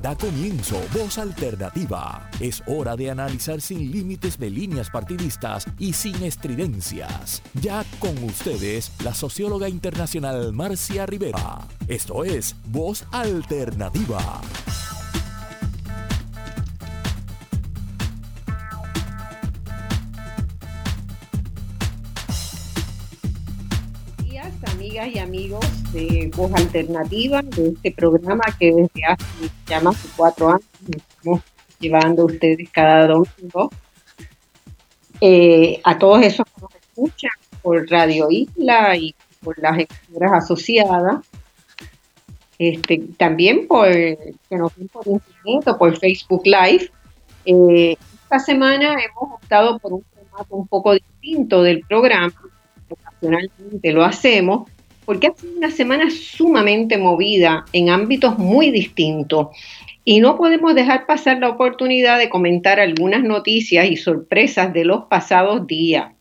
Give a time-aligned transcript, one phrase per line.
[0.00, 2.26] Da comienzo Voz Alternativa.
[2.40, 7.42] Es hora de analizar sin límites de líneas partidistas y sin estridencias.
[7.60, 11.58] Ya con ustedes, la socióloga internacional Marcia Rivera.
[11.86, 14.40] Esto es Voz Alternativa.
[25.00, 29.24] Amigas y amigos de Voz Alternativa, de este programa que desde hace
[29.66, 31.40] ya más de cuatro años estamos
[31.78, 33.70] llevando a ustedes cada domingo.
[35.20, 37.30] Eh, a todos esos que nos escuchan
[37.62, 41.26] por Radio Isla y por las emisoras asociadas,
[42.58, 46.90] este, también por que nos ven por internet o por Facebook Live.
[47.46, 52.34] Eh, esta semana hemos optado por un formato un poco distinto del programa,
[52.88, 54.68] ocasionalmente lo hacemos,
[55.10, 59.48] porque ha sido una semana sumamente movida en ámbitos muy distintos
[60.04, 65.06] y no podemos dejar pasar la oportunidad de comentar algunas noticias y sorpresas de los
[65.06, 66.12] pasados días.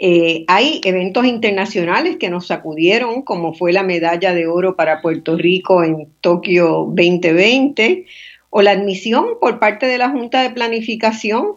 [0.00, 5.36] Eh, hay eventos internacionales que nos sacudieron, como fue la medalla de oro para Puerto
[5.36, 8.04] Rico en Tokio 2020,
[8.50, 11.52] o la admisión por parte de la Junta de Planificación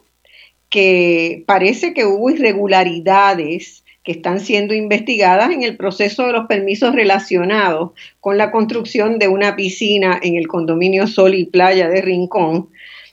[0.69, 6.93] que parece que hubo irregularidades que están siendo investigadas en el proceso de los permisos
[6.93, 12.69] relacionados con la construcción de una piscina en el condominio Sol y Playa de Rincón.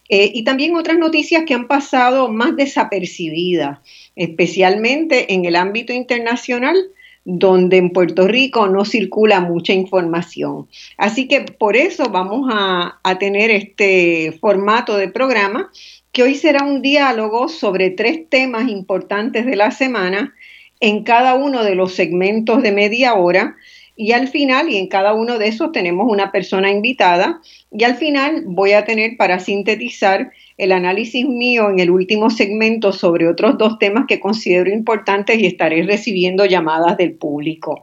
[0.08, 3.78] Eh, y también otras noticias que han pasado más desapercibidas,
[4.16, 6.76] especialmente en el ámbito internacional,
[7.24, 10.66] donde en Puerto Rico no circula mucha información.
[10.96, 15.70] Así que por eso vamos a, a tener este formato de programa,
[16.10, 20.34] que hoy será un diálogo sobre tres temas importantes de la semana
[20.80, 23.56] en cada uno de los segmentos de media hora
[24.00, 27.96] y al final, y en cada uno de esos tenemos una persona invitada, y al
[27.96, 33.58] final voy a tener para sintetizar el análisis mío en el último segmento sobre otros
[33.58, 37.82] dos temas que considero importantes y estaré recibiendo llamadas del público.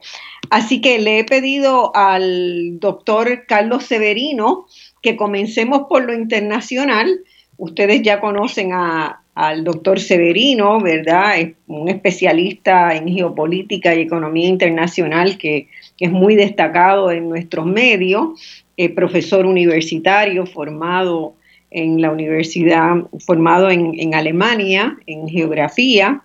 [0.50, 4.66] Así que le he pedido al doctor Carlos Severino
[5.04, 7.22] que comencemos por lo internacional.
[7.58, 11.40] Ustedes ya conocen a, al doctor Severino, ¿verdad?
[11.40, 15.68] Es un especialista en geopolítica y economía internacional que,
[16.00, 18.64] es muy destacado en nuestros medios,
[18.96, 21.34] profesor universitario formado
[21.72, 26.22] en la universidad, formado en, Alemania, en geografía,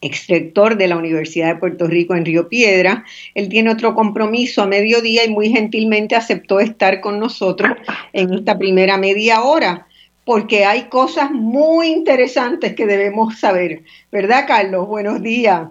[0.00, 3.04] exrector de la Universidad de Puerto Rico en Río Piedra.
[3.34, 7.72] Él tiene otro compromiso a mediodía y muy gentilmente aceptó estar con nosotros
[8.12, 9.86] en esta primera media hora
[10.26, 13.82] porque hay cosas muy interesantes que debemos saber.
[14.10, 14.88] ¿Verdad, Carlos?
[14.88, 15.68] Buenos días.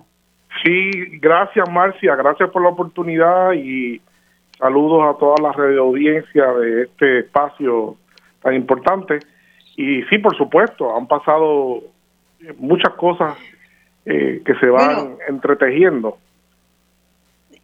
[0.64, 2.16] Sí, gracias, Marcia.
[2.16, 4.00] Gracias por la oportunidad y
[4.58, 7.98] saludos a toda la audiencia de este espacio
[8.42, 9.20] tan importante.
[9.76, 11.82] Y sí, por supuesto, han pasado
[12.58, 13.38] muchas cosas
[14.06, 16.18] eh, que se van entretejiendo.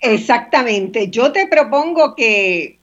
[0.02, 1.10] Exactamente.
[1.10, 2.81] Yo te propongo que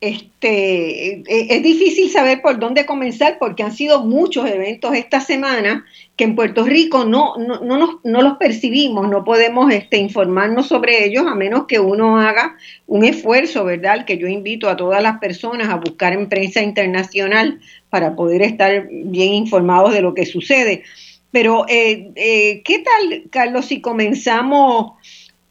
[0.00, 5.84] este, e, es difícil saber por dónde comenzar porque han sido muchos eventos esta semana
[6.16, 11.04] que en Puerto Rico no, no, no, no los percibimos, no podemos este, informarnos sobre
[11.04, 12.56] ellos a menos que uno haga
[12.86, 14.04] un esfuerzo, ¿verdad?
[14.04, 17.60] Que yo invito a todas las personas a buscar en prensa internacional
[17.90, 20.82] para poder estar bien informados de lo que sucede.
[21.30, 24.92] Pero, eh, eh, ¿qué tal, Carlos, si comenzamos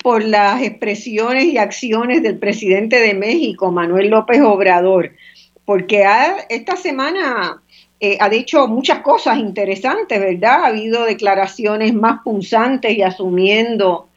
[0.03, 5.11] por las expresiones y acciones del presidente de México, Manuel López Obrador,
[5.65, 6.05] porque
[6.49, 7.61] esta semana
[7.99, 10.63] eh, ha dicho muchas cosas interesantes, ¿verdad?
[10.63, 14.07] Ha habido declaraciones más punzantes y asumiendo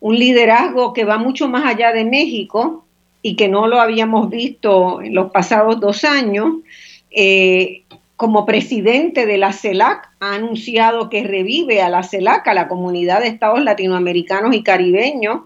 [0.00, 2.84] un liderazgo que va mucho más allá de México
[3.22, 6.56] y que no lo habíamos visto en los pasados dos años.
[7.10, 7.84] Eh,
[8.22, 13.20] como presidente de la CELAC, ha anunciado que revive a la CELAC, a la comunidad
[13.20, 15.40] de estados latinoamericanos y caribeños.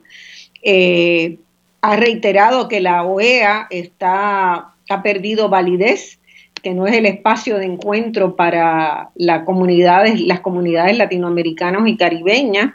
[0.62, 1.38] Eh,
[1.80, 6.18] ha reiterado que la OEA está, ha perdido validez,
[6.62, 9.08] que no es el espacio de encuentro para
[9.46, 12.74] comunidades, las comunidades latinoamericanas y caribeñas.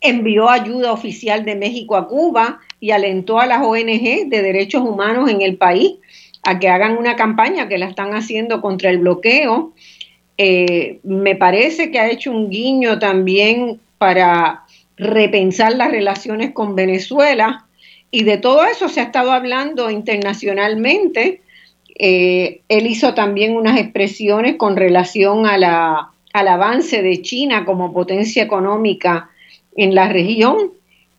[0.00, 5.28] Envió ayuda oficial de México a Cuba y alentó a las ONG de derechos humanos
[5.28, 5.98] en el país
[6.42, 9.72] a que hagan una campaña que la están haciendo contra el bloqueo.
[10.38, 14.64] Eh, me parece que ha hecho un guiño también para
[14.96, 17.66] repensar las relaciones con Venezuela
[18.10, 21.42] y de todo eso se ha estado hablando internacionalmente.
[21.98, 28.42] Eh, él hizo también unas expresiones con relación a al avance de China como potencia
[28.42, 29.30] económica
[29.76, 30.72] en la región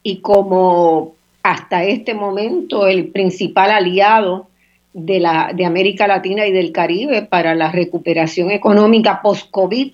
[0.03, 4.47] y como hasta este momento el principal aliado
[4.93, 9.93] de, la, de América Latina y del Caribe para la recuperación económica post-COVID.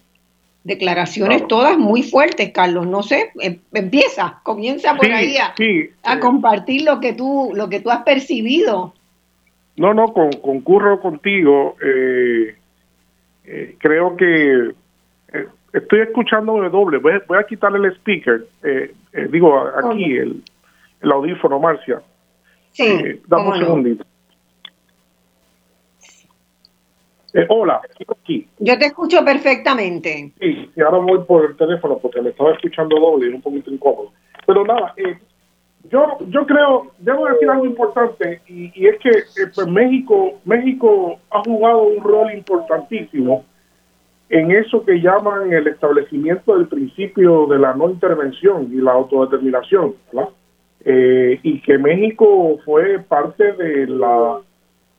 [0.63, 2.87] Declaraciones todas muy fuertes, Carlos.
[2.87, 5.35] No sé, em, empieza, comienza por ahí
[6.03, 8.93] a, compartir lo que tú lo que tú has percibido.
[9.77, 11.77] No, no, concurro contigo.
[11.81, 12.55] Eh,
[13.45, 14.71] eh, creo que
[15.31, 16.97] eh, estoy escuchando de doble.
[16.97, 18.45] Voy, a quitarle el speaker.
[19.29, 20.43] digo, aquí el,
[21.01, 22.01] el audífono, Marcia.
[22.73, 23.21] Sí.
[23.27, 24.05] dame un segundito.
[27.33, 28.47] Eh, hola, aquí.
[28.59, 30.31] Yo te escucho perfectamente.
[30.39, 33.71] Sí, y ahora voy por el teléfono porque me estaba escuchando doble y un poquito
[33.71, 34.11] incómodo.
[34.45, 35.17] Pero nada, eh,
[35.89, 41.41] yo yo creo, debo decir algo importante y, es que eh, pues México México ha
[41.43, 43.45] jugado un rol importantísimo
[44.29, 49.95] en eso que llaman el establecimiento del principio de la no intervención y la autodeterminación,
[50.11, 50.29] ¿verdad?
[51.43, 54.39] y que México fue parte de la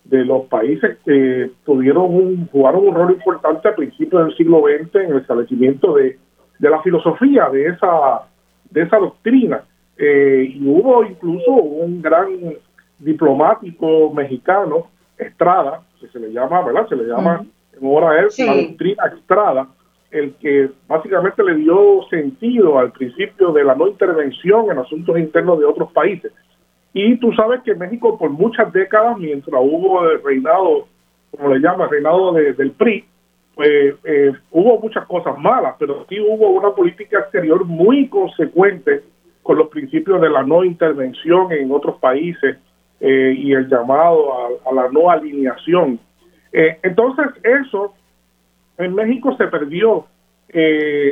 [0.08, 4.94] de los países que tuvieron un, jugaron un rol importante a principios del siglo XX
[4.94, 6.19] en el establecimiento de,
[6.58, 8.22] la filosofía de esa,
[8.70, 9.62] de esa doctrina.
[9.99, 12.28] Eh, y hubo incluso un gran
[12.99, 14.87] diplomático mexicano,
[15.19, 16.88] Estrada, que se le llama, ¿verdad?
[16.88, 19.69] Se le llama en hora él, la doctrina Estrada,
[20.11, 25.58] el que básicamente le dio sentido al principio de la no intervención en asuntos internos
[25.58, 26.32] de otros países.
[26.93, 30.87] Y tú sabes que México por muchas décadas, mientras hubo el reinado,
[31.31, 33.05] como le llama, el reinado del PRI,
[33.58, 39.02] pues eh, hubo muchas cosas malas, pero sí hubo una política exterior muy consecuente
[39.43, 42.56] con los principios de la no intervención en otros países
[43.00, 45.99] eh, y el llamado a, la no alineación.
[46.52, 47.94] Eh, entonces eso
[48.79, 50.06] en México se perdió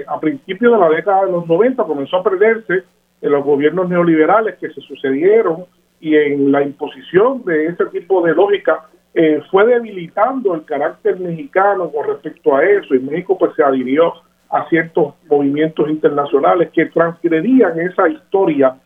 [0.06, 2.84] a principios de la década de los 90, comenzó a perderse
[3.20, 5.64] en los gobiernos neoliberales que se sucedieron
[6.00, 11.90] y en la imposición de ese tipo de lógica eh, fue debilitando el carácter mexicano
[11.90, 14.12] con respecto a eso y México pues se adhirió
[14.50, 18.76] a ciertos movimientos internacionales que transgredían esa historia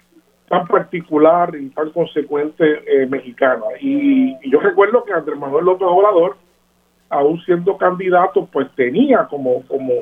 [0.48, 3.62] tan particular y tan consecuente eh, mexicana.
[3.80, 6.36] Y, yo recuerdo que Andrés Manuel López Obrador,
[7.08, 9.92] aún siendo candidato, pues tenía como, como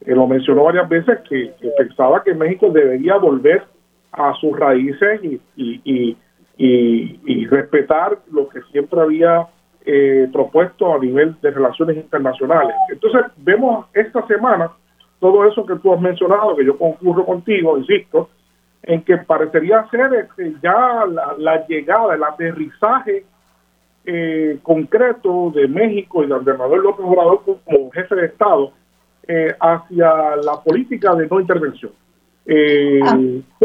[0.00, 3.64] eh, lo mencionó varias veces, que, pensaba que México debería volver
[4.12, 6.16] a sus raíces y, y,
[6.58, 9.46] y, respetar lo que siempre había
[9.84, 12.74] eh, propuesto a nivel de relaciones internacionales.
[12.90, 14.70] Entonces, vemos esta semana
[15.20, 18.28] todo eso que tú has mencionado, que yo concurro contigo, insisto,
[18.82, 21.04] en que parecería ser este, ya
[21.38, 23.24] la, llegada, el aterrizaje
[24.04, 28.72] eh, concreto de México y de Andrés Manuel López Obrador como jefe de Estado
[29.28, 31.92] eh, hacia la política de no intervención.
[32.46, 33.18] Eh, ah,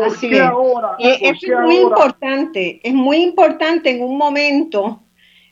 [0.08, 0.42] así es.
[1.44, 5.02] es muy importante, es muy importante en un momento,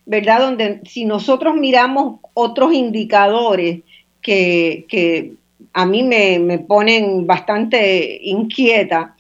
[0.06, 0.40] ¿verdad?
[0.42, 3.82] Donde si nosotros miramos otros indicadores
[4.22, 5.34] que, que
[5.74, 9.16] a mí me, me ponen bastante inquieta,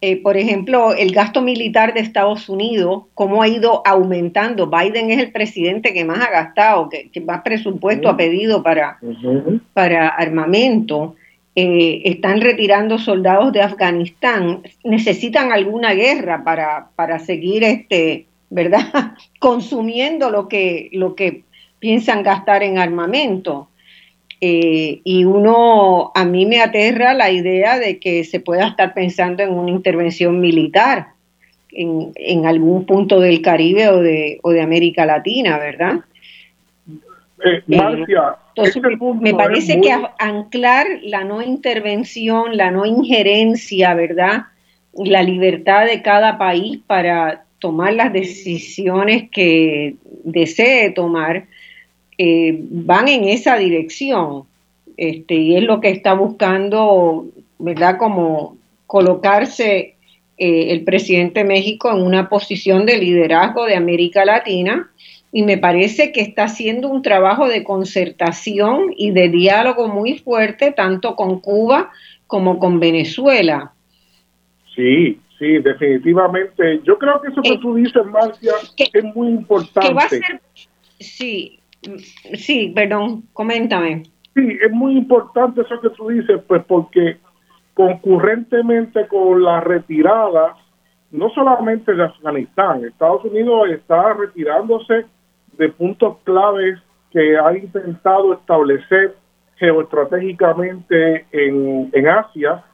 [0.00, 4.70] eh, por ejemplo, el gasto militar de Estados Unidos, cómo ha ido aumentando.
[4.70, 8.98] Biden es el presidente que más ha gastado, que, más presupuesto ha pedido para,
[9.72, 11.16] para armamento.
[11.56, 19.14] Eh, están retirando soldados de Afganistán, necesitan alguna guerra para, para seguir este, ¿verdad?
[19.40, 21.42] consumiendo lo que, lo que
[21.80, 23.67] piensan gastar en armamento.
[24.40, 29.42] Eh, y uno, a mí me aterra la idea de que se pueda estar pensando
[29.42, 31.08] en una intervención militar
[31.72, 36.00] en, en algún punto del Caribe o de, o de América Latina, ¿verdad?
[37.44, 38.82] Eh, Marcia, entonces,
[39.20, 44.46] me parece que anclar la no intervención, la no injerencia, ¿verdad?
[44.92, 51.46] La libertad de cada país para tomar las decisiones que desee tomar,
[52.18, 54.42] eh, van en esa dirección.
[54.96, 57.26] Este, y es lo que está buscando,
[57.58, 57.96] ¿verdad?
[57.98, 58.56] Como
[58.86, 59.94] colocarse
[60.36, 64.90] eh, el presidente de México en una posición de liderazgo de América Latina
[65.30, 70.72] y me parece que está haciendo un trabajo de concertación y de diálogo muy fuerte
[70.72, 71.90] tanto con Cuba
[72.26, 73.72] como con Venezuela.
[74.74, 76.80] Sí, sí, definitivamente.
[76.84, 79.92] Yo creo que eso que eh, tú dices, Marcia, es muy importante.
[79.92, 80.40] va a ser,
[80.98, 81.57] sí,
[82.34, 84.04] sí, perdón, coméntame.
[84.34, 87.18] Sí, es muy importante eso que tú dices, pues porque
[87.74, 90.56] concurrentemente con la retirada,
[91.10, 95.06] no solamente de Afganistán, Estados Unidos está retirándose
[95.56, 96.78] de puntos claves
[97.10, 99.16] que ha intentado establecer
[99.56, 102.64] geoestratégicamente en, en Asia,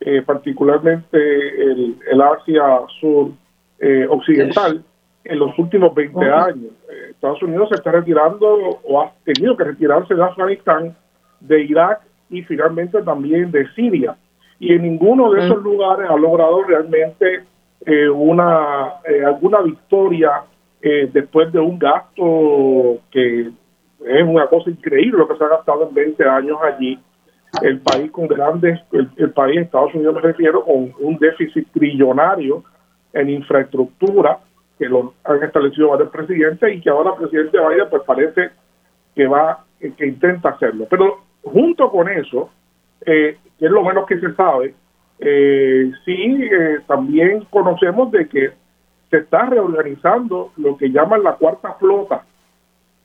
[0.00, 3.30] eh, particularmente el, Asia sur
[3.78, 4.84] eh, occidental,
[5.24, 6.72] en los últimos 20 años.
[6.90, 8.46] Eh, Estados Unidos se está retirando
[8.82, 10.96] o ha tenido que retirarse de Afganistán,
[11.40, 12.00] de Irak
[12.30, 14.16] y finalmente también de Siria.
[14.58, 17.44] Y en ninguno de esos lugares ha logrado realmente
[17.86, 20.42] eh, una eh, alguna victoria
[21.14, 23.50] después de un gasto que
[24.04, 26.98] es una cosa increíble lo que se ha gastado en 20 años allí.
[27.62, 32.64] El país con grandes, el, el país, Estados Unidos me refiero, con un déficit trillonario
[33.14, 34.40] en infraestructura,
[34.78, 38.50] que lo han establecido varios presidentes y que ahora el presidente Biden pues parece
[39.14, 40.86] que va, que intenta hacerlo.
[40.90, 42.50] Pero junto con eso,
[43.06, 44.74] eh, que es lo menos que se sabe,
[45.20, 48.50] eh, sí eh, también conocemos de que
[49.10, 52.24] se está reorganizando lo que llaman la cuarta flota.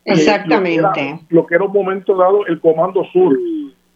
[0.05, 1.19] Exactamente.
[1.29, 3.37] lo, que era, un momento dado el Comando Sur,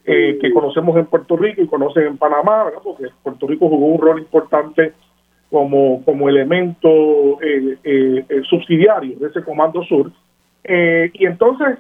[0.04, 4.20] que conocemos en Puerto Rico y conocen en Panamá, porque Puerto Rico jugó un rol
[4.20, 4.94] importante
[5.54, 10.12] como, como elemento eh, eh, eh, subsidiario de ese Comando Sur.
[10.66, 11.78] y entonces,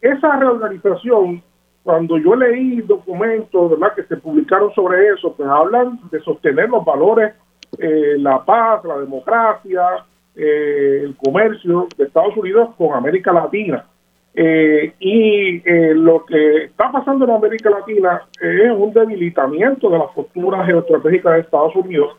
[0.00, 1.42] esa reorganización,
[1.82, 3.94] cuando yo leí documentos ¿verdad?
[3.94, 7.34] que se publicaron sobre eso, pues hablan de sostener los valores,
[7.78, 9.82] la paz, la democracia,
[10.34, 13.84] el comercio de Estados Unidos con América Latina.
[14.36, 15.62] Y
[15.94, 21.40] lo que está pasando en América Latina es un debilitamiento de las posturas geoestratégicas de
[21.40, 22.16] Estados Unidos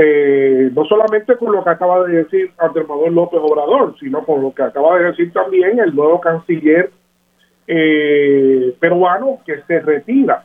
[0.00, 4.42] eh, no solamente con lo que acaba de decir Andrés Manuel López Obrador, sino con
[4.42, 6.92] lo que acaba de decir también el nuevo canciller
[7.66, 10.44] eh, peruano que se retira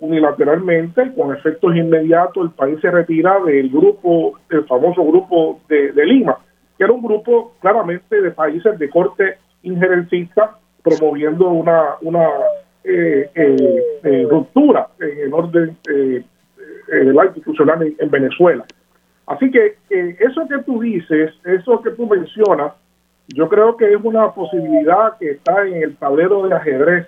[0.00, 6.36] unilateralmente, con efectos inmediatos, el país se retira del grupo, el famoso grupo de, Lima,
[6.76, 12.28] que era un grupo claramente de países de corte injerencista, promoviendo una, una
[12.84, 15.76] eh, ruptura en el orden
[17.34, 18.64] institucional en Venezuela.
[19.26, 22.72] Así que eso que tú dices, eso que tú mencionas,
[23.28, 27.06] yo creo que es una posibilidad que está en el tablero de ajedrez,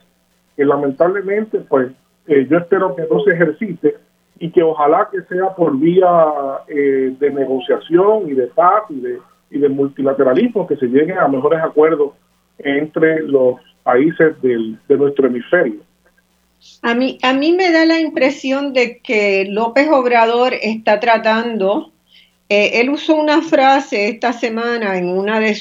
[0.54, 1.90] que lamentablemente, pues,
[2.26, 3.97] eh, yo espero que no se ejercite
[4.38, 6.07] y que ojalá que sea por vía
[6.69, 9.19] eh, de negociación y de paz y de,
[9.50, 12.12] y de multilateralismo que se lleguen a mejores acuerdos
[12.64, 15.81] entre los países del, de nuestro hemisferio.
[16.83, 21.93] A mí, a mí me da la impresión de que López Obrador está tratando
[22.50, 25.57] eh, él usó una frase esta semana en una de,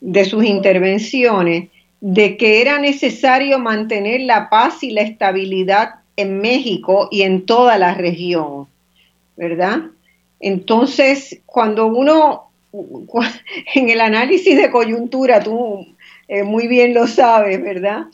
[0.00, 1.70] de sus intervenciones
[2.00, 7.78] de que era necesario mantener la paz y la estabilidad en México y en toda
[7.78, 8.68] la región,
[9.36, 9.86] ¿verdad?
[10.38, 12.51] Entonces, cuando uno,
[13.74, 15.86] en el análisis de coyuntura, tú
[16.28, 18.06] eh, muy bien lo sabes, ¿verdad?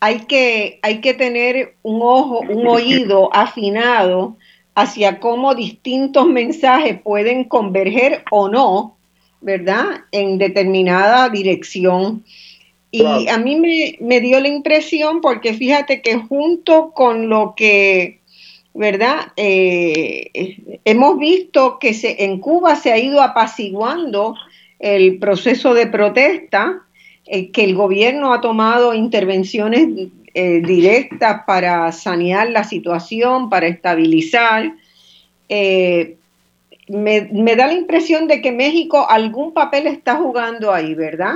[0.00, 4.36] Hay que, hay que tener un ojo, un oído afinado
[4.74, 8.96] hacia cómo distintos mensajes pueden converger o no,
[9.40, 10.04] ¿verdad?
[10.12, 12.24] En determinada dirección.
[12.90, 18.20] Y a mí me, dio la impresión, porque fíjate que junto con lo que,
[18.76, 19.32] ¿verdad?
[19.36, 24.34] Eh, hemos visto que se, en Cuba se ha ido apaciguando
[24.78, 26.82] el proceso de protesta,
[27.26, 29.88] eh, que el gobierno ha tomado intervenciones
[30.34, 34.72] eh, directas para sanear la situación, para estabilizar.
[35.48, 36.16] Eh,
[36.88, 41.34] me, da la impresión de que México algún papel está jugando ahí, ¿verdad?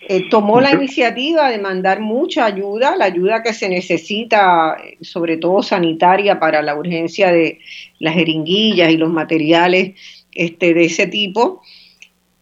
[0.00, 5.62] Eh, tomó la iniciativa de mandar mucha ayuda, la ayuda que se necesita, sobre todo
[5.62, 7.58] sanitaria, para la urgencia de
[7.98, 9.94] las jeringuillas y los materiales
[10.32, 11.62] este, de ese tipo.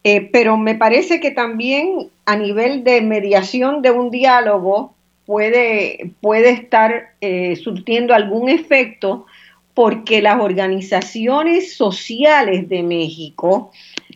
[0.03, 4.95] pero me parece que también a nivel de mediación de un diálogo,
[5.27, 9.27] puede, puede estar eh, surtiendo algún efecto
[9.75, 13.73] porque las organizaciones sociales de México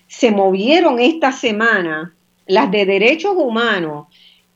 [0.07, 2.15] se movieron esta semana,
[2.49, 4.07] las de derechos humanos,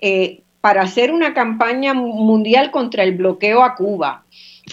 [0.00, 4.24] eh, para hacer una campaña mundial contra el bloqueo a Cuba.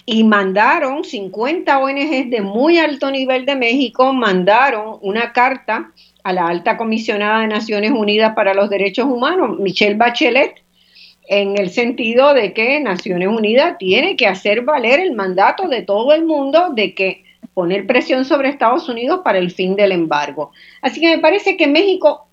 [0.06, 5.92] Y mandaron 50 ONGs de muy alto nivel de México, mandaron una carta
[6.24, 10.64] a la alta comisionada de Naciones Unidas para los Derechos Humanos, Michelle Bachelet,
[11.28, 16.14] en el sentido de que Naciones Unidas tiene que hacer valer el mandato de todo
[16.14, 17.24] el mundo de que
[17.54, 20.52] poner presión sobre Estados Unidos para el fin del embargo.
[20.82, 22.29] Así que me parece que México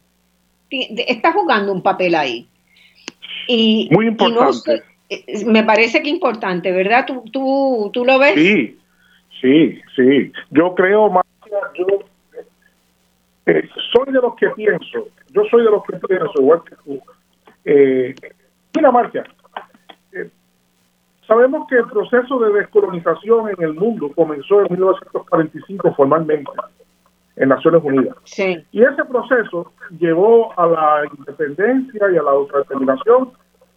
[0.70, 2.48] está jugando un papel ahí.
[3.48, 4.82] Y, Muy importante.
[5.08, 7.06] Eh, me parece que importante, ¿verdad?
[7.06, 8.34] ¿Tú, tú, tú lo ves?
[8.34, 8.78] Sí,
[9.40, 10.32] sí, sí.
[10.50, 11.24] Yo creo, más
[11.78, 11.86] yo
[13.46, 17.00] eh, soy de los que pienso, yo soy de los que pienso, igual que tú,
[17.64, 18.14] eh,
[18.76, 19.24] Mira, Marcia,
[20.12, 20.28] eh,
[21.26, 26.50] sabemos que el proceso de descolonización en el mundo comenzó en 1945 formalmente.
[27.36, 28.16] En Naciones Unidas.
[28.72, 33.32] Y ese proceso llevó a la independencia y a la autodeterminación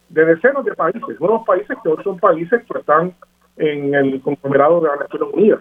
[0.08, 3.14] de decenas de países, nuevos países que hoy son países que están
[3.56, 5.60] en el conglomerado de las Naciones Unidas.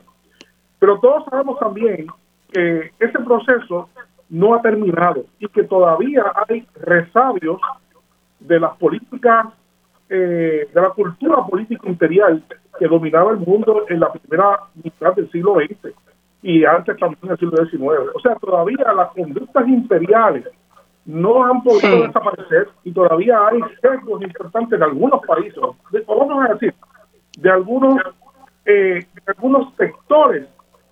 [0.80, 2.08] Pero todos sabemos también
[2.52, 3.90] que ese proceso
[4.30, 7.60] no ha terminado y que todavía hay resabios
[8.40, 9.48] de las políticas,
[10.08, 12.44] eh, de la cultura política imperial
[12.80, 15.94] que dominaba el mundo en la primera mitad del siglo XX
[16.42, 18.16] y antes también del siglo XIX.
[18.16, 20.46] O sea, todavía las conductas imperiales
[21.06, 25.60] no han podido desaparecer y todavía hay sesgos importantes en algunos países,
[26.08, 26.74] vamos a decir,
[27.40, 28.02] de algunos,
[28.66, 30.48] eh, de algunos sectores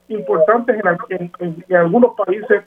[0.08, 2.63] importantes en, en, algunos países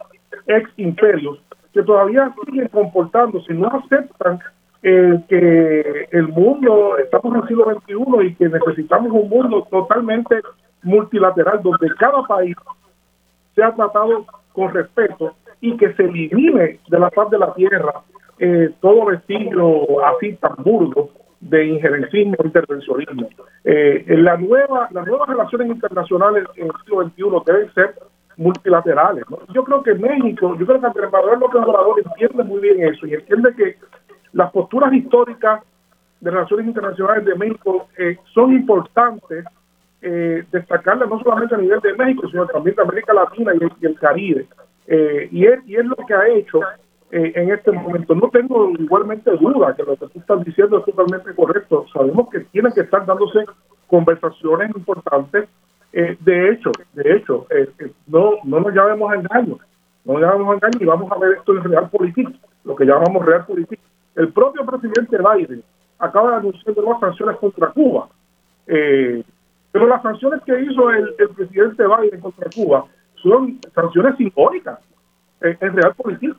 [0.46, 4.40] ex imperios que todavía siguen comportándose, no aceptan
[4.82, 10.40] eh, que el mundo, estamos en el siglo XXI y que necesitamos un mundo totalmente
[10.82, 12.56] multilateral donde cada país
[13.54, 18.02] sea tratado con respeto y que se elimine de la paz de la tierra
[18.38, 21.10] eh, todo vestigio así tan burdo
[21.40, 23.28] de injerencismo e intervencionismo.
[23.64, 27.94] Eh, la nueva, las nuevas relaciones internacionales en el siglo XXI deben ser
[28.38, 29.24] multilaterales.
[29.52, 33.06] Yo creo que México, yo creo que el embajador López Obrador entiende muy bien eso
[33.06, 33.76] y entiende que
[34.32, 35.62] las posturas históricas
[36.20, 39.44] de relaciones internacionales de México eh, son importantes
[40.02, 43.98] eh, destacarlas no solamente a nivel de México, sino también de América Latina y el,
[43.98, 44.46] Caribe.
[44.86, 46.60] Eh, y, es, y es lo que ha hecho
[47.12, 48.14] eh, en este momento.
[48.14, 51.84] No tengo igualmente duda que lo que tú estás diciendo es totalmente correcto.
[51.92, 53.44] Sabemos que tienen que estar dándose
[53.88, 55.48] conversaciones importantes.
[55.92, 57.68] Eh, de hecho, de hecho, eh,
[58.06, 59.58] no, no nos llamemos a engaño,
[60.04, 62.30] no nos llamemos a engaño y vamos a ver esto en real política,
[62.62, 63.82] lo que llamamos real política.
[64.14, 65.64] El propio presidente Biden
[65.98, 68.08] acaba de anunciar nuevas sanciones contra Cuba.
[69.72, 72.84] Pero las sanciones que hizo el, presidente Biden contra Cuba
[73.22, 74.78] son sanciones simbólicas
[75.40, 76.36] en real política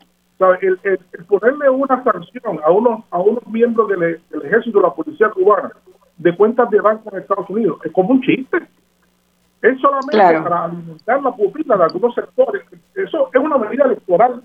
[0.61, 5.71] el, ponerle una sanción a unos, a unos miembros del, ejército de la policía cubana
[6.17, 8.57] de cuentas de banco en Estados Unidos es como un chiste.
[9.61, 12.63] Es solamente para alimentar la pupila de algunos sectores.
[12.95, 14.41] Eso es una medida electoral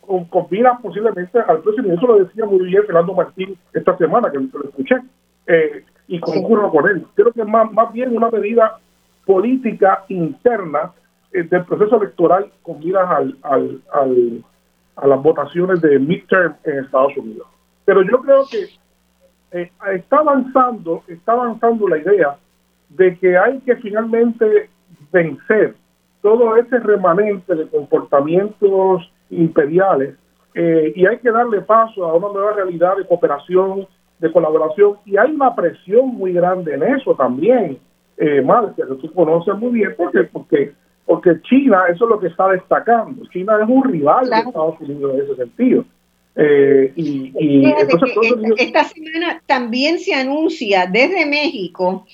[0.00, 1.94] con, combina posiblemente al presidente.
[1.94, 4.96] Eso lo decía muy bien Fernando Martín esta semana, que lo escuché,
[5.46, 7.06] eh, y concurro con él.
[7.14, 8.78] Creo que es más, más bien una medida
[9.24, 10.92] política interna
[11.32, 14.44] eh, del proceso electoral con miras al, al, al
[15.00, 17.46] a las votaciones de midterm en Estados Unidos.
[17.84, 18.68] Pero yo creo que
[19.52, 22.36] eh, está avanzando, está avanzando la idea
[22.90, 24.68] de que hay que finalmente
[25.10, 25.74] vencer
[26.22, 30.16] todo ese remanente de comportamientos imperiales
[30.54, 33.86] eh, y hay que darle paso a una nueva realidad de cooperación,
[34.20, 37.78] de colaboración y hay una presión muy grande en eso también,
[38.16, 40.72] eh, Marcia, que tú conoces muy bien, porque porque
[41.06, 43.26] porque China, eso es lo que está destacando.
[43.32, 45.84] China es un rival de Estados Unidos en ese sentido.
[46.36, 47.72] Eh, y,
[48.56, 52.06] esta, semana también se anuncia desde México.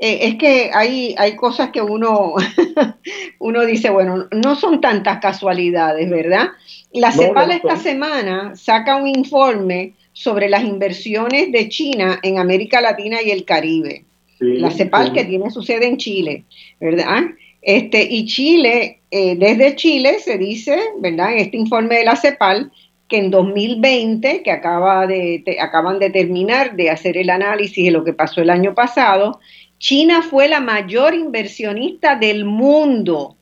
[0.00, 2.34] Eh, es que hay, hay cosas que uno,
[3.40, 6.50] uno dice, bueno, no son tantas casualidades, ¿verdad?
[6.92, 13.22] La CEPAL esta semana saca un informe sobre las inversiones de China en América Latina
[13.22, 14.04] y el Caribe.
[14.38, 16.44] la CEPAL que tiene su sede en Chile,
[16.80, 17.22] ¿verdad?
[17.62, 21.32] Este, y Chile, eh, desde Chile se dice, ¿verdad?
[21.32, 22.72] En este informe de la CEPAL,
[23.06, 28.04] que en 2020, que acaba de, acaban de terminar de hacer el análisis de lo
[28.04, 29.38] que pasó el año pasado,
[29.78, 33.36] China fue la mayor inversionista del mundo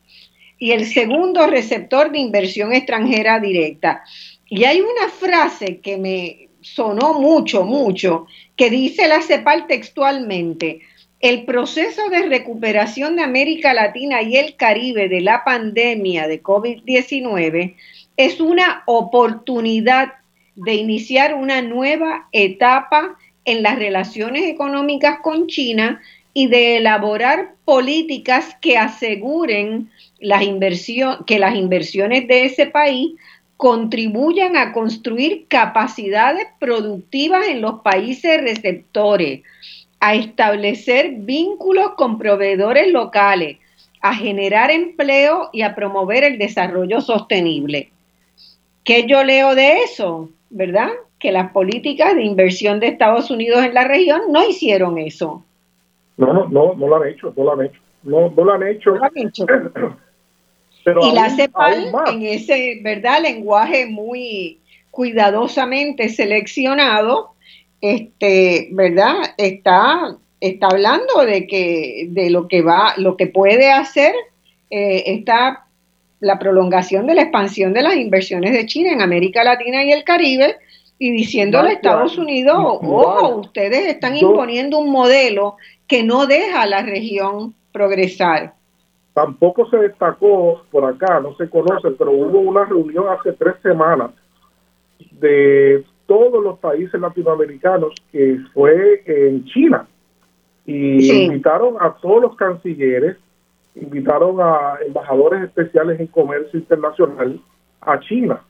[0.58, 4.02] y el segundo receptor de inversión extranjera directa.
[4.46, 10.80] Y hay una frase que me sonó mucho, mucho, que dice la CEPAL textualmente,
[11.20, 17.76] el proceso de recuperación de América Latina y el Caribe de la pandemia de COVID-19
[18.16, 20.14] es una oportunidad
[20.54, 26.00] de iniciar una nueva etapa en las relaciones económicas con China
[26.32, 30.42] y de elaborar políticas que aseguren las
[31.26, 33.12] que las inversiones de ese país
[33.60, 39.42] contribuyan a construir capacidades productivas en los países receptores
[40.00, 43.58] a establecer vínculos con proveedores locales,
[44.00, 47.90] a generar empleo y a promover el desarrollo sostenible.
[48.82, 50.30] ¿Qué yo leo de eso?
[50.48, 50.88] ¿Verdad?
[51.18, 55.44] Que las políticas de inversión de Estados Unidos en la región no hicieron eso.
[56.16, 57.80] No, no, no, no lo han hecho, no lo han hecho.
[58.04, 58.94] No, no lo han hecho.
[60.84, 63.22] y la CEPAL en ese, ¿verdad?
[63.22, 64.58] Lenguaje muy
[64.90, 67.34] cuidadosamente seleccionado,
[67.80, 69.14] este, ¿verdad?
[69.36, 74.14] Está, está hablando de que de lo que va, lo que puede hacer
[74.70, 75.66] eh, esta
[76.20, 80.04] la prolongación de la expansión de las inversiones de China en América Latina y el
[80.04, 80.56] Caribe
[80.98, 86.66] y diciéndole a Estados Unidos, ojo, ustedes están imponiendo un modelo que no deja a
[86.66, 88.52] la región progresar.
[89.20, 94.12] Tampoco se destacó por acá, no se conoce, pero hubo una reunión hace tres semanas
[95.10, 99.86] de todos los países latinoamericanos que fue en China.
[100.64, 103.18] Y invitaron a todos los cancilleres,
[103.74, 107.38] invitaron a embajadores especiales en comercio internacional
[107.82, 108.40] a China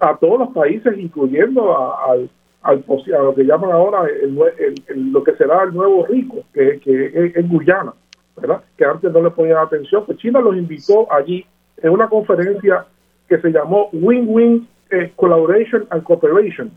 [0.00, 2.30] a todos los países, incluyendo al,
[2.62, 7.32] al, a lo que llaman ahora el, lo que será el nuevo rico, que, que
[7.34, 7.92] es Guyana,
[8.36, 8.62] ¿verdad?
[8.76, 10.04] que antes no le ponían atención.
[10.06, 11.44] Pues China los invitó allí
[11.82, 12.86] en una conferencia
[13.28, 16.70] que se llamó Win-Win eh, Collaboration and Cooperation.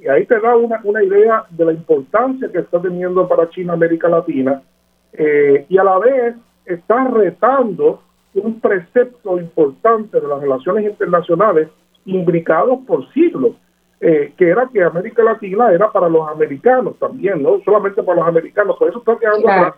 [0.00, 3.72] Y ahí te da una, una idea de la importancia que está teniendo para China
[3.72, 4.62] América Latina
[5.12, 6.34] eh, y a la vez
[6.66, 8.02] está retando
[8.34, 11.68] un precepto importante de las relaciones internacionales
[12.04, 13.52] imbricados por siglos,
[14.00, 18.28] eh, que era que América Latina era para los americanos también, no solamente para los
[18.28, 19.74] americanos, por eso está quedando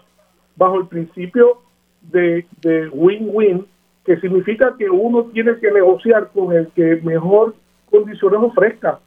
[0.56, 1.58] bajo el principio
[2.00, 2.46] de
[2.92, 3.66] win-win,
[4.04, 7.54] que significa que uno tiene que negociar con el que mejor
[7.90, 9.00] condiciones ofrezca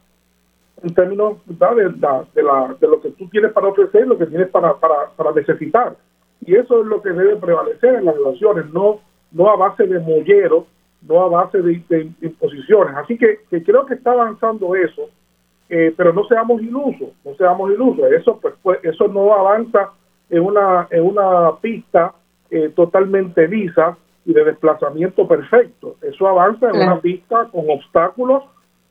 [0.82, 2.42] en términos De, de,
[2.80, 5.96] de lo que tú tienes para ofrecer, lo que tienes para, para, para necesitar.
[6.44, 9.00] Y eso es lo que debe prevalecer en las relaciones, no,
[9.32, 10.64] no a base de molleros
[11.02, 12.94] no a base de, imposiciones.
[12.96, 15.08] Así que, creo que está avanzando eso,
[15.68, 18.12] eh, pero no seamos ilusos, no seamos ilusos.
[18.12, 19.92] Eso, pues, pues eso no avanza
[20.30, 22.14] en una, en una pista
[22.50, 25.96] eh, totalmente lisa y de desplazamiento perfecto.
[26.02, 28.44] Eso avanza en una pista con obstáculos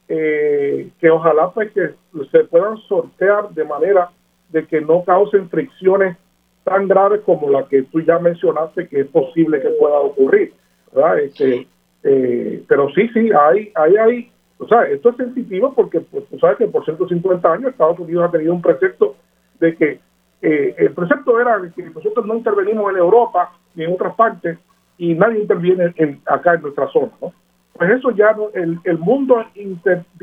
[0.08, 1.92] eh, que ojalá pues que
[2.32, 4.10] se puedan sortear de manera
[4.50, 6.18] de que no causen fricciones
[6.64, 10.54] tan graves como la que tú ya mencionaste que es posible que pueda ocurrir.
[10.94, 11.20] ¿verdad?
[11.20, 11.68] Este,
[12.04, 16.40] eh, pero sí, sí, hay, hay, hay, o sea, esto es sensitivo porque pues, tú
[16.40, 19.16] sabes que por 150 años Estados Unidos ha tenido un precepto
[19.60, 20.00] de que
[20.42, 24.58] eh, el precepto era que nosotros no intervenimos en Europa ni en otras partes
[24.98, 27.34] y nadie interviene en, acá en nuestra zona, ¿no?
[27.74, 29.42] Pues eso ya, el, el mundo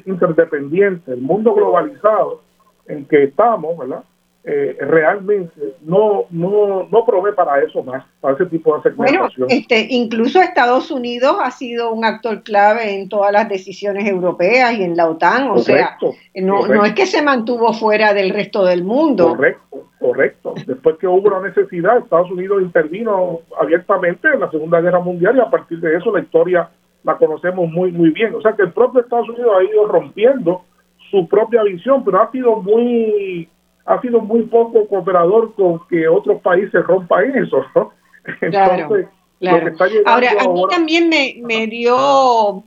[0.05, 2.43] interdependiente, el mundo globalizado
[2.87, 4.05] en que estamos, ¿verdad?
[4.49, 9.33] Eh, realmente no, no, no provee para eso más, para ese tipo de segmentación.
[9.39, 14.75] Bueno, este, incluso Estados Unidos ha sido un actor clave en todas las decisiones europeas
[14.75, 15.99] y en la OTAN, o sea,
[16.37, 19.31] no, no es que se mantuvo fuera del resto del mundo.
[19.31, 20.55] Correcto, correcto.
[20.65, 25.41] Después que hubo una necesidad, Estados Unidos intervino abiertamente en la Segunda Guerra Mundial y
[25.41, 26.71] a partir de eso la historia
[27.03, 28.33] la conocemos muy, muy bien.
[28.37, 30.63] O sea que el propio Estados Unidos ha ido rompiendo
[31.11, 33.49] su propia visión, pero ha sido muy
[33.87, 37.92] ha sido muy poco cooperador con que otros países rompan eso, ¿no?
[38.40, 39.07] Entonces,
[39.38, 39.72] claro,
[40.07, 42.64] ahora, a mí también me, me dio,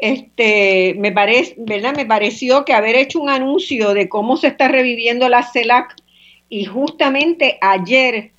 [0.00, 1.94] este, me parece, ¿verdad?
[1.94, 5.94] Me pareció que haber hecho un anuncio de cómo se está reviviendo la CELAC
[6.48, 8.30] y justamente ayer,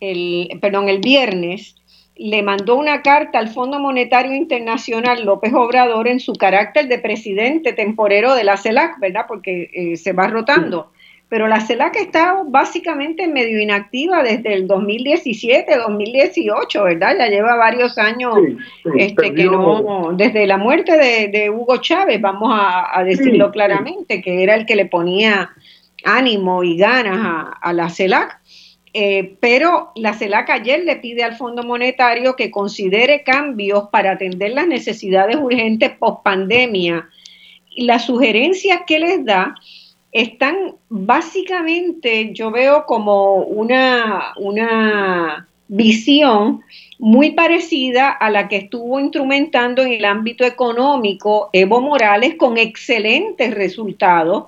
[0.00, 1.76] el, perdón, el viernes,
[2.16, 7.72] le mandó una carta al Fondo Monetario Internacional López Obrador en su carácter de presidente
[7.72, 9.26] temporero de la CELAC, ¿verdad?
[9.28, 10.92] Porque eh, se va rotando
[11.28, 17.16] pero la CELAC está básicamente medio inactiva desde el 2017, 2018, ¿verdad?
[17.18, 18.34] Ya lleva varios años
[18.96, 24.54] este, que no, desde la muerte de, Hugo Chávez, vamos a, decirlo claramente, que era
[24.54, 25.50] el que le ponía
[26.04, 28.40] ánimo y ganas a, la CELAC.
[28.92, 34.52] Eh, pero la CELAC ayer le pide al Fondo Monetario que considere cambios para atender
[34.52, 37.08] las necesidades urgentes post pandemia.
[37.70, 39.56] Y las sugerencias que les da
[40.14, 46.62] están básicamente, yo veo como una, una visión
[47.00, 53.52] muy parecida a la que estuvo instrumentando en el ámbito económico Evo Morales con excelentes
[53.52, 54.44] resultados,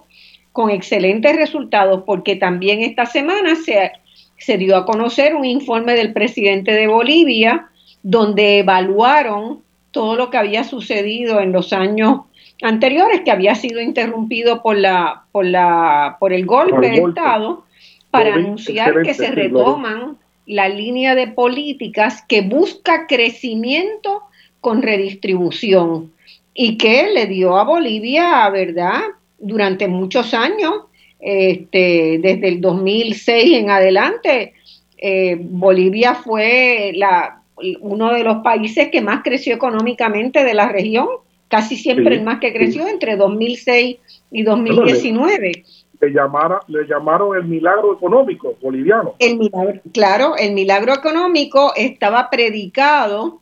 [0.52, 3.90] con excelentes resultados, porque también esta semana se,
[4.38, 7.70] se dio a conocer un informe del presidente de Bolivia
[8.04, 12.20] donde evaluaron todo lo que había sucedido en los años
[12.62, 17.64] anteriores que había sido interrumpido por la por la por el golpe de Estado
[18.10, 20.16] para anunciar que se retoman
[20.46, 24.22] la línea de políticas que busca crecimiento
[24.60, 26.12] con redistribución
[26.54, 29.02] y que le dio a Bolivia, ¿verdad?
[29.38, 30.84] Durante muchos años,
[31.20, 34.54] este, desde el 2006 en adelante,
[34.96, 37.42] eh, Bolivia fue la,
[37.80, 41.08] uno de los países que más creció económicamente de la región
[41.48, 43.96] casi siempre el más que creció entre 2006
[44.30, 45.64] y 2019.
[46.00, 49.14] Le, llamara, le llamaron el milagro económico boliviano.
[49.18, 53.40] El milagro, claro, el milagro económico estaba predicado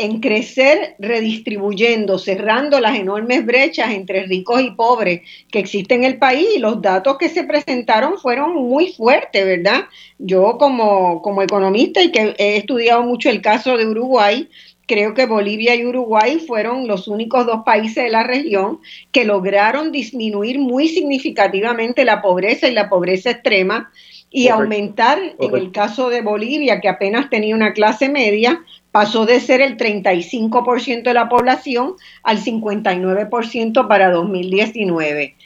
[0.00, 6.18] en crecer redistribuyendo, cerrando las enormes brechas entre ricos y pobres que existen en el
[6.18, 9.82] país y los datos que se presentaron fueron muy fuertes, ¿verdad?
[10.18, 14.48] Yo como, como economista y que he estudiado mucho el caso de Uruguay,
[14.90, 18.80] creo que Bolivia y Uruguay fueron los únicos dos países de la región
[19.12, 23.92] que lograron disminuir muy significativamente la pobreza y la pobreza extrema
[24.32, 29.38] y aumentar, en el caso de Bolivia, que apenas tenía una clase media, pasó de
[29.38, 35.36] ser el 35% de la población al 59% para 2019.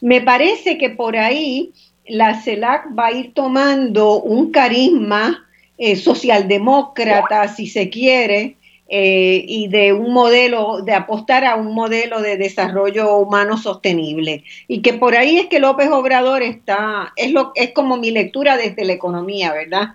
[0.00, 1.72] Me parece que por ahí
[2.06, 8.56] la CELAC va a ir tomando un carisma eh, socialdemócrata, si se quiere,
[8.86, 14.44] eh, y de un modelo, de apostar a un modelo de desarrollo humano sostenible.
[14.68, 18.56] Y que por ahí es que López Obrador está, es, lo, es como mi lectura
[18.56, 19.94] desde la economía, ¿verdad?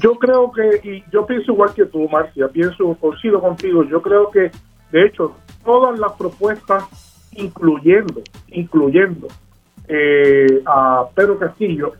[0.00, 4.30] Yo creo que, y yo pienso igual que tú, Marcia, pienso, coincido contigo, yo creo
[4.30, 4.50] que,
[4.90, 6.84] de hecho, todas las propuestas,
[7.32, 9.28] incluyendo, incluyendo
[9.88, 11.92] eh, a Pedro Castillo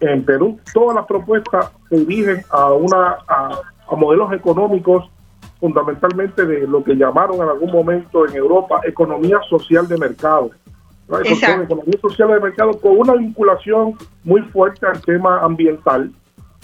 [0.00, 3.60] en Perú, todas las propuestas se dirigen a una a,
[3.98, 5.10] modelos económicos
[5.60, 10.50] fundamentalmente de lo que llamaron en algún momento en Europa economía social de mercado.
[11.24, 16.10] Economía social de mercado con una vinculación muy fuerte al tema ambiental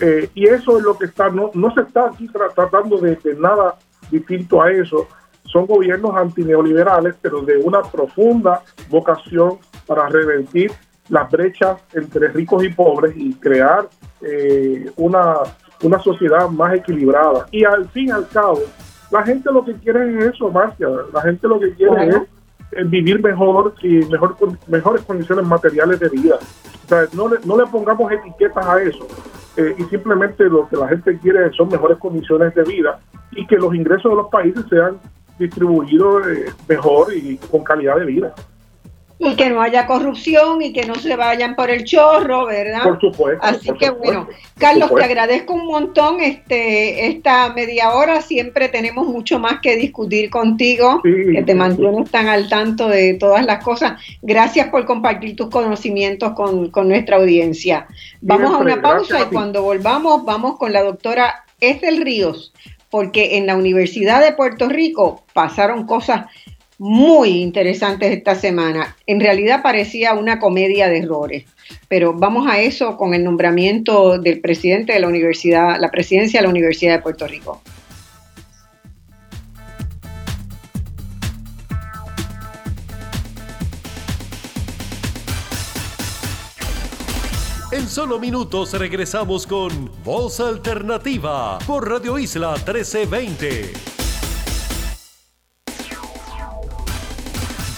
[0.01, 3.75] eh, y eso es lo que está, no, no se está aquí tratando de, nada
[4.11, 5.09] distinto a eso.
[5.45, 10.71] Son gobiernos antineoliberales, pero de una profunda vocación para revertir
[11.09, 13.88] las brechas entre ricos y pobres y crear
[14.21, 15.38] eh, una,
[15.83, 17.47] una sociedad más equilibrada.
[17.51, 18.61] Y al fin y al cabo,
[19.11, 20.88] la gente lo que quiere es eso, Marcia.
[21.12, 24.37] La gente lo que quiere es, vivir mejor y mejor,
[24.67, 26.37] mejores condiciones materiales de vida.
[26.85, 29.07] O sea, no no le pongamos etiquetas a eso.
[29.57, 33.01] Eh, y simplemente lo que la gente quiere son mejores condiciones de vida
[33.33, 34.99] y que los ingresos de los países sean
[35.38, 38.35] distribuidos eh, mejor y con calidad de vida
[39.20, 42.85] y que no haya corrupción y que no se vayan por el chorro, ¿verdad?
[42.85, 43.44] Por supuesto.
[43.44, 44.28] Así que bueno,
[44.59, 48.20] Carlos, te agradezco un montón este esta media hora.
[48.22, 53.44] Siempre tenemos mucho más que discutir contigo, que te mantienes tan al tanto de todas
[53.44, 54.00] las cosas.
[54.22, 57.88] Gracias por compartir tus conocimientos con, nuestra audiencia.
[58.20, 62.52] Vamos a una pausa y cuando volvamos vamos con la doctora Ethel Ríos,
[62.88, 66.26] porque en la Universidad de Puerto Rico pasaron cosas
[66.79, 68.97] muy interesantes esta semana.
[69.07, 71.45] En realidad parecía una comedia de errores,
[71.88, 76.45] pero vamos a eso con el nombramiento del presidente de la universidad, la presidencia de
[76.45, 77.61] la Universidad de Puerto Rico.
[87.71, 93.88] En solo minutos regresamos con Voz Alternativa por Radio Isla 1320.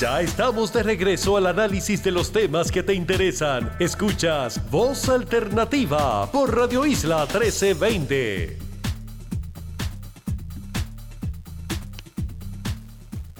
[0.00, 3.70] Ya estamos de regreso al análisis de los temas que te interesan.
[3.78, 8.56] Escuchas Voz Alternativa por Radio Isla 1320.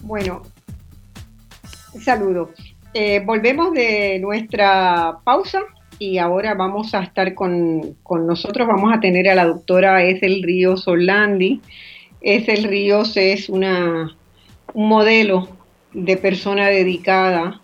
[0.03, 0.43] Bueno,
[1.99, 2.51] saludo.
[2.93, 5.63] Eh, volvemos de nuestra pausa
[5.99, 10.43] y ahora vamos a estar con, con, nosotros, vamos a tener a la doctora Ethel
[10.43, 11.63] Ríos Orlandi.
[12.21, 14.15] Ethel Ríos es una,
[14.75, 15.60] un modelo
[15.93, 17.61] de persona dedicada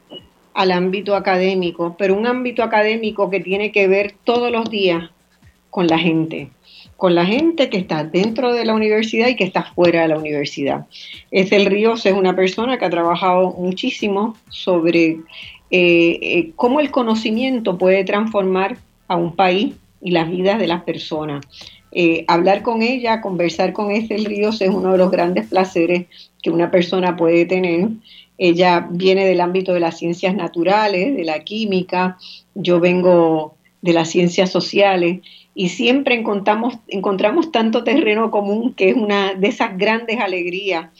[0.54, 5.10] al ámbito académico, pero un ámbito académico que tiene que ver todos los días
[5.70, 6.48] con la gente,
[6.96, 10.18] con la gente que está dentro de la universidad y que está fuera de la
[10.18, 10.86] universidad.
[11.30, 15.18] el Ríos es una persona que ha trabajado muchísimo sobre
[15.70, 20.82] eh, eh, cómo el conocimiento puede transformar a un país y las vidas de las
[20.84, 21.44] personas.
[21.92, 26.06] Eh, hablar con ella, conversar con Ethel Ríos es uno de los grandes placeres
[26.46, 27.88] que una persona puede tener.
[28.38, 32.18] Ella viene del ámbito de las ciencias naturales, de la química,
[32.54, 35.22] yo vengo de las ciencias sociales
[35.56, 40.90] y siempre encontramos, encontramos tanto terreno común que es una de esas grandes alegrías.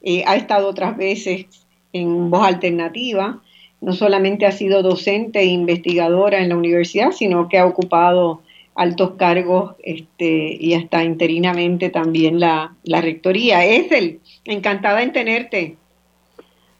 [0.00, 1.44] Eh, ha estado otras veces
[1.92, 3.42] en Voz Alternativa,
[3.82, 8.40] no solamente ha sido docente e investigadora en la universidad, sino que ha ocupado
[8.74, 13.64] altos cargos este, y hasta interinamente también la, la rectoría.
[13.64, 15.76] Ethel, encantada en tenerte.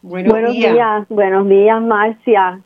[0.02, 1.06] Buenos, días.
[1.08, 2.60] Buenos días, Marcia.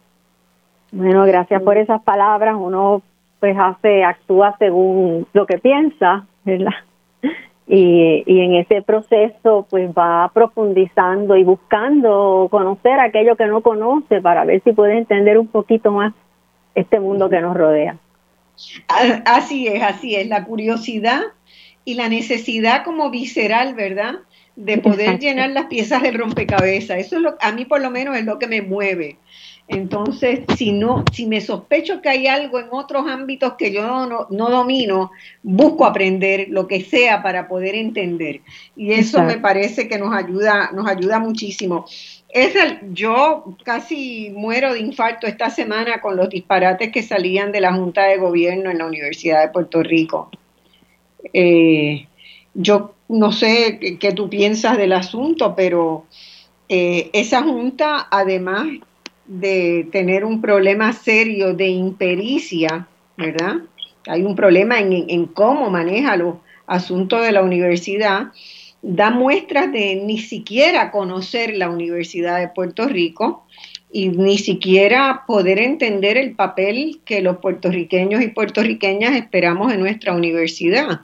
[0.91, 2.57] Bueno, gracias por esas palabras.
[2.59, 3.03] Uno
[3.39, 6.75] pues hace, actúa según lo que piensa, ¿verdad?
[7.71, 14.23] Y, y en ese proceso pues va profundizando y buscando conocer aquello que no conoce
[14.23, 16.15] para ver si puede entender un poquito más
[16.75, 17.99] este mundo que nos rodea.
[19.25, 20.27] Así es, así es.
[20.27, 21.23] La curiosidad
[21.85, 24.17] y la necesidad como visceral, ¿verdad?
[24.57, 26.99] De poder llenar las piezas del rompecabezas.
[26.99, 29.19] Eso es lo, a mí por lo menos es lo que me mueve.
[29.69, 34.27] Entonces, si no, si me sospecho que hay algo en otros ámbitos que yo no,
[34.29, 35.11] domino,
[35.43, 38.41] busco aprender lo que sea para poder entender.
[38.77, 41.85] Y eso me parece que nos ayuda, nos ayuda muchísimo.
[42.29, 42.55] Es
[42.93, 48.05] yo casi muero de infarto esta semana con los disparates que salían de la Junta
[48.05, 50.31] de Gobierno en la Universidad de Puerto Rico.
[51.33, 52.07] Eh,
[52.55, 56.05] yo no sé qué tú piensas del asunto, pero
[56.69, 58.67] eh, esa junta, además
[59.27, 63.57] de tener un problema serio de impericia, ¿verdad?
[64.07, 66.37] Hay un problema en, cómo maneja los
[66.67, 68.33] asuntos de la universidad,
[68.83, 73.45] da muestras de ni siquiera conocer la Universidad de Puerto Rico
[73.93, 80.15] y ni siquiera poder entender el papel que los puertorriqueños y puertorriqueñas esperamos en nuestra
[80.15, 81.01] universidad.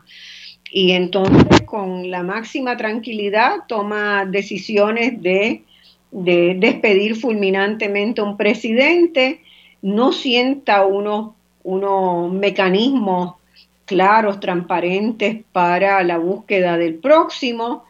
[0.70, 5.64] Y entonces con la máxima tranquilidad toma decisiones de
[6.14, 9.40] de despedir fulminantemente a un presidente,
[9.82, 11.32] no sienta unos,
[11.64, 13.34] unos mecanismos
[13.85, 17.85] claros, transparentes para la búsqueda del próximo,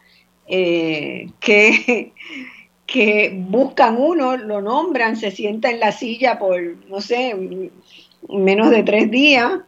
[0.47, 2.13] eh, que,
[2.85, 7.35] que buscan uno, lo nombran, se sienta en la silla por, no sé,
[8.29, 9.59] menos de tres días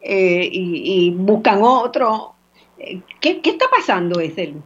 [0.00, 2.34] eh, y, buscan otro.
[2.78, 4.56] Eh, ¿Qué, ¿Qué, está pasando, Esel?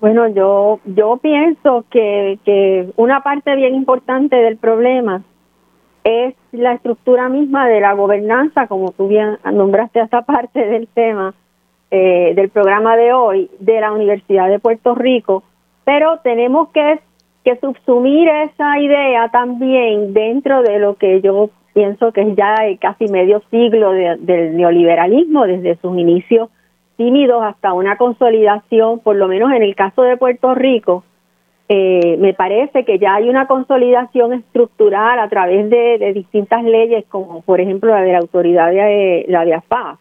[0.00, 5.24] Bueno, yo, yo pienso que, que una parte bien importante del problema
[6.06, 11.34] es la estructura misma de la gobernanza, como tú bien nombraste esta parte del tema
[11.90, 15.42] eh, del programa de hoy de la Universidad de Puerto Rico,
[15.84, 17.00] pero tenemos que,
[17.44, 23.08] que subsumir esa idea también dentro de lo que yo pienso que es ya casi
[23.08, 26.50] medio siglo del neoliberalismo desde sus inicios
[26.96, 31.02] tímidos hasta una consolidación, por lo menos en el caso de Puerto Rico,
[31.68, 37.42] eh, me parece que ya hay una consolidación estructural a través de, distintas leyes, como
[37.42, 39.98] por ejemplo la de la autoridad de la de AFAF,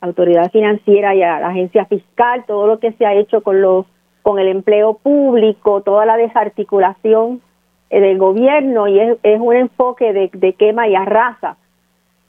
[0.00, 3.86] autoridad financiera y la agencia fiscal, todo lo que se ha hecho con los
[4.22, 7.40] con el empleo público, toda la desarticulación
[7.88, 11.56] eh, del gobierno y es, es un enfoque de, de quema y arrasa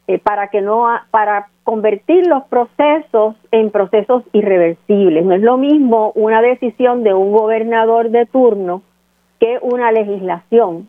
[0.08, 5.24] eh, para que no para convertir los procesos en procesos irreversibles.
[5.26, 8.82] No es lo mismo una decisión de un gobernador de turno
[9.40, 10.88] que una legislación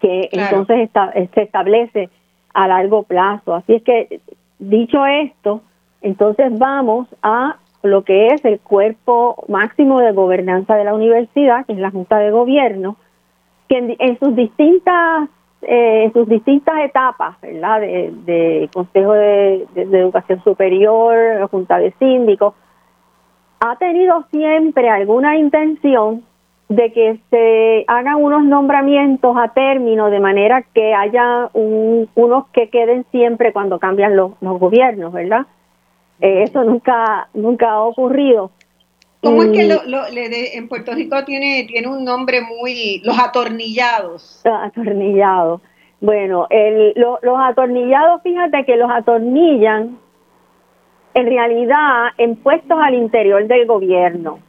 [0.00, 0.90] que entonces
[1.34, 2.10] se establece
[2.52, 3.54] a largo plazo.
[3.54, 4.20] Así es que,
[4.58, 5.62] dicho esto,
[6.02, 11.72] entonces vamos a lo que es el cuerpo máximo de gobernanza de la universidad, que
[11.72, 12.96] es la Junta de Gobierno,
[13.68, 15.28] que en sus distintas
[15.62, 17.80] eh, sus distintas etapas, ¿verdad?
[17.80, 22.54] De, Consejo de, Educación Superior, Junta de Síndicos,
[23.60, 26.24] ha tenido siempre alguna intención
[26.68, 33.04] de que se hagan unos nombramientos a término de manera que haya unos que queden
[33.10, 35.46] siempre cuando cambian los, gobiernos, ¿verdad?
[36.20, 38.50] Eh, eso nunca nunca ha ocurrido.
[39.22, 44.42] ¿Cómo es que lo, en Puerto Rico tiene, tiene un nombre muy, los atornillados?
[44.44, 45.60] Atornillados.
[46.00, 49.96] Bueno, el, los atornillados, fíjate que los atornillan
[51.14, 54.40] en realidad en puestos al interior del gobierno.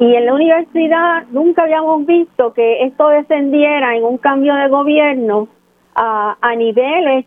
[0.00, 5.46] Y en la universidad nunca habíamos visto que esto descendiera en un cambio de gobierno
[5.94, 7.26] a, a niveles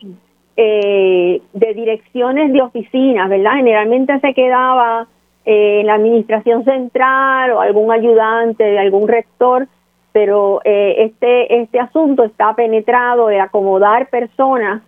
[0.58, 3.54] eh, de direcciones de oficinas, ¿verdad?
[3.56, 5.08] Generalmente se quedaba
[5.50, 9.70] eh, en la administración central o algún ayudante de algún rector,
[10.12, 14.84] pero eh, este, este asunto está penetrado de acomodar personas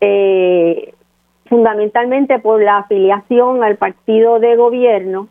[0.00, 0.94] eh,
[1.44, 5.28] fundamentalmente por la afiliación al partido de gobierno,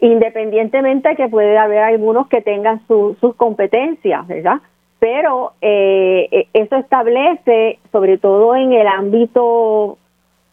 [0.00, 4.60] independientemente que puede haber algunos que tengan sus competencias, ¿verdad?
[4.98, 9.96] Pero eso establece, sobre todo en el ámbito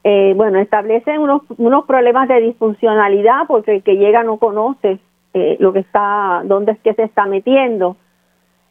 [0.04, 5.00] eh, bueno, establece unos, unos problemas de disfuncionalidad porque el que llega no conoce
[5.34, 7.98] eh, lo que está, dónde es que se está metiendo,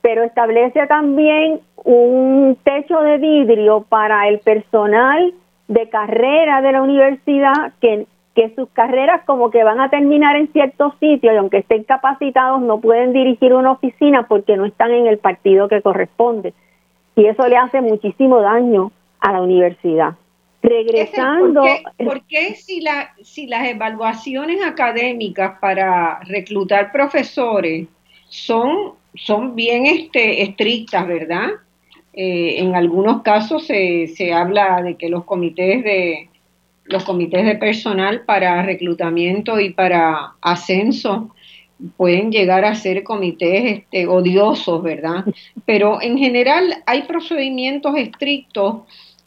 [0.01, 5.35] pero establece también un techo de vidrio para el personal
[5.69, 10.53] de carrera de la universidad que, que sus carreras como que van a terminar en
[10.53, 15.07] ciertos sitios y aunque estén capacitados no pueden dirigir una oficina porque no están en
[15.07, 16.55] el partido que corresponde.
[17.15, 20.15] Y eso le hace muchísimo daño a la universidad.
[20.67, 21.65] Regresando.
[21.97, 27.87] ¿Por qué, si, la, si las evaluaciones académicas para reclutar profesores
[28.29, 31.51] son, son bien este, estrictas, ¿verdad?
[32.13, 36.31] Eh, en algunos casos se, se habla de que los comités de,
[36.85, 41.35] los comités de personal para reclutamiento y para ascenso
[41.97, 45.25] pueden llegar a ser comités este, odiosos, ¿verdad?
[45.67, 48.83] Pero en general hay procedimientos estrictos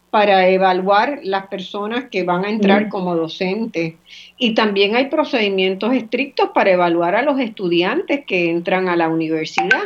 [0.10, 3.96] para evaluar las personas que van a entrar como docentes
[4.38, 9.84] y también hay procedimientos estrictos para evaluar a los estudiantes que entran a la universidad.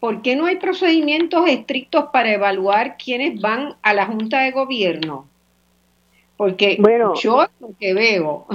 [0.00, 5.26] ¿Por qué no hay procedimientos estrictos para evaluar quienes van a la Junta de Gobierno?
[6.36, 6.78] Porque
[7.22, 8.46] yo lo que veo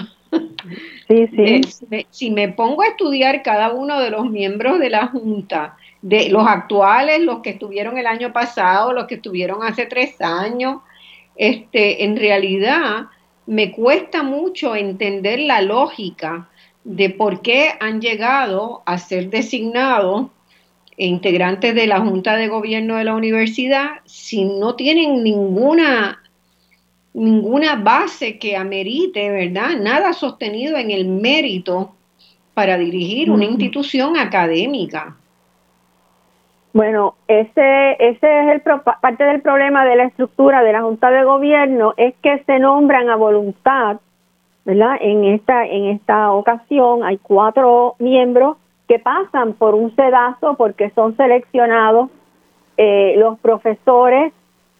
[1.07, 2.05] Sí, sí.
[2.09, 6.47] si me pongo a estudiar cada uno de los miembros de la Junta, de los
[6.47, 10.81] actuales, los que estuvieron el año pasado, los que estuvieron hace tres años,
[11.35, 13.07] este, en realidad
[13.45, 16.49] me cuesta mucho entender la lógica
[16.83, 20.27] de por qué han llegado a ser designados
[20.97, 26.17] integrantes de la Junta de Gobierno de la universidad si no tienen ninguna
[27.13, 29.77] ninguna base que amerite, ¿verdad?
[29.77, 31.93] Nada sostenido en el mérito
[32.53, 35.17] para dirigir una institución académica.
[36.73, 38.61] Bueno, ese, ese es el
[39.01, 43.09] parte del problema de la estructura de la Junta de Gobierno es que se nombran
[43.09, 43.97] a voluntad,
[44.63, 44.95] ¿verdad?
[45.01, 48.57] En esta en esta ocasión hay cuatro miembros
[48.87, 52.09] que pasan por un sedazo porque son seleccionados
[52.77, 54.31] eh, los profesores,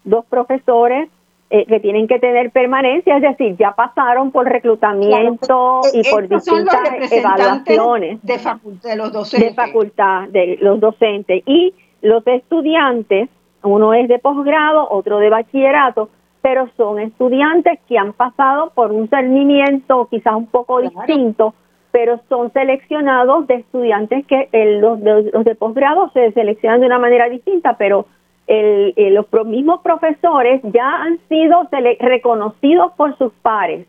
[0.04, 1.10] dos profesores
[1.54, 7.12] eh, que tienen que tener permanencia, es decir, ya pasaron por reclutamiento y por distintas
[7.12, 9.50] evaluaciones de, facultad, los docentes.
[9.50, 11.42] de facultad, de los docentes.
[11.44, 13.30] Y los estudiantes,
[13.62, 16.10] uno es de posgrado, otro de bachillerato,
[16.42, 21.54] pero son estudiantes que han pasado por un cernimiento quizás un poco distinto,
[21.92, 24.48] pero son seleccionados de estudiantes que
[24.80, 28.06] los, los de posgrado se seleccionan de una manera distinta, pero
[28.48, 31.68] el, los mismos profesores ya han sido
[32.00, 33.86] reconocidos por sus pares,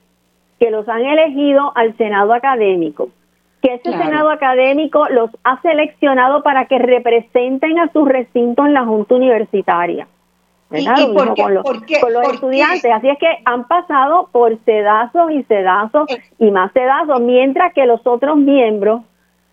[0.59, 3.09] que los han elegido al Senado académico,
[3.63, 8.83] que ese Senado académico los ha seleccionado para que representen a su recinto en la
[8.83, 10.05] Junta Universitaria.
[10.69, 11.65] ¿Y, con los,
[12.33, 12.91] estudiantes.
[12.91, 16.21] Así es que han pasado por sedazos y sedazos eh.
[16.39, 19.01] y más sedazos, mientras que los otros miembros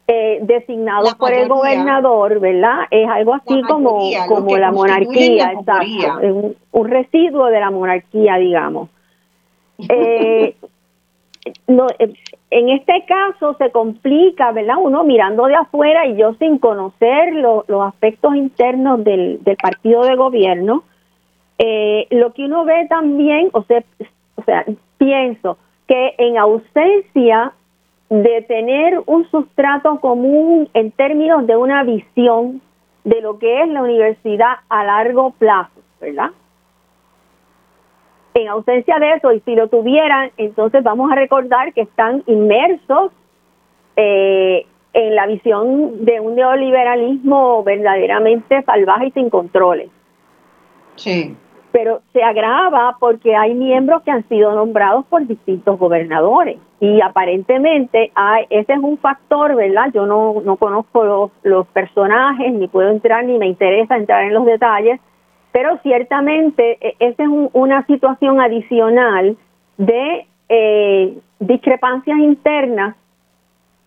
[0.09, 2.87] eh, designados por el gobernador, ¿verdad?
[2.91, 8.89] Es algo así como, como la monarquía, exacto, es un, residuo de la monarquía, digamos.
[9.89, 10.57] Eh,
[11.67, 12.13] no, eh,
[12.51, 14.77] en este caso se complica, ¿verdad?
[14.81, 20.85] Uno mirando de afuera y yo sin conocer los aspectos internos del, partido de gobierno,
[21.59, 23.83] eh, lo que uno ve también, o sea,
[24.37, 24.65] o sea,
[24.99, 27.53] pienso que en ausencia
[28.09, 32.61] de tener un sustrato común en términos de una visión
[33.05, 36.31] de lo que es la universidad a largo plazo, ¿verdad?
[38.35, 43.13] En ausencia de eso, y si lo tuvieran, entonces vamos a recordar que están inmersos
[43.97, 49.89] eh, en la visión de un neoliberalismo verdaderamente salvaje y sin controles.
[50.97, 51.37] Sí
[51.73, 58.11] pero se agrava porque hay miembros que han sido nombrados por distintos gobernadores y aparentemente
[58.15, 59.91] hay, ese es un factor, ¿verdad?
[59.93, 64.35] Yo no, no conozco los, los personajes, ni puedo entrar, ni me interesa entrar en
[64.35, 65.01] los detalles,
[65.53, 69.37] pero ciertamente e, esa es una situación adicional
[69.77, 72.97] de eh, discrepancias internas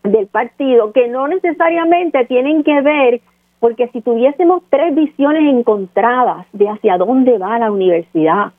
[0.03, 3.21] del partido que no necesariamente tienen que ver
[3.59, 8.51] porque si tuviésemos tres visiones encontradas de hacia dónde va la universidad,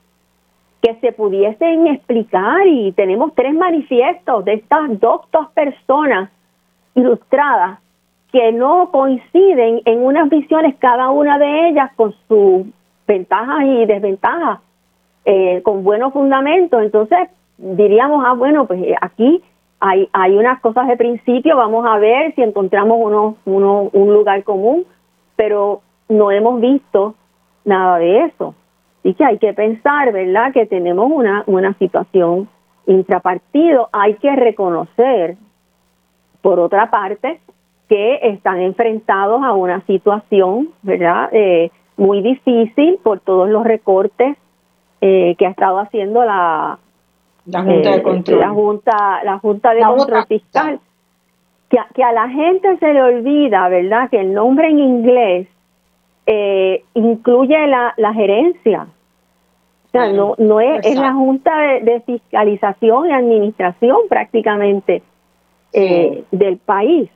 [0.81, 5.21] que se pudiesen explicar y tenemos tres manifiestos de estas dos,
[5.53, 6.31] personas
[6.95, 7.79] ilustradas
[8.31, 12.65] que no coinciden en unas visiones cada una de ellas con sus
[13.07, 14.59] ventajas y desventajas,
[15.25, 16.81] eh, con buenos fundamentos.
[16.81, 19.43] Entonces diríamos, ah, bueno, pues eh, aquí
[19.79, 24.43] hay, hay unas cosas de principio, vamos a ver si encontramos uno, uno, un lugar
[24.43, 24.85] común
[25.35, 27.15] pero no hemos visto
[27.63, 28.55] nada de eso.
[28.99, 32.49] Así que hay que pensar, ¿verdad?, que tenemos una, una situación
[32.87, 33.89] intrapartido.
[33.91, 35.37] Hay que reconocer,
[36.41, 37.39] por otra parte,
[37.87, 44.37] que están enfrentados a una situación, ¿verdad?, eh, muy difícil por todos los recortes
[45.01, 46.79] eh, que ha estado haciendo la,
[47.45, 48.39] la Junta de eh, Control.
[48.39, 50.79] La Junta, la junta de Control Fiscal
[51.93, 54.09] que a, la gente se le olvida, ¿verdad?
[54.09, 55.47] Que el nombre en inglés
[56.25, 58.87] eh, incluye la, la gerencia.
[59.87, 65.01] O sea, no, no es, es la Junta de, Fiscalización y Administración prácticamente
[65.73, 67.09] eh, del país.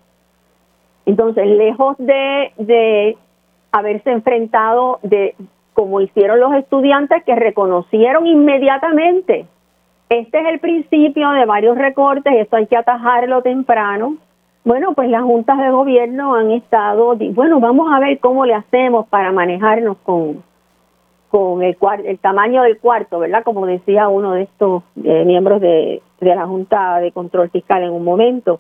[1.06, 3.18] Entonces, lejos de, de
[3.72, 5.36] haberse enfrentado de
[5.74, 9.46] como hicieron los estudiantes que reconocieron inmediatamente
[10.10, 14.18] este es el principio de varios recortes, esto hay que atajarlo temprano.
[14.66, 19.08] Bueno, pues las juntas de gobierno han estado, bueno, vamos a ver cómo le hacemos
[19.08, 20.44] para manejarnos con,
[21.30, 23.44] con el, el tamaño del cuarto, ¿verdad?
[23.44, 27.92] Como decía uno de estos eh, miembros de, de, la Junta de Control Fiscal en
[27.92, 28.60] un momento.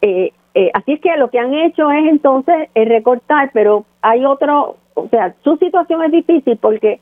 [0.00, 4.76] Eh, eh, así es que lo que han hecho es entonces recortar, pero hay otro,
[4.94, 7.00] o sea, su situación es difícil porque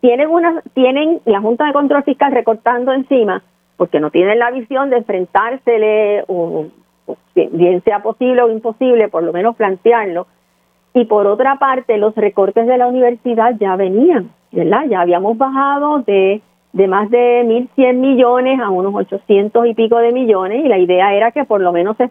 [0.00, 3.42] tienen una, tienen la Junta de Control Fiscal recortando encima,
[3.76, 6.66] porque no tienen la visión de enfrentársele, o,
[7.34, 10.26] bien sea posible o imposible, por lo menos plantearlo.
[10.94, 14.84] Y por otra parte, los recortes de la universidad ya venían, ¿verdad?
[14.88, 16.42] Ya habíamos bajado de,
[16.72, 21.14] de más de 1.100 millones a unos 800 y pico de millones y la idea
[21.14, 22.10] era que por lo menos se,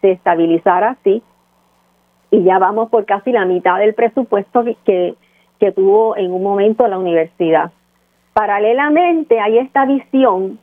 [0.00, 1.22] se estabilizara así
[2.30, 5.14] y ya vamos por casi la mitad del presupuesto que,
[5.58, 7.72] que tuvo en un momento la universidad.
[8.34, 10.58] Paralelamente hay esta visión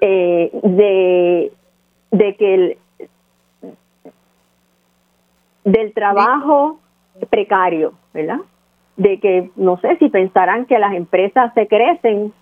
[0.00, 1.52] eh, de,
[2.10, 2.78] de que el,
[5.64, 6.80] del trabajo
[7.30, 8.40] precario, ¿verdad?
[8.96, 12.32] De que no sé si pensarán que las empresas se crecen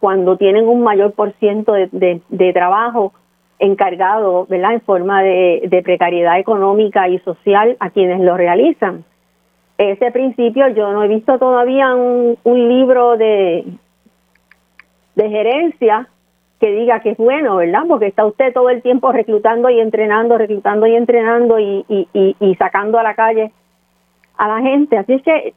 [0.00, 3.12] cuando tienen un mayor por ciento de, de, trabajo
[3.58, 4.74] encargado, ¿verdad?
[4.74, 9.04] En forma de, de precariedad económica y social a quienes lo realizan.
[9.78, 13.64] Ese principio yo no he visto todavía un, un libro de,
[15.14, 16.08] de gerencia
[16.60, 17.82] que diga que es bueno, ¿verdad?
[17.86, 22.54] Porque está usted todo el tiempo reclutando y entrenando, reclutando y entrenando y, y, y,
[22.54, 23.52] sacando a la calle
[24.38, 24.96] a la gente.
[24.96, 25.54] Así es que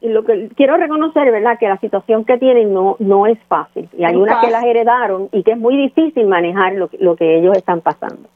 [0.00, 1.58] lo que quiero reconocer, ¿verdad?
[1.58, 3.88] Que la situación que tienen no no es fácil.
[3.96, 7.38] Y hay unas que las heredaron y que es muy difícil manejar lo, lo que
[7.38, 8.28] ellos están pasando.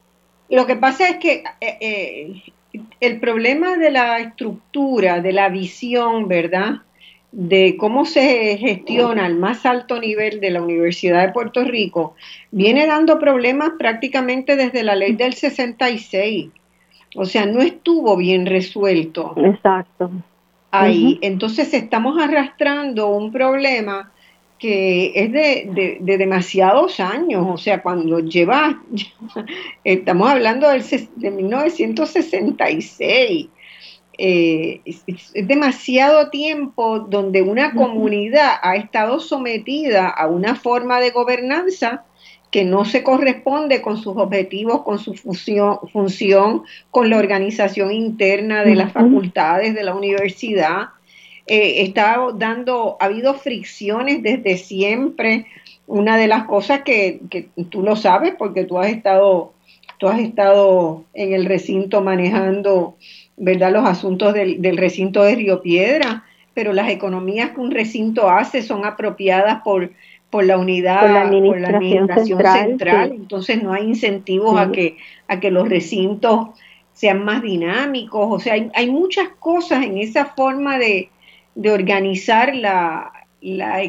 [0.49, 2.43] Lo que pasa es que eh, eh,
[3.01, 6.83] el problema de la estructura, de la visión, ¿verdad?
[7.33, 12.14] de cómo se gestiona al más alto nivel de la Universidad de Puerto Rico
[12.51, 16.49] viene dando problemas prácticamente desde la ley del 66.
[17.14, 19.35] O sea, no estuvo bien resuelto.
[19.37, 20.11] Exacto.
[20.81, 21.18] Ahí.
[21.22, 24.12] Entonces estamos arrastrando un problema
[24.59, 28.83] que es de, de, demasiados años, o sea, cuando lleva,
[29.85, 30.83] estamos hablando del,
[31.16, 33.49] de 1966,
[34.18, 35.05] eh, es,
[35.35, 42.06] demasiado tiempo donde una comunidad ha estado sometida a una forma de gobernanza
[42.57, 48.65] que no se corresponde con sus objetivos, con su función, función con la organización interna
[48.65, 50.87] de las facultades de la universidad.
[51.47, 55.45] Eh, está dando, ha habido fricciones desde siempre.
[55.87, 59.53] Una de las cosas que, que tú lo sabes porque tú has estado,
[59.99, 62.97] tú has estado en el recinto manejando
[63.37, 63.71] ¿verdad?
[63.71, 68.63] los asuntos del, del, recinto de Río Piedra, pero las economías que un recinto hace
[68.63, 69.91] son apropiadas por,
[70.31, 74.97] por la unidad, por la administración, central, entonces no hay incentivos a, que,
[75.29, 76.49] a que los recintos
[76.93, 81.11] sean más dinámicos, o sea, hay, hay muchas cosas en esa forma de,
[81.55, 83.83] de organizar la, la,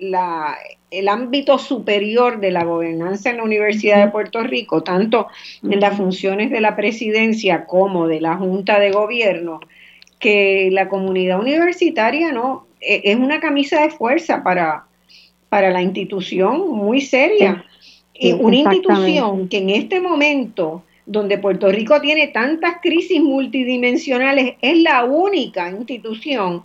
[0.00, 0.56] la,
[0.90, 5.28] el ámbito superior de la gobernanza en la Universidad de Puerto Rico, tanto
[5.62, 9.60] en las funciones de la presidencia como de la Junta de Gobierno,
[10.18, 14.84] que la comunidad universitaria no e, es una camisa de fuerza para,
[15.54, 17.64] para la institución muy seria.
[18.12, 24.82] y una institución que en este momento, donde Puerto Rico tiene tantas crisis multidimensionales, es
[24.82, 26.64] la única institución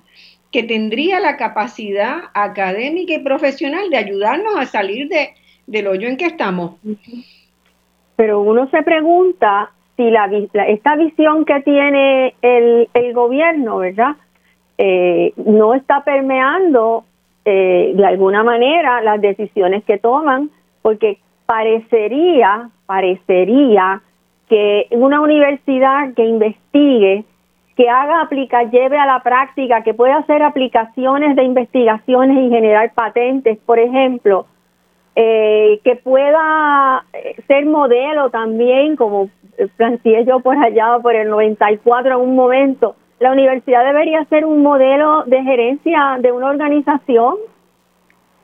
[0.51, 5.35] que tendría la capacidad académica y profesional de ayudarnos a salir de,
[5.67, 6.77] del hoyo en que estamos.
[8.15, 10.31] Pero uno se pregunta si la,
[10.67, 14.15] esta visión que tiene el, el gobierno, ¿verdad?
[14.79, 17.05] Eh, no está permeando
[17.45, 20.49] eh, de alguna manera las decisiones que toman,
[20.81, 24.01] porque parecería, parecería
[24.47, 27.25] que una universidad que investigue
[27.79, 32.91] que haga aplica, lleve a la práctica, que pueda hacer aplicaciones de investigaciones y generar
[32.93, 34.47] patentes, por ejemplo,
[35.15, 39.29] eh, que pueda eh, ser modelo también, como
[39.77, 42.95] planteé yo por allá por el 94 en un momento.
[43.19, 47.35] La universidad debería ser un modelo de gerencia de una organización.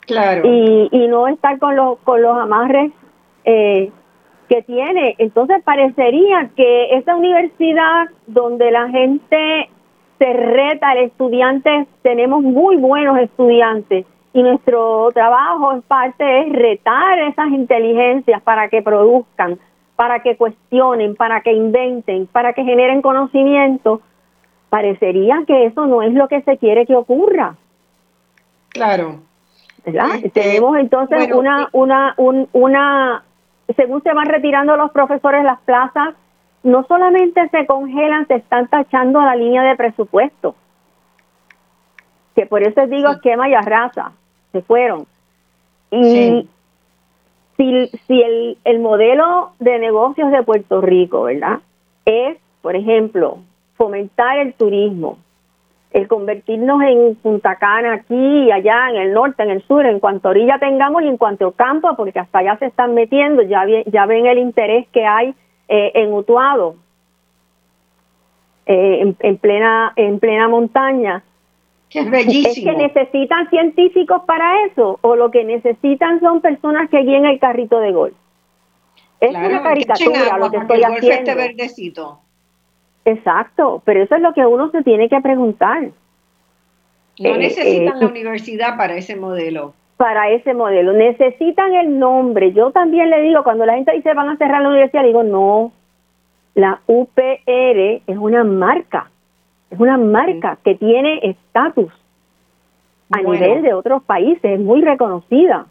[0.02, 0.44] Claro.
[0.46, 2.92] Y, y no estar con los, con los amarres
[3.44, 3.92] eh,
[4.50, 5.16] que tiene.
[5.18, 9.70] Entonces parecería que esa universidad donde la gente
[10.20, 17.20] se reta al estudiante, tenemos muy buenos estudiantes y nuestro trabajo en parte es retar
[17.20, 19.58] esas inteligencias para que produzcan,
[19.96, 24.02] para que cuestionen, para que inventen, para que generen conocimiento.
[24.76, 27.56] Parecería que eso no es lo que se quiere que ocurra.
[28.68, 29.22] Claro.
[29.86, 30.16] ¿verdad?
[30.16, 33.24] Este, Tenemos entonces una, eh, una, un, una,
[33.78, 36.14] según se van retirando los profesores las plazas,
[36.64, 40.56] no solamente se congelan, se están tachando la línea de presupuesto.
[42.36, 44.12] Que por eso digo esquema y arrasa,
[44.52, 45.08] se fueron.
[45.90, 46.50] Y
[47.56, 51.60] si, si el, el modelo de negocios de Puerto Rico, ¿verdad?
[52.04, 53.38] Es, por ejemplo,
[53.76, 55.18] fomentar el turismo,
[55.92, 60.00] el convertirnos en Punta Cana aquí y allá, en el norte, en el sur, en
[60.00, 64.06] cuanto orilla tengamos y en cuanto campo, porque hasta allá se están metiendo, ya, ya
[64.06, 65.34] ven el interés que hay
[65.68, 66.76] eh, en Utuado,
[68.66, 71.24] eh, en, plena, en plena montaña.
[71.92, 72.72] es bellísimo.
[72.72, 77.40] Es que necesitan científicos para eso, o lo que necesitan son personas que guíen el
[77.40, 78.16] carrito de golf.
[79.22, 81.36] Es una caricatura lo que estoy haciendo.
[81.36, 82.25] verdecito.
[83.06, 85.84] Exacto, pero eso es lo que uno se tiene que preguntar.
[87.20, 89.74] No eh, necesitan eh, la universidad para ese modelo.
[89.98, 90.92] Para ese modelo.
[90.92, 92.52] Necesitan el nombre.
[92.52, 95.72] Yo también le digo, cuando la gente dice van a cerrar la universidad, digo, no.
[96.56, 99.12] La UPR es una marca.
[99.70, 101.92] Es una marca que tiene estatus
[103.12, 104.44] a nivel de otros países.
[104.44, 105.68] Es muy reconocida.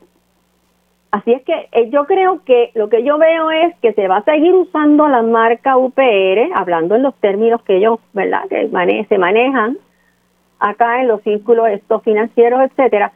[1.14, 4.16] Así es que eh, yo creo que lo que yo veo es que se va
[4.16, 8.68] a seguir usando la marca UPR, hablando en los términos que ellos, ¿verdad?, que
[9.08, 9.78] se manejan
[10.58, 13.12] acá en los círculos estos financieros, etcétera,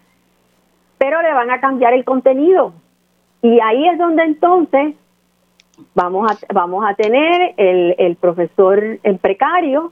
[0.96, 2.72] pero le van a cambiar el contenido.
[3.42, 4.94] Y ahí es donde entonces
[5.92, 9.90] vamos a, vamos a tener el, el profesor en precario,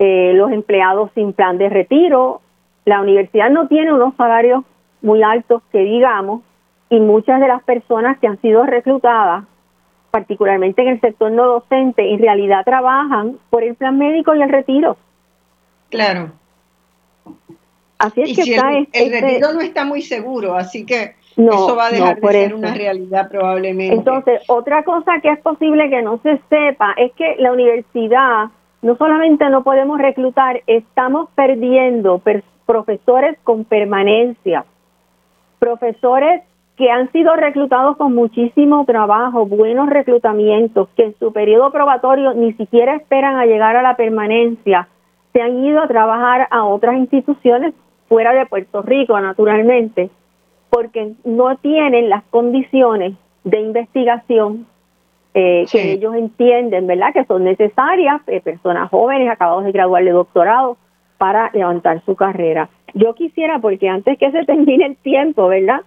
[0.00, 2.40] eh, los empleados sin plan de retiro.
[2.84, 4.64] La universidad no tiene unos salarios
[5.00, 6.42] muy altos que digamos,
[6.90, 9.44] y muchas de las personas que han sido reclutadas,
[10.10, 14.48] particularmente en el sector no docente, en realidad trabajan por el plan médico y el
[14.48, 14.96] retiro.
[15.90, 16.32] Claro.
[17.98, 21.90] Así es que el, este retiro no está muy seguro, así que eso va a
[21.90, 23.94] dejar de ser una realidad probablemente.
[23.94, 28.50] Entonces, otra cosa que es posible que no se sepa es que la universidad
[28.82, 32.22] no solamente no podemos reclutar, estamos perdiendo
[32.66, 34.64] profesores con permanencia,
[35.58, 36.42] profesores
[36.78, 42.52] que han sido reclutados con muchísimo trabajo, buenos reclutamientos, que en su periodo probatorio ni
[42.52, 44.88] siquiera esperan a llegar a la permanencia,
[45.32, 47.74] se han ido a trabajar a otras instituciones
[48.08, 50.08] fuera de Puerto Rico, naturalmente,
[50.70, 54.66] porque no tienen las condiciones de investigación
[55.34, 57.12] eh, que ellos entienden, ¿verdad?
[57.12, 60.76] Que son necesarias, eh, personas jóvenes acabados de graduar de doctorado,
[61.18, 62.68] para levantar su carrera.
[62.94, 65.80] Yo quisiera, porque antes que se termine el tiempo, ¿verdad?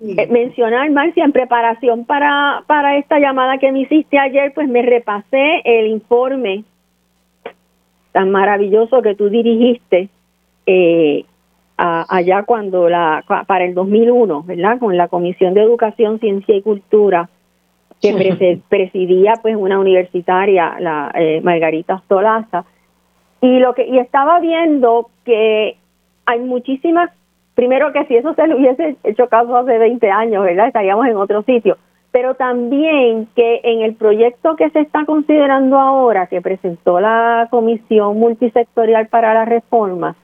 [0.00, 4.82] Eh, mencionar, Marcia, en preparación para, para esta llamada que me hiciste ayer, pues me
[4.82, 6.64] repasé el informe
[8.12, 10.08] tan maravilloso que tú dirigiste
[10.66, 11.24] eh,
[11.76, 14.78] allá cuando la para el 2001, ¿verdad?
[14.78, 17.28] Con la Comisión de Educación, Ciencia y Cultura
[18.00, 22.64] que presidía pues una universitaria, la eh, Margarita Stolaza,
[23.40, 25.76] y lo que y estaba viendo que
[26.26, 27.10] hay muchísimas
[27.56, 30.68] primero que si eso se le hubiese hecho caso hace 20 años, ¿verdad?
[30.68, 31.76] Estaríamos en otro sitio.
[32.12, 38.18] Pero también que en el proyecto que se está considerando ahora, que presentó la Comisión
[38.18, 40.14] Multisectorial para la Reforma,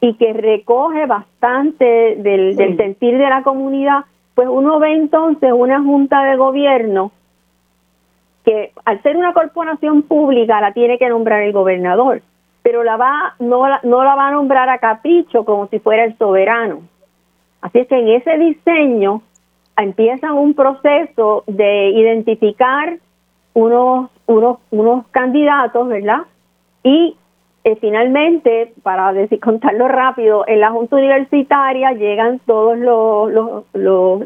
[0.00, 4.04] y que recoge bastante del, del sentir de la comunidad,
[4.34, 7.10] pues uno ve entonces una junta de gobierno
[8.44, 12.22] que al ser una corporación pública la tiene que nombrar el gobernador
[12.62, 16.16] pero la va, no, no la va a nombrar a capricho como si fuera el
[16.18, 16.80] soberano.
[17.60, 19.22] Así es que en ese diseño
[19.76, 22.98] empieza un proceso de identificar
[23.54, 26.22] unos, unos, unos candidatos, ¿verdad?
[26.82, 27.16] Y
[27.64, 34.22] eh, finalmente, para decir, contarlo rápido, en la Junta Universitaria llegan todos los, los, los,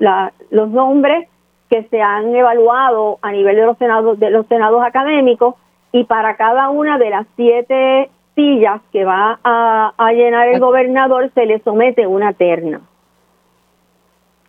[0.51, 1.29] los nombres
[1.71, 5.55] que se han evaluado a nivel de los senados, de los senados académicos
[5.91, 11.47] y para cada una de las siete sillas que va a, llenar el gobernador se
[11.47, 12.81] le somete una terna.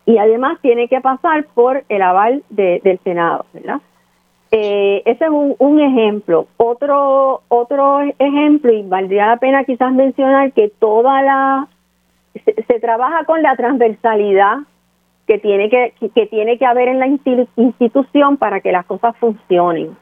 [0.06, 3.80] Y además tiene que pasar por el aval del Senado, ¿verdad?
[4.52, 6.48] Eh, ese es un, ejemplo.
[6.58, 11.68] Otro, otro ejemplo, y valdría la pena quizás mencionar que toda la
[12.44, 14.58] se, trabaja con la transversalidad
[15.26, 19.96] que tiene que, que tiene que haber en la institución para que las cosas funcionen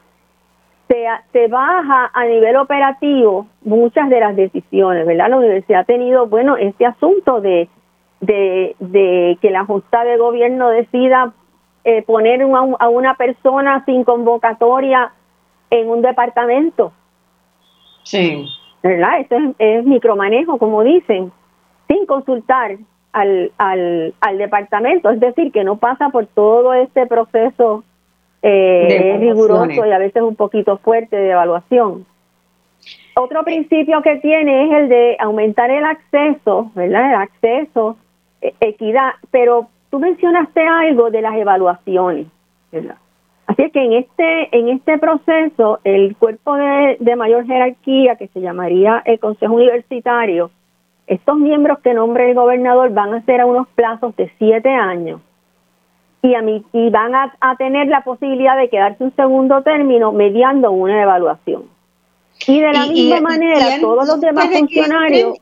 [1.32, 5.30] se, baja a nivel operativo muchas de las decisiones, ¿verdad?
[5.30, 7.68] La universidad ha tenido, bueno, este asunto de,
[8.20, 11.32] de, que la Junta de Gobierno decida
[11.84, 15.12] eh, poner a una persona sin convocatoria
[15.70, 16.92] en un departamento.
[18.04, 18.46] Sí.
[18.82, 19.20] ¿Verdad?
[19.20, 21.32] Eso es, micromanejo, como dicen,
[21.88, 22.76] sin consultar
[23.12, 27.84] al, al, al departamento, es decir, que no pasa por todo este proceso
[28.42, 32.04] eh, riguroso y a veces un poquito fuerte de evaluación.
[33.14, 37.10] Otro principio que tiene es el de aumentar el acceso, ¿verdad?
[37.10, 37.96] El acceso,
[38.40, 42.26] e, equidad, pero tú mencionaste algo de las evaluaciones,
[42.72, 42.96] ¿verdad?
[43.46, 48.40] Así que en este, en este proceso, el cuerpo de, de mayor jerarquía, que se
[48.40, 50.50] llamaría el Consejo Universitario,
[51.06, 55.20] estos miembros que nombre el gobernador van a ser a unos plazos de siete años
[56.22, 60.70] y, a mí, y van a, tener la posibilidad de quedarse un segundo término mediando
[60.70, 61.64] una evaluación.
[62.46, 65.38] Y de la misma manera, todos los demás funcionarios...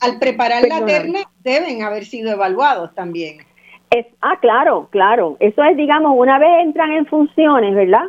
[0.00, 3.38] al preparar la terna deben haber sido evaluados también.
[3.90, 5.36] Es, ah, claro, claro.
[5.38, 8.04] Eso es, digamos, una vez entran en funciones, ¿verdad?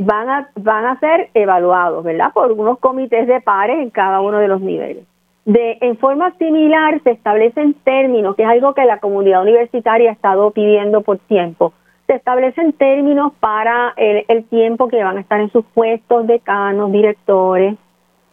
[0.00, 2.32] Van, a, van a ser evaluados, ¿verdad?
[2.34, 5.04] Por unos comités de pares en cada uno de los niveles.
[5.48, 10.12] De, en forma similar se establecen términos, que es algo que la comunidad universitaria ha
[10.12, 11.72] estado pidiendo por tiempo.
[12.06, 17.76] Se establecen términos para el, tiempo que van a estar en sus puestos, decanos, directores,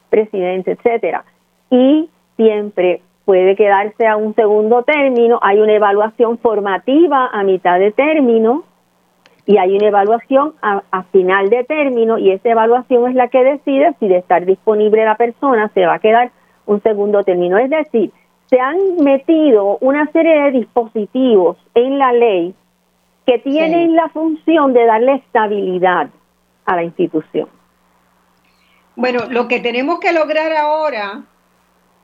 [0.10, 1.24] presidentes, etcétera.
[1.70, 7.94] Y siempre puede quedarse a un segundo término, hay una evaluación formativa a mitad de
[7.94, 8.66] término
[9.46, 13.42] y hay una evaluación a, a, final de término y esa evaluación es la que
[13.42, 16.32] decide si de estar disponible la persona se va a quedar
[16.66, 17.58] un segundo término.
[17.58, 18.12] Es decir,
[18.50, 22.54] se han metido una serie de dispositivos en la ley
[23.26, 26.10] que tienen la función de darle estabilidad
[26.66, 27.50] a la institución.
[28.96, 31.24] Bueno, lo que tenemos que lograr ahora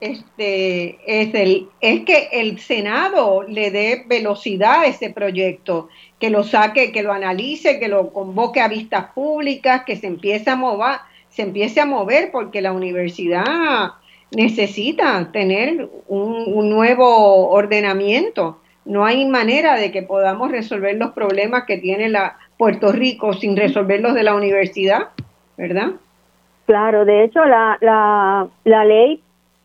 [0.01, 5.89] este, es, el, es que el Senado le dé velocidad a ese proyecto,
[6.19, 10.49] que lo saque, que lo analice, que lo convoque a vistas públicas, que se empiece
[10.49, 10.97] a mover,
[11.29, 13.91] se empiece a mover, porque la universidad
[14.31, 18.59] necesita tener un, nuevo ordenamiento.
[18.85, 23.57] No hay manera de que podamos resolver los problemas que tiene la Puerto Rico sin
[23.57, 25.09] resolverlos de la universidad,
[25.57, 25.91] ¿verdad?
[26.65, 29.21] Claro, de hecho la, la, la ley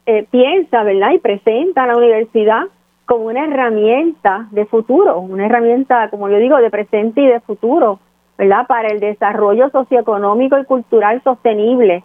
[0.07, 1.13] eh, piensa, ¿verdad?
[1.13, 2.65] Y presenta a la universidad
[3.07, 8.01] como una herramienta de futuro, una herramienta, como yo digo, de presente y de futuro,
[8.37, 8.67] ¿verdad?
[8.67, 12.03] Para el desarrollo socioeconómico y cultural sostenible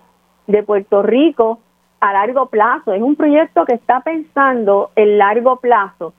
[0.48, 1.60] de Puerto Rico
[2.02, 6.14] a largo plazo, es un proyecto que está pensando en largo plazo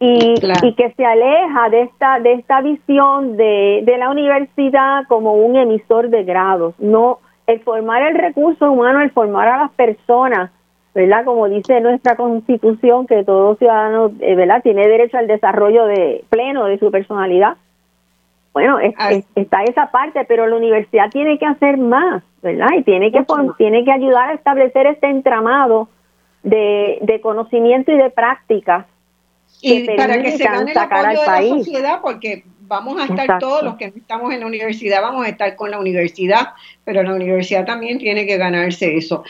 [0.00, 5.34] y, y que se aleja de esta, de esta visión de, de la universidad como
[5.34, 10.50] un emisor de grados, no el formar el recurso humano, el formar a las personas,
[10.94, 11.24] ¿verdad?
[11.24, 14.62] Como dice nuestra constitución, que todo ciudadano, eh, ¿verdad?
[14.62, 17.56] Tiene derecho al desarrollo de pleno de su personalidad.
[18.52, 18.78] Bueno,
[19.34, 22.22] está esa parte, pero la universidad tiene que hacer más.
[22.42, 22.68] ¿verdad?
[22.78, 23.24] Y tiene que,
[23.58, 25.88] tiene que ayudar a establecer este entramado
[26.42, 28.86] de, de conocimiento y de prácticas
[29.62, 33.64] y para que se gane el apoyo de la sociedad, porque vamos a estar todos
[33.64, 36.54] los que estamos en la universidad, vamos a estar con la universidad,
[36.84, 39.24] pero la universidad también tiene que ganarse eso.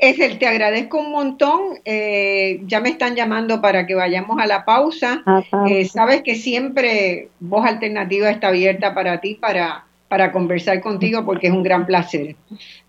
[0.00, 1.78] Es el, te agradezco un montón.
[1.84, 5.22] Eh, ya me están llamando para que vayamos a la pausa.
[5.66, 11.48] Eh, sabes que siempre Voz Alternativa está abierta para ti, para para conversar contigo porque
[11.48, 12.36] es un gran placer.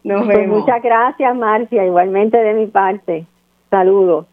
[0.04, 0.60] Nos pues vemos.
[0.60, 3.26] Muchas gracias, Marcia, igualmente de mi parte.
[3.72, 4.28] Saludos.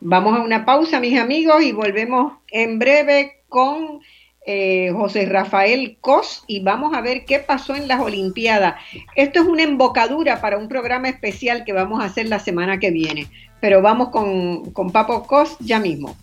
[0.00, 4.00] Vamos a una pausa, mis amigos, y volvemos en breve con
[4.46, 8.76] eh, José Rafael Cos y vamos a ver qué pasó en las Olimpiadas.
[9.14, 12.90] Esto es una embocadura para un programa especial que vamos a hacer la semana que
[12.90, 13.26] viene,
[13.60, 16.16] pero vamos con, con Papo Cos ya mismo.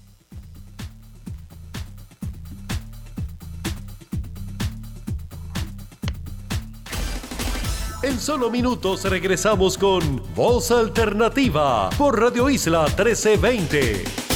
[8.02, 14.27] En solo minutos regresamos con Voz Alternativa por Radio Isla 1320.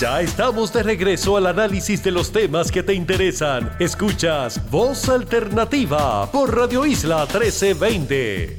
[0.00, 3.70] Ya estamos de regreso al análisis de los temas que te interesan.
[3.78, 8.58] Escuchas Voz Alternativa por Radio Isla 1320.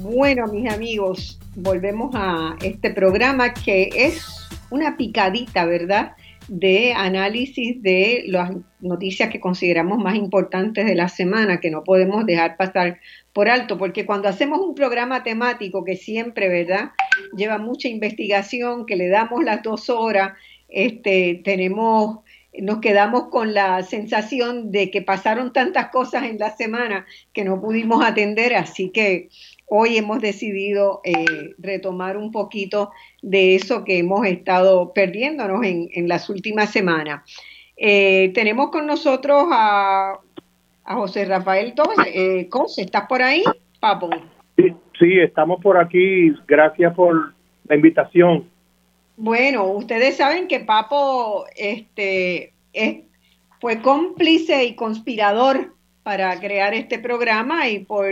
[0.00, 6.12] Bueno, mis amigos, volvemos a este programa que es una picadita, ¿verdad?
[6.48, 12.26] de análisis de las noticias que consideramos más importantes de la semana, que no podemos
[12.26, 13.00] dejar pasar
[13.32, 16.90] por alto, porque cuando hacemos un programa temático que siempre, ¿verdad?,
[17.36, 20.32] lleva mucha investigación, que le damos las dos horas,
[20.68, 22.20] este, tenemos,
[22.58, 27.60] nos quedamos con la sensación de que pasaron tantas cosas en la semana que no
[27.60, 29.28] pudimos atender, así que
[29.66, 32.90] hoy hemos decidido eh, retomar un poquito
[33.22, 37.22] de eso que hemos estado perdiéndonos en, las últimas semanas.
[37.76, 40.20] Eh, tenemos con nosotros a,
[40.86, 42.06] José Rafael Torres.
[42.06, 43.42] Eh, ¿estás por ahí,
[43.80, 44.10] Papo?
[44.98, 46.32] Sí, estamos por aquí.
[46.46, 47.34] Gracias por
[47.68, 48.48] la invitación.
[49.16, 52.52] Bueno, ustedes saben que Papo este,
[53.60, 58.06] fue cómplice y conspirador para crear este programa y por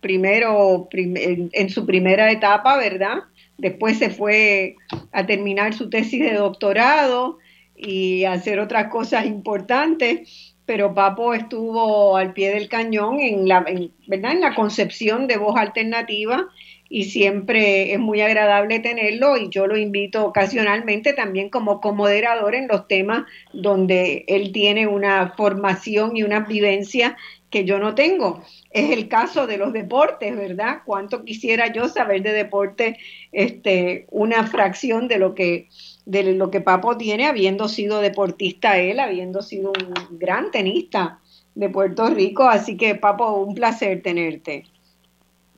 [0.00, 3.18] primero, en su primera etapa, ¿verdad?
[3.58, 4.76] Después se fue
[5.12, 7.38] a terminar su tesis de doctorado
[7.76, 13.64] y hacer otras cosas importantes, pero Papo estuvo al pie del cañón en la,
[14.06, 14.32] ¿verdad?
[14.32, 16.46] en la concepción de voz alternativa
[16.90, 22.68] y siempre es muy agradable tenerlo y yo lo invito ocasionalmente también como comoderador en
[22.68, 27.16] los temas donde él tiene una formación y una vivencia
[27.48, 28.42] que yo no tengo.
[28.70, 30.82] Es el caso de los deportes, ¿verdad?
[30.84, 32.98] Cuánto quisiera yo saber de deporte,
[33.32, 35.68] este, una fracción de lo que
[36.08, 41.18] de lo que Papo tiene, habiendo sido deportista él, habiendo sido un gran tenista
[41.54, 42.48] de Puerto Rico.
[42.48, 44.64] Así que, Papo, un placer tenerte.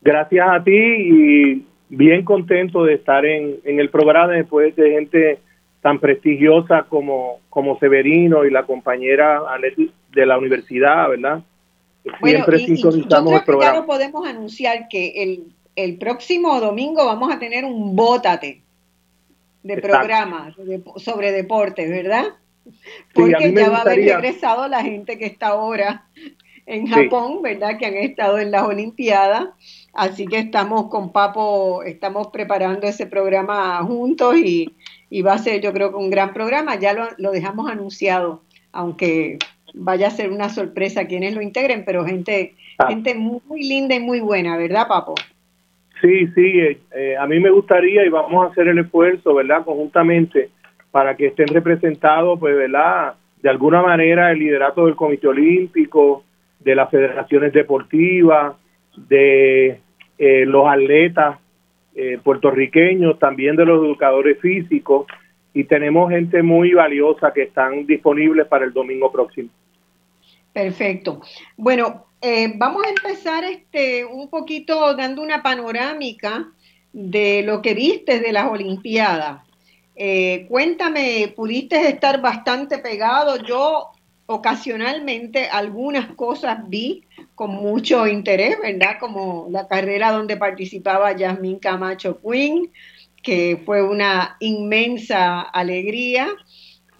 [0.00, 5.38] Gracias a ti y bien contento de estar en, el programa después de gente
[5.82, 9.42] tan prestigiosa como, como Severino y la compañera
[10.12, 11.44] de la universidad, ¿verdad?
[12.24, 13.78] Siempre sintonizamos el programa.
[13.78, 15.44] Ya podemos anunciar que el,
[15.76, 18.62] el próximo domingo vamos a tener un bótate
[19.62, 20.54] de programa
[20.96, 22.26] sobre deportes, ¿verdad?
[23.14, 26.06] Porque ya va a haber regresado la gente que está ahora
[26.66, 27.78] en Japón, ¿verdad?
[27.78, 29.48] Que han estado en las Olimpiadas
[29.92, 34.72] Así que estamos con Papo, estamos preparando ese programa juntos y,
[35.22, 36.78] va a ser yo creo que un gran programa.
[36.78, 38.42] Ya lo, dejamos anunciado,
[38.72, 39.38] aunque
[39.74, 42.88] vaya a ser una sorpresa quienes lo integren, pero gente, ah.
[42.88, 45.14] gente muy linda y muy buena, ¿verdad, Papo?
[46.00, 49.64] Sí, sí, eh, eh, a mí me gustaría y vamos a hacer el esfuerzo, ¿verdad?
[49.64, 50.50] Conjuntamente
[50.90, 53.14] para que estén representados, pues, ¿verdad?
[53.42, 56.24] De alguna manera el liderato del Comité Olímpico,
[56.58, 58.54] de las federaciones deportivas,
[58.96, 59.80] de
[60.18, 61.38] eh, los atletas
[61.94, 65.06] eh, puertorriqueños, también de los educadores físicos
[65.52, 69.48] y tenemos gente muy valiosa que están disponibles para el domingo próximo.
[70.52, 71.20] Perfecto.
[71.56, 76.48] Bueno, eh, vamos a empezar este un poquito dando una panorámica
[76.92, 79.42] de lo que viste de las Olimpiadas.
[80.48, 83.36] cuéntame, pudiste estar bastante pegado.
[83.44, 83.92] Yo
[84.32, 87.02] ocasionalmente algunas cosas vi
[87.34, 88.98] con mucho interés, ¿verdad?
[89.00, 92.70] Como la carrera donde participaba Yasmín Camacho Quinn,
[93.24, 96.28] que fue una inmensa alegría.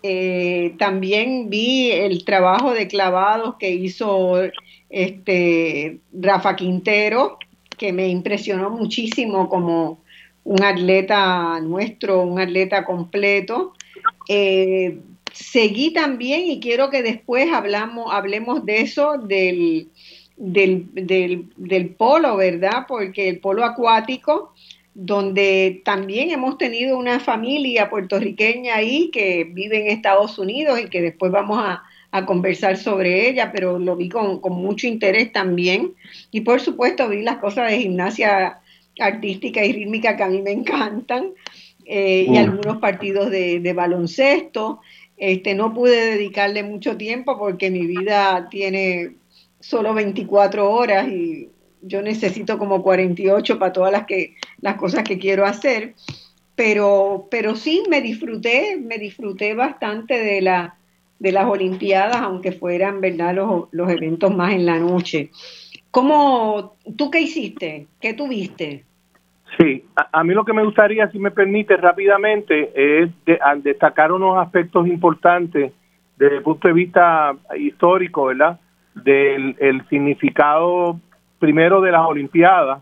[0.03, 4.39] Eh, también vi el trabajo de clavados que hizo
[4.91, 7.38] este Rafa Quintero,
[7.78, 10.01] que me impresionó muchísimo como
[10.45, 13.72] un atleta nuestro, un atleta completo.
[14.28, 14.99] Eh,
[15.32, 19.88] seguí también y quiero que después hablamos, hablemos de eso, del,
[20.36, 22.86] del, polo, ¿verdad?
[22.88, 24.53] Porque el polo acuático,
[24.95, 31.01] donde también hemos tenido una familia puertorriqueña ahí que vive en Estados Unidos y que
[31.01, 31.84] después vamos a,
[32.27, 35.95] conversar sobre ella, pero lo vi con, mucho interés también.
[36.31, 38.61] Y por supuesto vi las cosas de gimnasia
[38.99, 41.31] artística y rítmica que a mí me encantan.
[41.85, 44.81] Eh, y algunos partidos de, de baloncesto.
[45.17, 49.17] Este, no pude dedicarle mucho tiempo porque mi vida tiene
[49.61, 51.51] solo 24 horas y
[51.83, 55.95] yo necesito como 48 para todas las que las cosas que quiero hacer,
[56.55, 60.80] pero pero sí me disfruté, me disfruté bastante de la
[61.21, 65.31] de las olimpiadas, aunque fueran, ¿verdad?, los, los eventos más en la noche.
[65.91, 67.87] ¿Cómo, tú qué hiciste?
[68.01, 68.85] ¿Qué tuviste?
[69.59, 73.11] Sí, a, mí lo que me gustaría, si me permite rápidamente, es
[73.62, 75.73] destacar unos aspectos importantes
[76.16, 78.59] desde el punto de vista histórico, ¿verdad?
[78.95, 80.99] Del el significado
[81.39, 82.81] primero de las Olimpiadas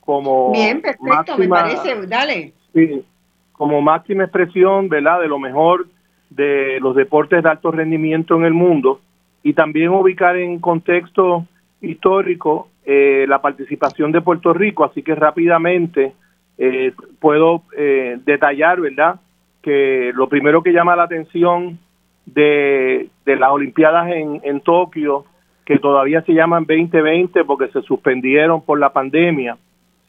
[0.00, 2.52] como Bien, perfecto, me parece, dale.
[2.72, 3.04] Sí,
[3.52, 5.20] como máxima expresión, ¿verdad?
[5.20, 5.86] De lo mejor
[6.30, 9.00] de los deportes de alto rendimiento en el mundo
[9.42, 11.46] y también ubicar en contexto
[11.80, 16.12] histórico eh, la participación de Puerto Rico, así que rápidamente
[16.58, 19.20] eh, puedo eh, detallar, ¿verdad?
[19.62, 21.78] Que lo primero que llama la atención
[22.24, 25.24] de, las Olimpiadas en, en Tokio,
[25.64, 29.56] que todavía se llaman 2020 porque se suspendieron por la pandemia,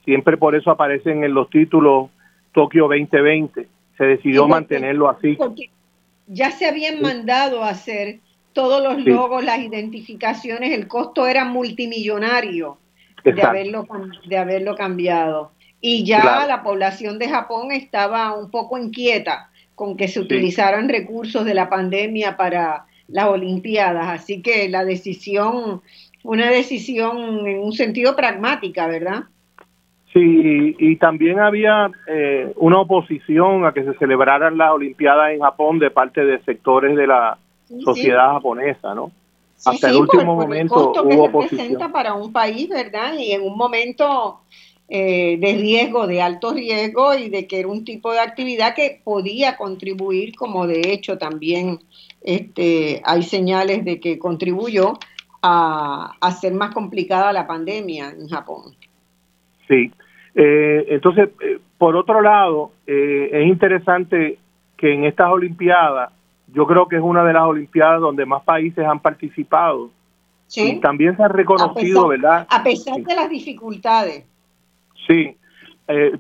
[0.03, 2.09] siempre por eso aparecen en los títulos
[2.53, 3.67] Tokio 2020.
[3.97, 5.37] Se decidió mantenerlo así.
[6.27, 8.19] Ya se habían mandado a hacer
[8.53, 12.77] todos los logos, las identificaciones, el costo era multimillonario
[13.23, 13.87] de haberlo,
[14.27, 15.51] de haberlo cambiado.
[15.79, 21.45] Y ya la población de Japón estaba un poco inquieta con que se utilizaran recursos
[21.45, 24.07] de la pandemia para las Olimpiadas.
[24.07, 25.83] Así que la decisión,
[26.23, 29.25] una decisión en un sentido pragmática, ¿verdad?
[30.17, 35.77] Sí, y, también había eh, una oposición a que se celebraran las Olimpiadas en Japón
[35.77, 37.37] de parte de sectores de la
[37.83, 39.11] sociedad japonesa, ¿no?
[39.63, 41.91] Hasta el último momento hubo oposición.
[41.91, 43.13] para un país, ¿verdad?
[43.15, 44.39] Y en un momento
[44.89, 48.99] eh, de riesgo, de alto riesgo y de que era un tipo de actividad que
[49.03, 51.79] podía contribuir, como de hecho también
[52.23, 54.93] este, hay señales de que contribuyó
[55.43, 58.75] a hacer más complicada la pandemia en Japón.
[59.67, 59.91] Sí,
[60.39, 64.37] eh, entonces, eh, por otro lado, eh, es interesante
[64.77, 66.11] que en estas Olimpiadas,
[66.53, 69.89] yo creo que es una de las Olimpiadas donde más países han participado.
[70.45, 70.73] Sí.
[70.73, 72.45] Y también se ha reconocido, ¿verdad?
[72.51, 74.25] A pesar de las dificultades.
[75.07, 75.35] Sí,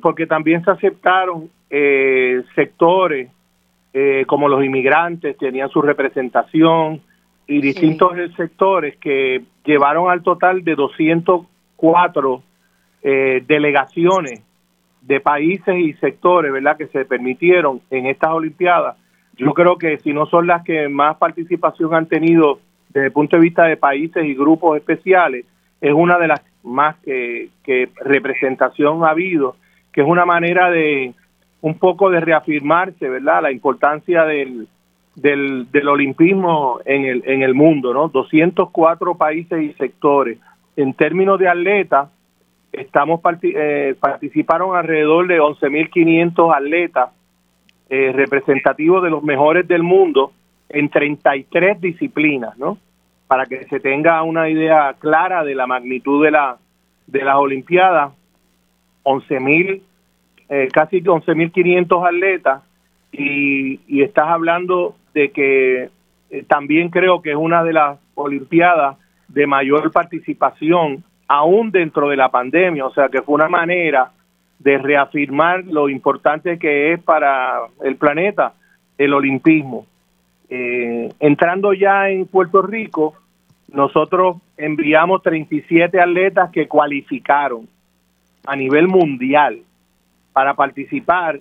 [0.01, 1.49] porque también se aceptaron
[2.55, 3.29] sectores
[4.25, 7.01] como los inmigrantes, tenían su representación
[7.47, 12.43] y distintos sectores que llevaron al total de 204
[13.09, 14.43] eh, delegaciones
[15.01, 18.97] de países y sectores, ¿verdad?, que se permitieron en estas Olimpiadas.
[19.37, 23.37] Yo creo que si no son las que más participación han tenido desde el punto
[23.37, 25.45] de vista de países y grupos especiales,
[25.79, 27.49] es una de las más que,
[28.03, 29.55] representación ha habido,
[29.93, 31.13] que es una manera de
[31.61, 34.67] un poco de reafirmarse, ¿verdad?, la importancia del,
[35.15, 38.09] del, del olimpismo en el, en el mundo, ¿no?
[38.09, 40.39] 204 países y sectores.
[40.75, 42.09] En términos de atletas,
[42.77, 47.09] estamos eh, participaron alrededor de 11.500 atletas
[47.89, 50.31] eh, representativos de los mejores del mundo
[50.69, 52.77] en 33 disciplinas, ¿no?
[53.27, 56.57] Para que se tenga una idea clara de la magnitud de la
[57.07, 58.11] de las Olimpiadas,
[59.03, 59.81] 11.000
[60.49, 62.63] eh, casi 11.500 atletas
[63.11, 65.89] y, estás hablando de que
[66.29, 68.97] eh, también creo que es una de las Olimpiadas
[69.27, 74.11] de mayor participación aún dentro de la pandemia, o sea que fue una manera
[74.59, 78.53] de reafirmar lo importante que es para el planeta
[78.97, 79.85] el olimpismo.
[80.49, 83.15] Eh, entrando ya en Puerto Rico,
[83.71, 87.67] nosotros enviamos 37 atletas que cualificaron
[88.45, 89.59] a nivel mundial
[90.33, 91.39] para participar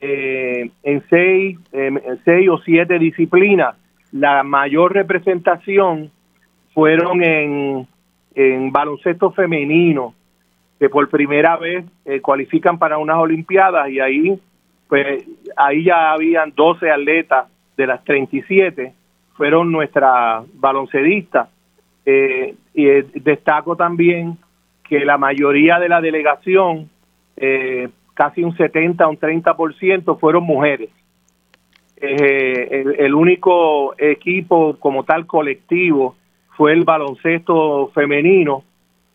[0.00, 3.74] eh, en, seis, en seis o siete disciplinas.
[4.12, 6.10] La mayor representación
[6.74, 7.86] fueron en
[8.34, 10.14] en baloncesto femenino,
[10.78, 14.40] que por primera vez eh, cualifican para unas Olimpiadas y ahí,
[14.88, 15.24] pues,
[15.56, 18.92] ahí ya habían 12 atletas de las 37,
[19.36, 21.48] fueron nuestras baloncedistas.
[22.04, 24.36] Eh, y eh, destaco también
[24.82, 26.90] que la mayoría de la delegación,
[28.14, 30.90] casi un 70, un 30%, fueron mujeres.
[31.96, 36.16] el, el único equipo como tal colectivo
[36.56, 38.64] fue el baloncesto femenino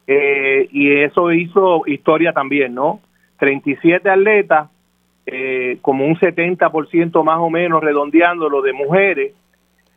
[0.07, 3.01] eh, y eso hizo historia también, ¿no?
[3.39, 4.69] 37 atletas,
[5.25, 9.33] eh, como un 70% más o menos redondeándolo de mujeres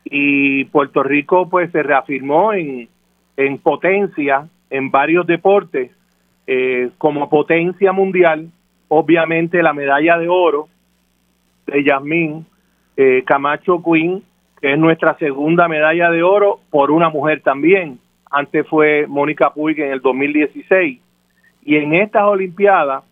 [0.03, 2.89] y Puerto Rico pues se reafirmó en,
[3.37, 5.91] en potencia en varios deportes
[6.47, 8.49] eh, como potencia mundial,
[8.89, 10.67] obviamente la medalla de oro
[11.65, 12.45] de Yasmín
[13.25, 14.21] Camacho Quinn
[14.61, 17.99] que es nuestra segunda medalla de oro por una mujer también.
[18.29, 20.99] Antes fue Mónica Puig en el 2016.
[21.63, 23.03] Y en estas Olimpiadas,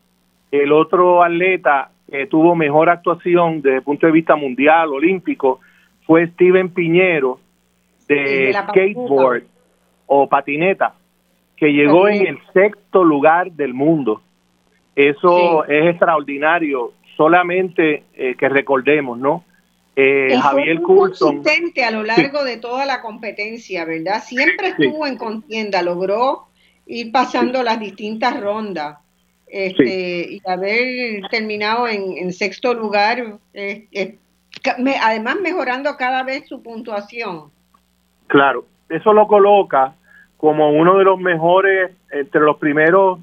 [0.51, 5.59] el otro atleta que tuvo mejor actuación desde el punto de vista mundial, olímpico,
[6.05, 7.39] fue Steven Piñero
[8.07, 9.43] de, skateboard
[10.07, 10.95] o patineta,
[11.55, 14.21] que llegó en el sexto lugar del mundo.
[14.95, 19.43] Eso es extraordinario, solamente eh, que recordemos, ¿no?
[20.01, 21.37] Eh, Javier Coulson.
[21.37, 24.23] consistente a lo largo de toda la competencia, ¿verdad?
[24.23, 26.47] Siempre estuvo en contienda, logró
[26.85, 28.97] ir pasando las distintas rondas.
[29.47, 33.39] Este, y haber terminado en, sexto lugar,
[35.01, 37.51] además mejorando cada vez su puntuación.
[38.27, 39.95] Claro, eso lo coloca
[40.37, 43.19] como uno de los mejores, entre los primeros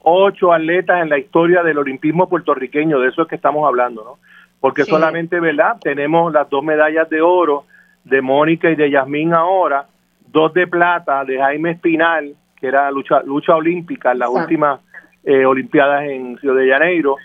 [0.00, 4.29] ocho atletas en la historia del olimpismo puertorriqueño, de eso es que estamos hablando, ¿no?
[4.60, 5.78] Porque solamente, ¿verdad?
[5.80, 7.64] Tenemos las dos medallas de oro
[8.04, 9.86] de Mónica y de Yasmín ahora,
[10.26, 14.80] dos de plata de Jaime Espinal, que era lucha, lucha olímpica en las últimas
[15.24, 17.16] eh, Olimpiadas en Río de Janeiro,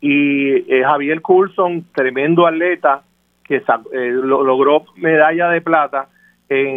[0.00, 3.02] y eh, Javier Coulson, tremendo atleta,
[3.42, 6.08] que eh, logró medalla de plata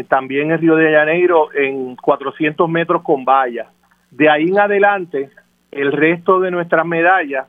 [0.07, 3.67] también en Río de Janeiro en 400 metros con valla.
[4.09, 5.29] De ahí en adelante,
[5.69, 7.47] el resto de nuestras medallas,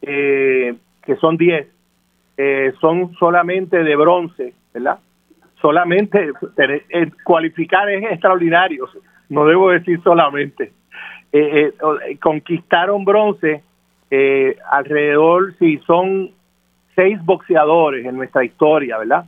[0.00, 1.66] que son 10,
[2.36, 4.98] eh, son solamente de bronce, ¿verdad?
[5.60, 6.32] Solamente
[7.24, 8.86] cualificar es extraordinario,
[9.30, 10.72] no debo decir solamente.
[11.32, 13.62] eh, eh, conquistaron bronce
[14.70, 16.30] alrededor, si son
[16.94, 19.24] seis boxeadores en nuestra historia, ¿verdad?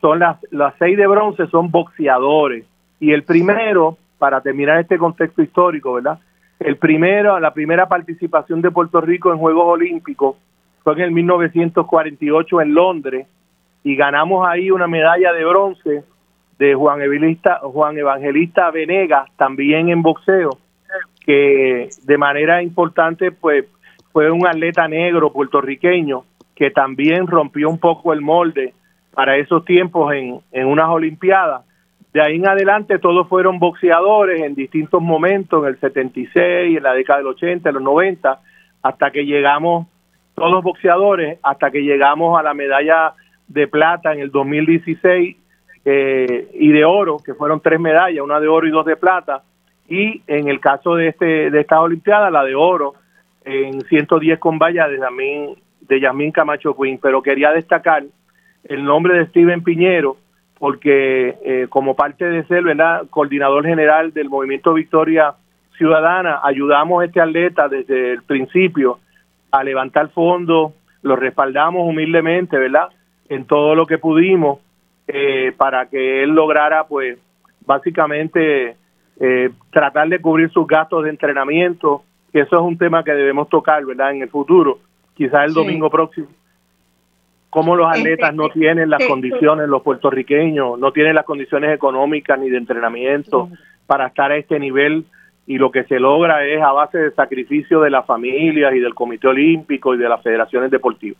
[0.00, 2.64] Son las, las seis de bronce son boxeadores.
[3.00, 6.18] Y el primero, para terminar este contexto histórico, ¿verdad?
[6.58, 10.36] El primero, la primera participación de Puerto Rico en Juegos Olímpicos
[10.88, 13.26] fue en el 1948 en Londres
[13.84, 16.02] y ganamos ahí una medalla de bronce
[16.58, 20.56] de Juan Evangelista, Juan Evangelista Venegas, también en boxeo,
[21.26, 23.66] que de manera importante pues
[24.12, 26.24] fue un atleta negro puertorriqueño
[26.54, 28.72] que también rompió un poco el molde
[29.12, 31.66] para esos tiempos en, en unas Olimpiadas.
[32.14, 36.94] De ahí en adelante todos fueron boxeadores en distintos momentos, en el 76, en la
[36.94, 38.40] década del 80, en los 90,
[38.82, 39.86] hasta que llegamos,
[40.38, 43.14] todos boxeadores, hasta que llegamos a la medalla
[43.46, 45.36] de plata en el 2016
[45.84, 49.42] eh, y de oro, que fueron tres medallas, una de oro y dos de plata,
[49.88, 52.94] y en el caso de este de esta olimpiada la de oro
[53.44, 58.04] en 110 con valla de Yasmín, de Camacho Quinn, pero quería destacar
[58.64, 60.18] el nombre de Steven Piñero,
[60.58, 63.06] porque eh, como parte de ser ¿verdad?
[63.08, 65.34] coordinador general del movimiento Victoria
[65.78, 68.98] Ciudadana, ayudamos a este atleta desde el principio
[69.50, 70.72] a levantar fondos,
[71.02, 72.88] lo respaldamos humildemente, ¿verdad?
[73.28, 74.60] En todo lo que pudimos
[75.06, 77.18] eh, para que él lograra, pues,
[77.64, 78.76] básicamente
[79.20, 83.48] eh, tratar de cubrir sus gastos de entrenamiento, que eso es un tema que debemos
[83.48, 84.12] tocar, ¿verdad?
[84.12, 84.78] En el futuro,
[85.14, 86.28] quizás el domingo próximo
[87.50, 92.38] cómo los este, atletas no tienen las condiciones, los puertorriqueños no tienen las condiciones económicas
[92.38, 93.48] ni de entrenamiento
[93.86, 95.04] para estar a este nivel
[95.48, 98.94] y lo que se logra es a base de sacrificio de las familias y del
[98.94, 101.18] Comité Olímpico y de las federaciones deportivas.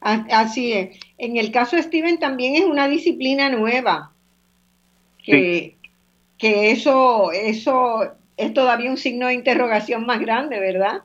[0.00, 1.00] Así es.
[1.18, 4.12] En el caso de Steven también es una disciplina nueva,
[5.20, 5.74] que,
[6.38, 8.02] que eso, eso
[8.36, 11.02] es todavía un signo de interrogación más grande, ¿verdad?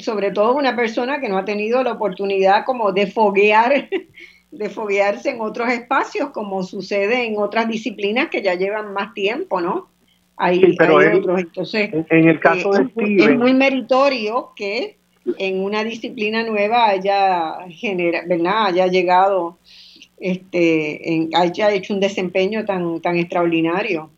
[0.00, 3.88] sobre todo una persona que no ha tenido la oportunidad como de foguear,
[4.50, 9.62] de foguearse en otros espacios, como sucede en otras disciplinas que ya llevan más tiempo,
[9.62, 9.88] ¿no?
[10.38, 11.40] Hay, otros.
[11.40, 14.96] Entonces, en el caso de Steven, es muy meritorio que
[15.38, 18.66] en una disciplina nueva haya genera, ¿verdad?
[18.66, 19.58] haya llegado,
[20.18, 24.10] este, haya hecho un desempeño tan, tan extraordinario.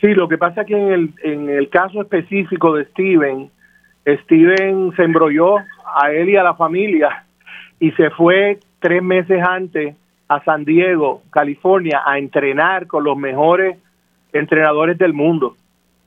[0.00, 3.50] Sí, lo que pasa es que en el, en el caso específico de Steven,
[4.24, 7.24] Steven se embrolló a él y a la familia
[7.80, 9.96] y se fue tres meses antes
[10.28, 13.78] a San Diego, California, a entrenar con los mejores
[14.34, 15.56] entrenadores del mundo.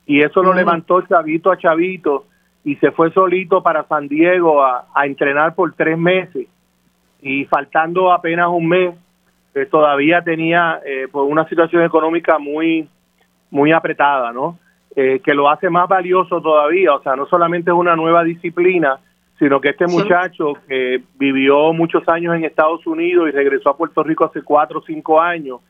[0.06, 2.24] Y eso lo levantó chavito a chavito
[2.64, 6.46] y se fue solito para San Diego a, entrenar por tres meses.
[7.20, 8.94] Y faltando apenas un mes,
[9.54, 12.88] eh, todavía tenía eh, pues una situación económica muy,
[13.50, 14.58] muy apretada, ¿no?
[14.96, 16.94] Eh, que lo hace más valioso todavía.
[16.94, 18.98] O sea, no solamente es una nueva disciplina,
[19.38, 24.02] sino que este muchacho que vivió muchos años en Estados Unidos y regresó a Puerto
[24.02, 25.60] Rico hace cuatro o cinco años,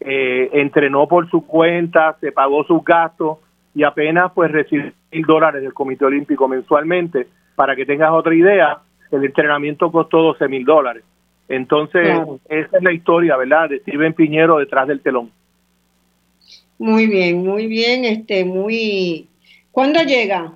[0.00, 3.38] eh, entrenó por su cuenta, se pagó sus gastos
[3.74, 7.26] y apenas pues recibe mil dólares del Comité Olímpico mensualmente.
[7.54, 8.78] Para que tengas otra idea,
[9.10, 11.04] el entrenamiento costó 12 mil dólares.
[11.48, 12.18] Entonces,
[12.48, 15.30] esa es la historia, ¿verdad?, de Steven Piñero detrás del telón.
[16.78, 19.28] Muy bien, muy bien, este, muy...
[19.72, 20.52] ¿Cuándo llega?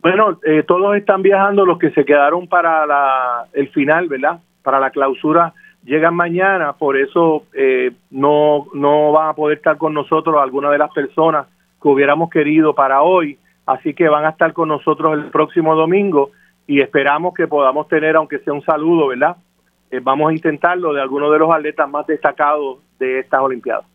[0.00, 4.40] Bueno, eh, todos están viajando, los que se quedaron para la, el final, ¿verdad?
[4.62, 5.54] Para la clausura,
[5.88, 10.78] llegan mañana, por eso eh, no, no van a poder estar con nosotros algunas de
[10.78, 11.46] las personas
[11.80, 16.30] que hubiéramos querido para hoy, así que van a estar con nosotros el próximo domingo
[16.66, 19.36] y esperamos que podamos tener, aunque sea un saludo, ¿verdad?
[19.90, 23.86] Eh, vamos a intentarlo de algunos de los atletas más destacados de estas Olimpiadas.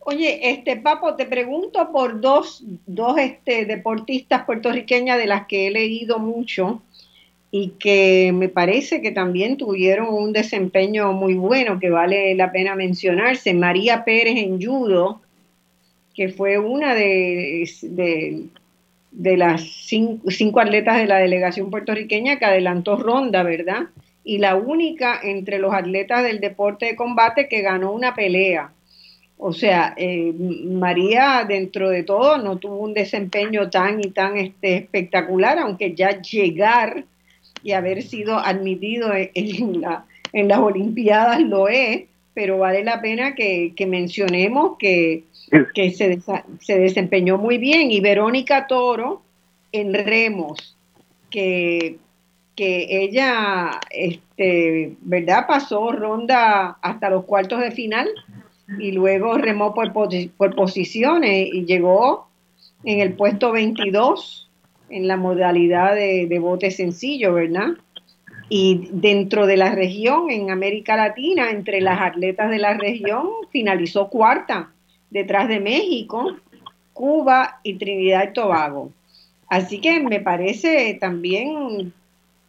[0.00, 5.70] Oye, este Papo, te pregunto por dos, dos este, deportistas puertorriqueñas de las que he
[5.70, 6.82] leído mucho
[7.52, 12.76] y que me parece que también tuvieron un desempeño muy bueno que vale la pena
[12.76, 13.54] mencionarse.
[13.54, 15.20] María Pérez en judo,
[16.14, 17.68] que fue una de,
[19.10, 23.88] de, las cinco, cinco, atletas de la delegación puertorriqueña que adelantó ronda, ¿verdad?
[24.22, 28.72] Y la única entre los atletas del deporte de combate que ganó una pelea.
[29.38, 34.76] O sea, eh, María dentro de todo no tuvo un desempeño tan y tan este,
[34.76, 37.06] espectacular, aunque ya llegar
[37.62, 39.30] y haber sido admitido en,
[40.32, 42.04] en las Olimpiadas lo es,
[42.34, 45.24] pero vale la pena que, mencionemos que,
[45.74, 46.20] que se,
[46.60, 47.90] se, desempeñó muy bien.
[47.90, 49.22] Y Verónica Toro
[49.72, 50.76] en remos,
[51.30, 51.98] que,
[52.56, 55.46] que ella, este, ¿verdad?
[55.46, 58.08] Pasó ronda hasta los cuartos de final
[58.78, 62.28] y luego remó por, por posiciones y llegó
[62.84, 64.49] en el puesto 22
[64.90, 67.68] en la modalidad de, bote sencillo, ¿verdad?
[68.48, 74.08] Y dentro de la región, en América Latina, entre las atletas de la región, finalizó
[74.08, 74.70] cuarta,
[75.10, 76.36] detrás de México,
[76.92, 78.90] Cuba y Trinidad y Tobago.
[79.48, 81.92] Así que me parece también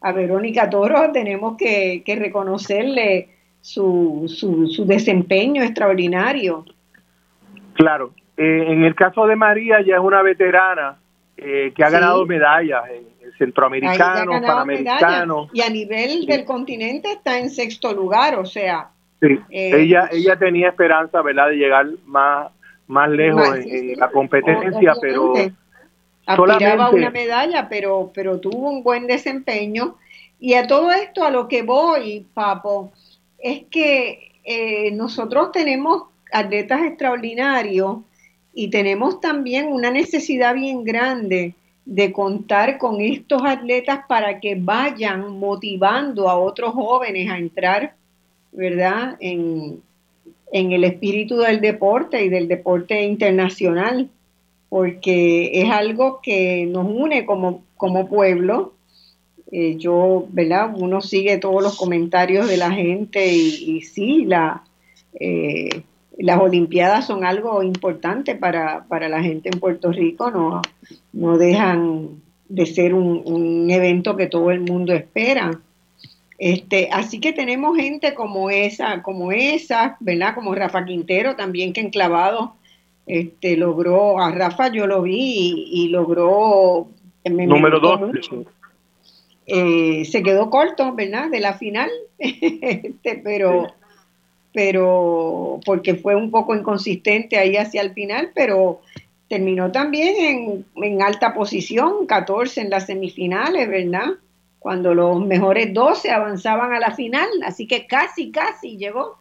[0.01, 3.29] a Verónica Toro tenemos que, reconocerle
[3.61, 6.65] su, su, desempeño extraordinario.
[7.73, 11.00] Claro, eh, en el caso de María ya es una veterana
[11.43, 15.49] eh, que ha ganado medallas en, centroamericano, panamericano.
[15.51, 18.89] Y a nivel del continente está en sexto lugar, o sea.
[19.19, 22.51] Sí, eh, ella, ella tenía esperanza, ¿verdad?, de llegar más,
[22.85, 25.33] más lejos en, la competencia, pero
[26.27, 29.95] aspiraba a una medalla, pero, pero tuvo un buen desempeño.
[30.39, 32.91] Y a todo esto, a lo que voy, Papo,
[33.39, 37.97] es que eh, nosotros tenemos atletas extraordinarios
[38.53, 41.55] y tenemos también una necesidad bien grande
[41.85, 47.95] de contar con estos atletas para que vayan motivando a otros jóvenes a entrar,
[48.51, 49.81] ¿verdad?, en,
[50.51, 54.09] en el espíritu del deporte y del deporte internacional
[54.71, 58.71] porque es algo que nos une como, como pueblo.
[59.51, 60.73] Eh, yo, ¿verdad?
[60.73, 64.63] Uno sigue todos los comentarios de la gente y, sí, la,
[65.19, 65.83] eh,
[66.23, 70.61] las Olimpiadas son algo importante para, la gente en Puerto Rico, no,
[71.13, 75.59] no dejan de ser un, evento que todo el mundo espera.
[76.37, 80.33] Este, así que tenemos gente como esa, como esa, ¿verdad?
[80.33, 82.55] Como Rafa Quintero también que enclavado
[83.05, 86.87] este, logró, a Rafa yo lo vi y, logró...
[87.25, 87.99] Número dos.
[89.45, 91.29] Eh, se quedó corto, ¿verdad?
[91.29, 93.67] De la final, este, pero,
[94.53, 98.81] pero porque fue un poco inconsistente ahí hacia el final, pero
[99.27, 104.15] terminó también en, en alta posición, 14 en las semifinales, ¿verdad?
[104.59, 109.17] Cuando los mejores 12 avanzaban a la final, así que casi, casi llegó.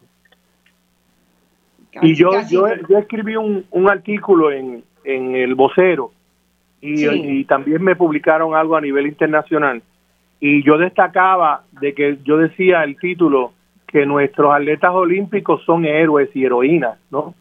[2.02, 6.12] Y yo, yo, yo, escribí un, un artículo en, en el vocero
[6.80, 9.82] y, también me publicaron algo a nivel internacional
[10.40, 13.52] y yo destacaba de que yo decía el título
[13.90, 17.34] que nuestros atletas olímpicos son héroes y heroínas, ¿no?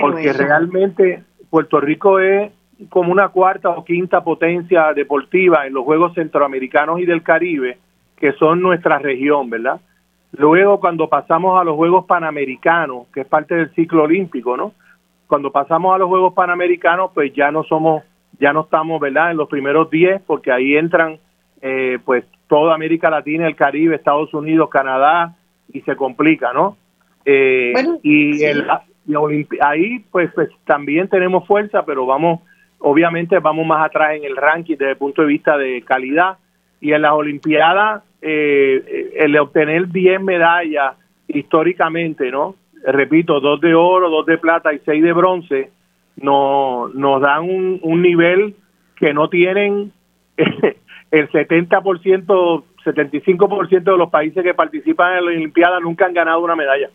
[0.00, 2.52] Porque realmente Puerto Rico es
[2.88, 7.78] como una cuarta o quinta potencia deportiva en los Juegos Centroamericanos y del Caribe,
[8.16, 9.80] que son nuestra región, ¿verdad?
[10.32, 14.74] Luego, cuando pasamos a los Juegos Panamericanos, que es parte del ciclo olímpico, ¿no?
[15.26, 18.04] Cuando pasamos a los Juegos Panamericanos, pues ya no somos,
[18.38, 19.32] ya no estamos, ¿verdad?
[19.32, 21.18] En los primeros 10, porque ahí entran,
[21.62, 25.34] eh, pues, toda América Latina, el Caribe, Estados Unidos, Canadá,
[25.76, 26.76] y se complica, ¿no?
[27.24, 28.66] Eh, y, el,
[29.60, 32.40] ahí, pues, pues, también tenemos fuerza, pero vamos,
[32.78, 36.38] obviamente, vamos más atrás en el ranking desde el punto de vista de calidad.
[36.80, 40.96] Y en las Olimpiadas, eh, el obtener 10 medallas
[41.28, 42.54] históricamente, ¿no?
[42.84, 45.70] Repito, dos de oro, dos de plata y seis de bronce,
[46.16, 48.54] no, nos dan un, un nivel
[48.96, 49.92] que no tienen
[50.36, 56.56] el 70%, 75% de los países que participan en la Olimpiada nunca han ganado una
[56.56, 56.88] medalla.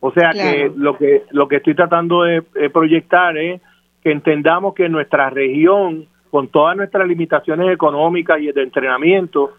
[0.00, 2.42] O sea que lo que lo que estoy tratando de
[2.72, 3.60] proyectar es
[4.02, 9.52] que entendamos que nuestra región, con todas nuestras limitaciones económicas y de entrenamiento,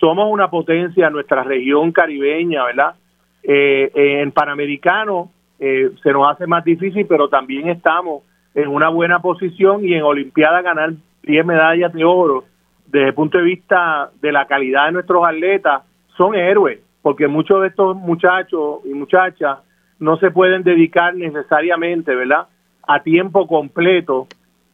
[0.00, 2.94] somos una potencia en nuestra región caribeña, ¿verdad?
[3.42, 8.22] Eh, en Panamericano eh, se nos hace más difícil, pero también estamos
[8.54, 12.44] en una buena posición y en Olimpiada ganar 10 medallas de oro
[12.86, 15.82] desde el punto de vista de la calidad de nuestros atletas
[16.16, 19.58] son héroes, porque muchos de estos muchachos y muchachas
[19.98, 22.46] no se pueden dedicar necesariamente, ¿verdad?
[22.86, 24.26] A tiempo completo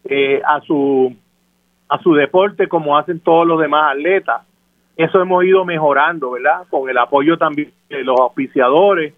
[0.05, 1.15] eh, a su
[1.89, 4.43] a su deporte como hacen todos los demás atletas.
[4.97, 6.67] Eso hemos ido mejorando, ¿verdad?
[6.69, 9.15] Con el apoyo también de los auspiciadores,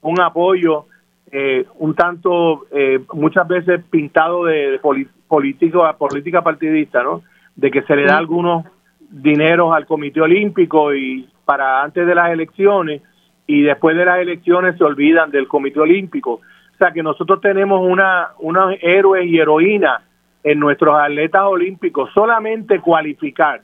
[0.00, 0.86] un apoyo
[1.32, 4.80] eh, un tanto, eh, muchas veces pintado de,
[5.28, 7.22] político, política partidista, ¿no?
[7.60, 8.64] De que se le da algunos
[8.98, 13.02] dineros al Comité Olímpico y para antes de las elecciones
[13.46, 16.34] y después de las elecciones se olvidan del Comité Olímpico.
[16.34, 20.02] O sea que nosotros tenemos una, unos héroes y heroínas
[20.42, 22.10] en nuestros atletas olímpicos.
[22.14, 23.60] Solamente cualificar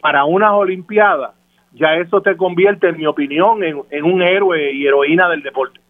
[0.00, 1.32] para unas Olimpiadas,
[1.72, 5.80] ya eso te convierte, en mi opinión, en, un héroe y heroína del deporte.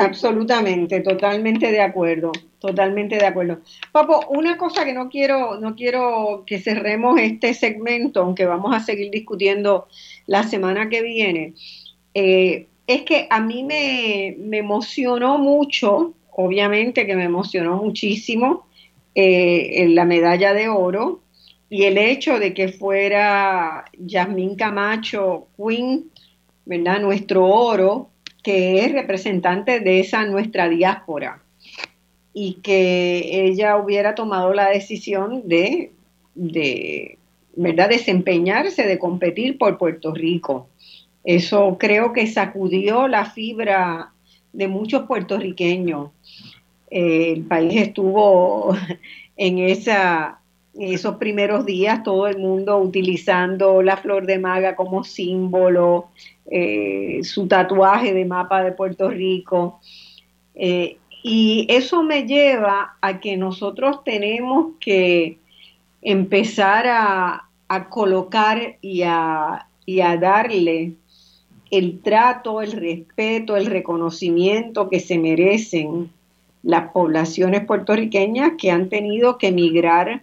[0.00, 3.60] Absolutamente, totalmente de acuerdo, totalmente de acuerdo.
[3.92, 8.80] Papo, una cosa que no quiero, no quiero que cerremos este segmento, aunque vamos a
[8.80, 9.88] seguir discutiendo
[10.26, 11.54] la semana que viene,
[12.14, 18.66] eh, es que a mí me, me emocionó mucho, obviamente que me emocionó muchísimo,
[19.14, 21.20] eh, la medalla de oro
[21.68, 26.10] y el hecho de que fuera Yasmín Camacho Queen,
[26.64, 27.00] ¿verdad?
[27.00, 28.09] Nuestro oro,
[28.42, 31.42] que es representante de esa nuestra diáspora
[32.32, 35.92] y que ella hubiera tomado la decisión de,
[36.34, 37.18] de
[37.56, 37.88] ¿verdad?
[37.88, 40.68] desempeñarse, de competir por Puerto Rico.
[41.24, 44.12] Eso creo que sacudió la fibra
[44.52, 46.10] de muchos puertorriqueños.
[46.90, 48.74] Eh, el país estuvo
[49.36, 50.40] en esa,
[50.78, 56.08] esos primeros días, todo el mundo utilizando la flor de maga como símbolo,
[56.50, 59.80] eh, su tatuaje de mapa de Puerto Rico.
[60.54, 65.38] Eh, y eso me lleva a que nosotros tenemos que
[66.02, 67.46] empezar a,
[67.88, 70.94] colocar y a, y a darle
[71.70, 76.10] el trato, el respeto, el reconocimiento que se merecen
[76.62, 80.22] las poblaciones puertorriqueñas que han tenido que emigrar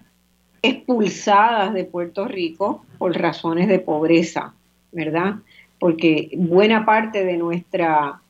[0.62, 4.54] expulsadas de Puerto Rico por razones de pobreza,
[4.92, 5.36] ¿verdad?
[5.80, 8.22] Porque buena parte de nuestra,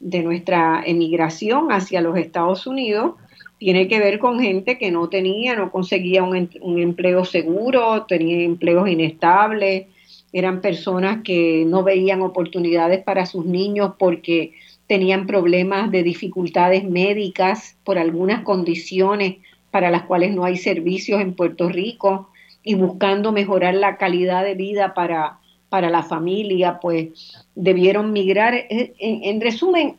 [0.00, 3.14] de nuestra emigración hacia los Estados Unidos
[3.58, 8.44] tiene que ver con gente que no tenía, no conseguía un, un empleo seguro, tenía
[8.44, 9.86] empleos inestables,
[10.32, 14.52] eran personas que no veían oportunidades para sus niños porque
[14.86, 19.36] tenían problemas de dificultades médicas por algunas condiciones
[19.70, 22.28] para las cuales no hay servicios en Puerto Rico
[22.62, 25.38] y buscando mejorar la calidad de vida para,
[25.72, 28.66] para la familia, pues debieron migrar.
[28.68, 29.96] En, resumen,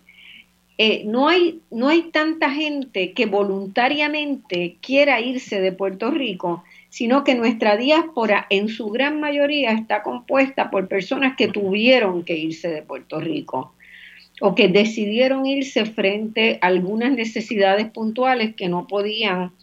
[0.78, 7.24] eh, no, hay, no hay tanta gente que voluntariamente quiera irse de Puerto Rico, sino
[7.24, 12.68] que nuestra diáspora en su gran mayoría está compuesta por personas que tuvieron que irse
[12.68, 13.74] de Puerto Rico
[14.42, 19.54] o que decidieron irse frente a algunas necesidades puntuales que no podían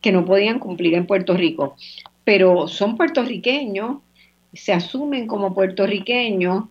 [0.00, 1.76] que no podían cumplir en Puerto Rico,
[2.24, 3.98] pero son puertorriqueños,
[4.54, 6.64] se asumen como puertorriqueños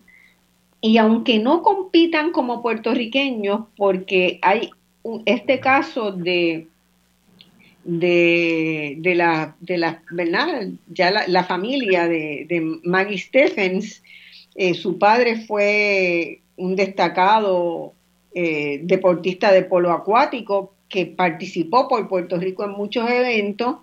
[0.80, 4.70] y aunque no compitan como puertorriqueños porque hay
[5.26, 6.66] este caso de
[7.84, 10.68] de, de, la, de la, ¿verdad?
[10.88, 14.02] Ya la, familia de, Maggie Stephens,
[14.54, 17.92] eh, su padre fue un destacado
[18.34, 23.76] eh, deportista de polo acuático que participó por Puerto Rico en muchos eventos,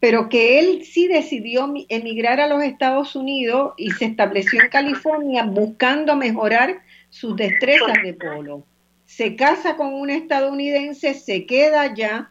[0.00, 5.44] pero que él sí decidió emigrar a los Estados Unidos y se estableció en California
[5.44, 8.64] buscando mejorar sus destrezas de polo.
[9.04, 12.30] Se casa con un estadounidense, se queda allá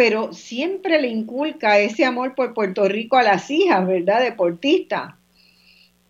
[0.00, 4.22] pero siempre le inculca ese amor por Puerto Rico a las hijas, ¿verdad?
[4.22, 5.12] Deportistas.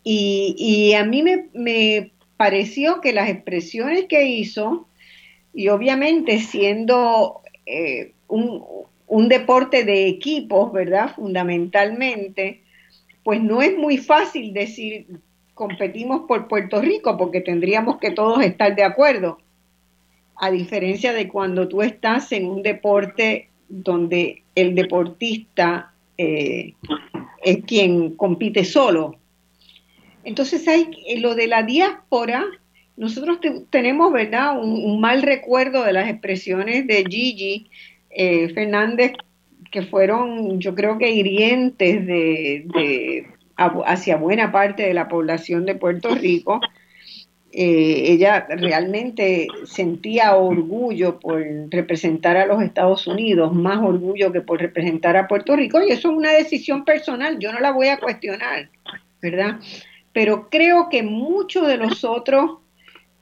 [0.05, 4.87] Y, a mí me, pareció que las expresiones que hizo,
[5.53, 8.65] y obviamente siendo eh, un,
[9.11, 11.15] un deporte de equipos, ¿verdad?
[11.17, 12.63] Fundamentalmente,
[13.25, 15.07] pues no es muy fácil decir
[15.55, 19.39] competimos por Puerto Rico porque tendríamos que todos estar de acuerdo.
[20.37, 26.75] A diferencia de cuando tú estás en un deporte donde el deportista eh,
[27.43, 29.17] es quien compite solo.
[30.23, 30.89] Entonces hay
[31.19, 32.47] lo de la diáspora,
[32.97, 33.39] nosotros
[33.71, 37.71] tenemos, ¿verdad?, un, mal recuerdo de las expresiones de Gigi
[38.11, 39.13] eh, Fernández
[39.71, 43.27] que fueron, yo creo que hirientes de,
[43.57, 46.61] hacia buena parte de la población de Puerto Rico
[47.53, 54.61] eh, ella realmente sentía orgullo por representar a los Estados Unidos, más orgullo que por
[54.61, 57.99] representar a Puerto Rico, y eso es una decisión personal, yo no la voy a
[57.99, 58.69] cuestionar,
[59.21, 59.59] ¿verdad?
[60.13, 62.59] Pero creo que muchos de los otros,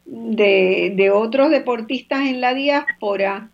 [0.04, 3.48] de, de otros deportistas en la diáspora,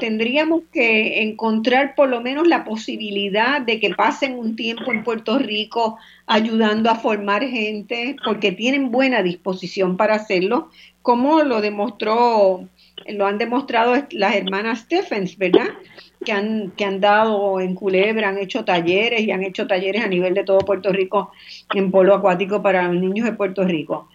[0.00, 5.38] tendríamos que encontrar por lo menos la posibilidad de que pasen un tiempo en Puerto
[5.38, 5.96] Rico
[6.26, 10.68] ayudando a formar gente, porque tienen buena disposición para hacerlo,
[11.00, 12.68] como lo demostró,
[13.08, 15.68] lo han demostrado las hermanas Stephens, ¿verdad?
[16.24, 20.08] Que han, que han dado en Culebra, han hecho talleres y han hecho talleres a
[20.08, 21.32] nivel de todo Puerto Rico
[21.74, 24.08] en polo acuático para los niños de Puerto Rico.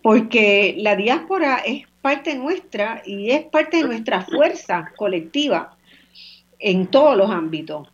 [0.00, 5.76] Porque la diáspora es parte nuestra y es parte de nuestra fuerza colectiva
[6.58, 7.88] en todos los ámbitos.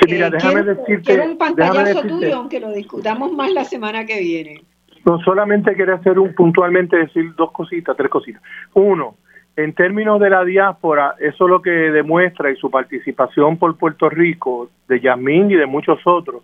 [0.00, 1.02] Sí, mira, eh, déjame decirte.
[1.02, 4.62] Quiero un pantallazo tuyo, aunque lo discutamos más la semana que viene.
[5.04, 8.40] No, solamente quería hacer un puntualmente decir dos cositas, tres cositas.
[8.74, 9.16] Uno,
[9.56, 14.70] en términos de la diáspora, eso lo que demuestra y su participación por Puerto Rico,
[14.88, 16.42] de Yasmín y de muchos otros,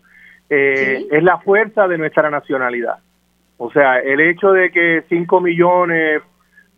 [0.50, 2.96] eh, es la fuerza de nuestra nacionalidad.
[3.58, 6.22] O sea, el hecho de que 5 millones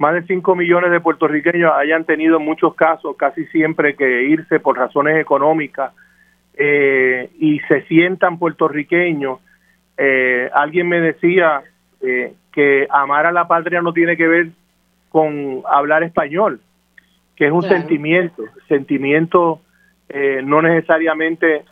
[0.01, 4.59] más de 5 millones de puertorriqueños hayan tenido en muchos casos casi siempre que irse
[4.59, 5.93] por razones económicas
[6.55, 9.41] eh, y se sientan puertorriqueños.
[9.99, 11.61] Eh, alguien me decía
[12.01, 14.49] eh, que amar a la patria no tiene que ver
[15.11, 16.63] con hablar español,
[17.37, 19.61] que es un sentimiento, sentimiento
[20.45, 21.65] no necesariamente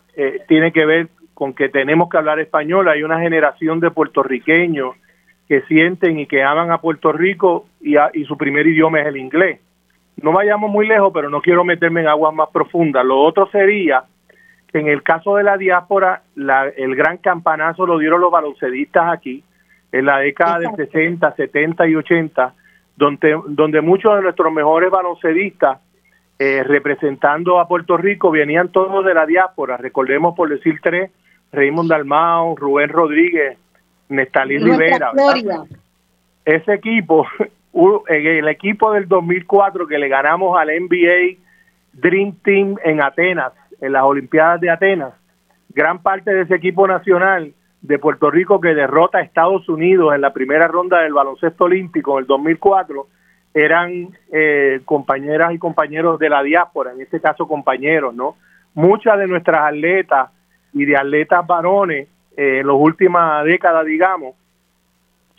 [0.47, 4.97] tiene que ver con que tenemos que hablar español, hay una generación de puertorriqueños
[5.49, 9.17] que sienten y que aman a Puerto Rico y, y su primer idioma es el
[9.17, 9.61] inglés.
[10.21, 13.05] No vayamos muy lejos, pero no quiero meterme en aguas más profundas.
[13.05, 14.05] Lo otro sería
[14.71, 16.23] que en el caso de la diáspora,
[16.77, 19.43] el gran campanazo lo dieron los baloncedistas aquí,
[19.91, 22.55] en la década de 60, 70 y 80,
[22.97, 25.79] donde, donde muchos de nuestros mejores baloncedistas
[26.39, 29.77] eh, representando a Puerto Rico venían todos de la diáspora.
[29.77, 31.11] Recordemos, por decir tres,
[31.53, 33.57] Raymond Dalmao, Rubén Rodríguez,
[34.09, 35.13] Nestalí Rivera.
[36.45, 37.27] Ese equipo,
[38.09, 41.39] el equipo del 2004 que le ganamos al NBA
[41.93, 45.15] Dream Team en Atenas, en las Olimpiadas de Atenas,
[45.71, 47.53] gran parte de ese equipo nacional
[47.83, 52.15] de Puerto Rico que derrota a Estados Unidos en la primera ronda del baloncesto olímpico
[52.15, 53.07] en el 2004
[53.55, 58.37] eran eh, compañeras y compañeros de la diáspora, en este caso compañeros, ¿no?
[58.75, 60.31] Muchas de nuestras atletas
[60.73, 62.09] y de atletas varones
[62.41, 64.37] eh, las últimas décadas, digamos,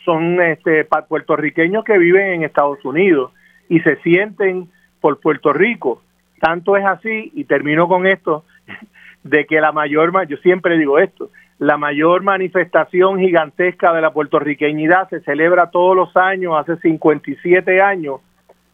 [0.04, 3.32] son este, puertorriqueños que viven en Estados Unidos
[3.70, 4.68] y se sienten
[5.00, 6.02] por Puerto Rico.
[6.42, 8.44] Tanto es así, y termino con esto,
[9.22, 15.08] de que la mayor, yo siempre digo esto, la mayor manifestación gigantesca de la puertorriqueñidad
[15.08, 18.20] se celebra todos los años, hace 57 años,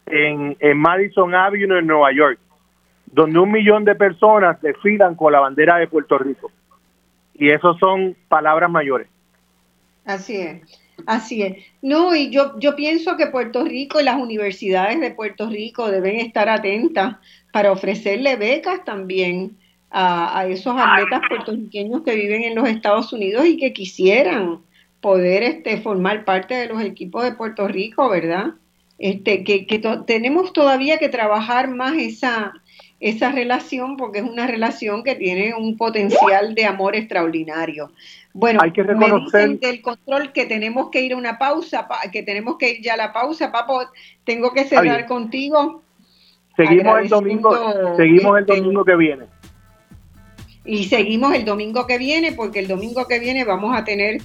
[0.05, 2.39] en, en Madison Avenue, en Nueva York,
[3.05, 6.51] donde un millón de personas desfilan con la bandera de Puerto Rico.
[7.37, 9.07] Y eso son palabras mayores.
[10.05, 10.61] Así es.
[11.05, 11.57] Así es.
[11.81, 16.17] No, y yo, yo pienso que Puerto Rico y las universidades de Puerto Rico deben
[16.17, 17.17] estar atentas
[17.51, 19.55] para ofrecerle becas también
[19.91, 24.59] a, a esos atletas puertorriqueños que viven en los Estados Unidos y que quisieran
[25.01, 28.55] poder este, formar parte de los equipos de Puerto Rico, ¿verdad?
[28.99, 32.53] Este, que, que tenemos todavía que trabajar más esa,
[32.99, 37.91] esa relación porque es una relación que tiene un potencial de amor extraordinario.
[38.33, 42.23] Bueno, hay que reconocer me del control que tenemos que ir a una pausa, que
[42.23, 43.81] tenemos que ir ya a la pausa, Papo,
[44.23, 45.81] tengo que cerrar contigo.
[46.55, 49.25] Seguimos el domingo, seguimos el este, domingo que viene.
[50.65, 54.21] Y seguimos el domingo que viene porque el domingo que viene vamos a tener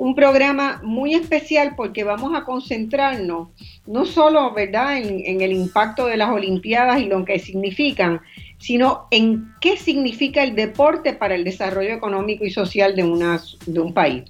[0.00, 3.48] un programa muy especial porque vamos a concentrarnos
[3.86, 4.96] no solo ¿verdad?
[4.96, 8.22] En, el impacto de las Olimpiadas y lo que significan,
[8.56, 13.78] sino en qué significa el deporte para el desarrollo económico y social de, una, de
[13.78, 14.24] un país.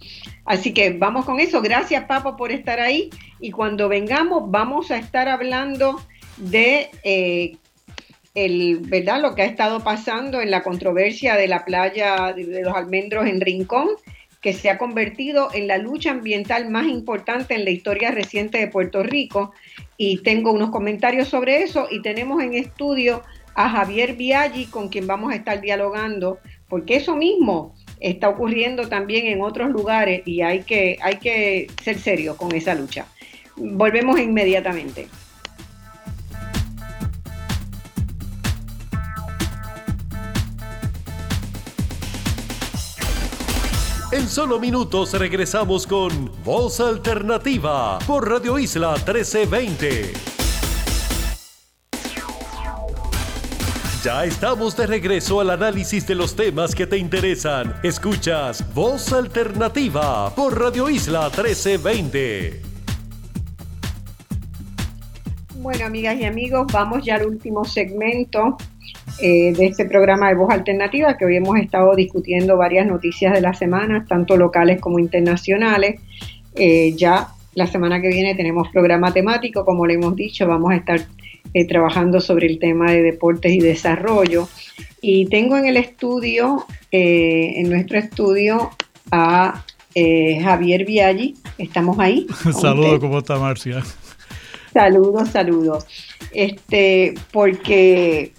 [0.44, 1.62] Así que vamos con eso.
[1.62, 3.08] Gracias, Papo, por estar ahí.
[3.38, 6.00] Y cuando vengamos, vamos a estar hablando
[6.36, 7.58] de eh,
[8.34, 9.22] el, ¿verdad?
[9.22, 13.40] lo que ha estado pasando en la controversia de la playa de los almendros en
[13.40, 13.90] Rincón
[14.40, 18.68] que se ha convertido en la lucha ambiental más importante en la historia reciente de
[18.68, 19.52] Puerto Rico.
[19.96, 23.22] Y tengo unos comentarios sobre eso y tenemos en estudio
[23.54, 26.38] a Javier Viaggi con quien vamos a estar dialogando,
[26.68, 31.98] porque eso mismo está ocurriendo también en otros lugares y hay que, hay que ser
[31.98, 33.06] serio con esa lucha.
[33.56, 35.08] Volvemos inmediatamente.
[44.12, 50.12] En solo minutos regresamos con Voz Alternativa por Radio Isla 1320.
[54.02, 57.76] Ya estamos de regreso al análisis de los temas que te interesan.
[57.84, 62.62] Escuchas Voz Alternativa por Radio Isla 1320.
[65.58, 68.56] Bueno, amigas y amigos, vamos ya al último segmento
[69.22, 73.40] eh, de este programa de Voz Alternativa, que hoy hemos estado discutiendo varias noticias de
[73.40, 76.00] la semana, tanto locales como internacionales.
[76.54, 80.76] Eh, ya la semana que viene tenemos programa temático, como le hemos dicho, vamos a
[80.76, 81.00] estar
[81.52, 84.48] eh, trabajando sobre el tema de deportes y desarrollo.
[85.02, 88.70] Y tengo en el estudio, en nuestro estudio,
[89.10, 89.64] a
[89.94, 91.34] Javier Viaggi.
[91.58, 92.26] ¿Estamos ahí?
[92.60, 93.82] Saludos, ¿cómo está Marcia?
[94.72, 95.86] Saludos, saludos.
[96.32, 98.32] Este, porque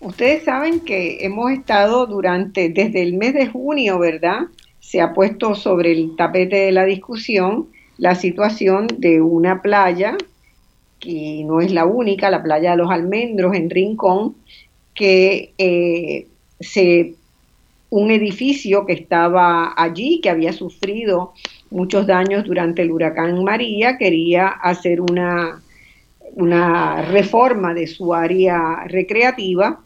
[0.00, 4.40] Ustedes saben que hemos estado durante, desde el mes de junio, ¿verdad?
[4.80, 7.68] Se ha puesto sobre el tapete de la discusión
[8.00, 10.16] la situación de una playa,
[10.98, 14.36] que no es la única, la playa de los almendros en Rincón,
[14.94, 16.26] que eh,
[16.60, 17.14] se,
[17.90, 21.34] un edificio que estaba allí, que había sufrido
[21.70, 25.60] muchos daños durante el huracán María, quería hacer una,
[26.34, 29.80] una reforma de su área recreativa,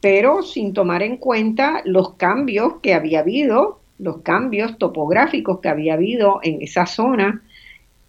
[0.00, 5.94] pero sin tomar en cuenta los cambios que había habido, los cambios topográficos que había
[5.94, 7.42] habido en esa zona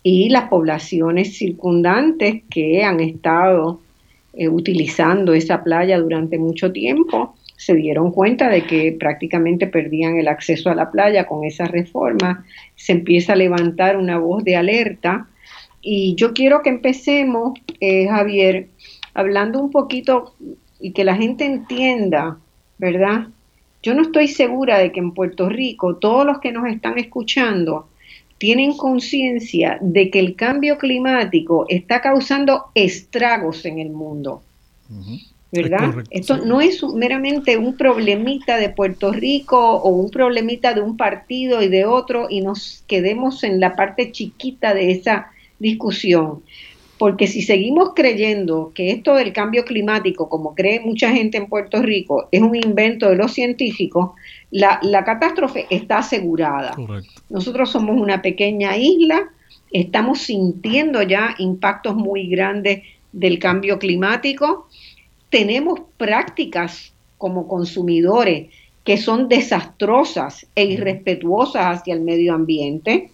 [0.04, 3.80] y las poblaciones circundantes que han estado
[4.34, 10.28] eh, utilizando esa playa durante mucho tiempo se dieron cuenta de que prácticamente perdían el
[10.28, 12.46] acceso a la playa con esa reforma,
[12.76, 15.28] se empieza a levantar una voz de alerta
[15.88, 18.70] y yo quiero que empecemos, eh, Javier,
[19.14, 20.34] hablando un poquito
[20.80, 22.40] y que la gente entienda,
[22.80, 23.28] ¿verdad?
[23.84, 27.88] Yo no estoy segura de que en Puerto Rico todos los que nos están escuchando
[28.40, 34.42] tienen conciencia de que el cambio climático está causando estragos en el mundo.
[35.52, 36.04] ¿verdad?
[36.10, 41.62] Esto no es meramente un problemita de Puerto Rico o un problemita de un partido
[41.62, 46.44] y de otro y nos quedemos en la parte chiquita de esa discusión.
[46.98, 51.82] Porque si seguimos creyendo que esto del cambio climático, como cree mucha gente en Puerto
[51.82, 54.12] Rico, es un invento de los científicos,
[54.52, 56.74] la, catástrofe está asegurada.
[57.30, 59.30] Nosotros somos una pequeña isla,
[59.72, 64.68] estamos sintiendo ya impactos muy grandes del cambio climático
[65.36, 68.48] tenemos prácticas como consumidores
[68.86, 73.10] que son desastrosas e irrespetuosas hacia el medio ambiente.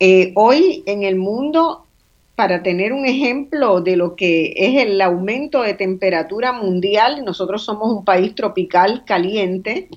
[0.00, 1.86] Eh, hoy en el mundo,
[2.34, 7.92] para tener un ejemplo de lo que es el aumento de temperatura mundial, nosotros somos
[7.92, 9.88] un país tropical caliente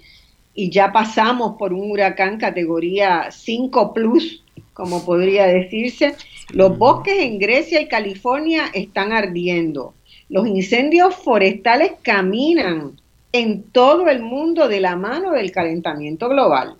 [0.53, 4.43] y ya pasamos por un huracán categoría 5 plus,
[4.73, 6.15] como podría decirse.
[6.51, 9.93] Los bosques en Grecia y California están ardiendo.
[10.29, 12.99] Los incendios forestales caminan
[13.31, 16.75] en todo el mundo de la mano del calentamiento global.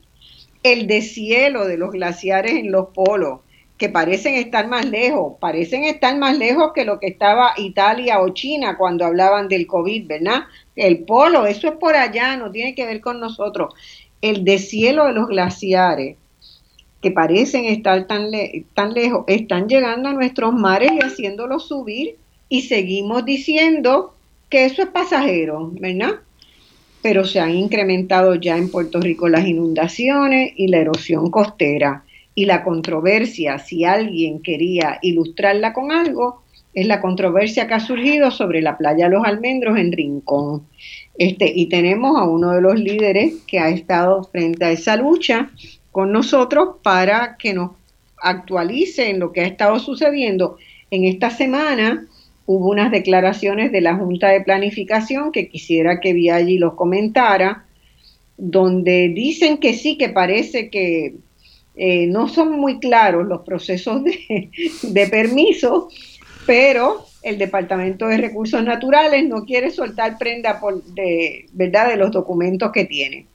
[0.63, 3.39] El deshielo de los glaciares en los polos,
[3.77, 8.29] que parecen estar más lejos, parecen estar más lejos que lo que estaba Italia o
[8.29, 10.45] China cuando hablaban del COVID, ¿verdad?
[10.75, 13.73] El polo, eso es por allá, no tiene que ver con nosotros.
[14.21, 16.17] El deshielo de los glaciares,
[17.01, 18.31] que parecen estar tan,
[18.73, 22.15] tan lejos, están llegando a nuestros mares y haciéndolos subir
[22.49, 24.15] y seguimos diciendo
[24.49, 26.21] que eso es pasajero, ¿verdad?
[27.01, 32.03] Pero se han incrementado ya en Puerto Rico las inundaciones y la erosión costera.
[32.35, 36.43] Y la controversia, si alguien quería ilustrarla con algo,
[36.73, 40.67] es la controversia que ha surgido sobre la playa Los Almendros en Rincón.
[41.17, 45.49] Este, y tenemos a uno de los líderes que ha estado frente a esa lucha
[45.91, 47.71] con nosotros para que nos
[48.17, 50.57] actualice en lo que ha estado sucediendo.
[50.91, 52.05] En esta semana
[52.47, 57.65] hubo unas declaraciones de la Junta de Planificación que quisiera que Viaggi los comentara,
[58.37, 61.15] donde dicen que sí, que parece que
[61.75, 64.49] eh, no son muy claros los procesos de,
[64.81, 65.89] de permiso,
[66.45, 71.89] pero el Departamento de Recursos Naturales no quiere soltar prenda por, de, ¿verdad?
[71.89, 73.25] de los documentos que tiene.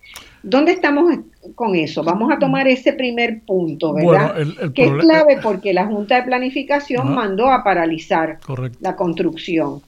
[0.43, 1.19] ¿Dónde estamos
[1.55, 2.03] con eso?
[2.03, 4.35] Vamos a tomar ese primer punto, ¿verdad?
[4.75, 8.39] que es clave porque la Junta de Planificación mandó a paralizar
[8.81, 9.83] la construcción.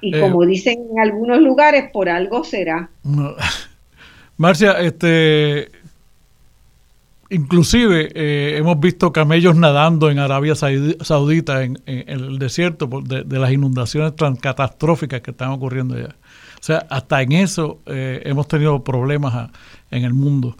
[0.00, 2.90] Y eh, como dicen en algunos lugares, por algo será.
[4.36, 5.70] Marcia, este,
[7.30, 14.16] inclusive eh, hemos visto camellos nadando en Arabia Saudita, en, el desierto, de, las inundaciones
[14.16, 16.16] tan catastróficas que están ocurriendo allá.
[16.64, 19.50] O sea, hasta en eso eh, hemos tenido problemas
[19.90, 20.56] en el mundo.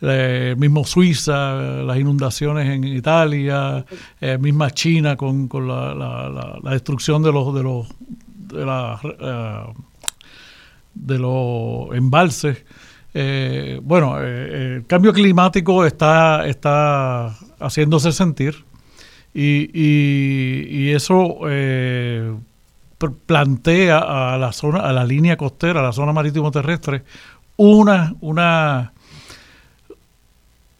[0.00, 3.84] Eh, mismo Suiza, las inundaciones en Italia,
[4.20, 8.64] eh, misma China con, la, destrucción de los de los de,
[9.18, 9.62] eh,
[10.94, 12.64] de los embalses.
[13.82, 18.64] bueno, el cambio climático está, está haciéndose sentir
[19.34, 21.40] y, y eso
[22.98, 27.04] plantea a la zona, a la línea costera, a la zona marítimo terrestre,
[27.56, 28.92] una, una,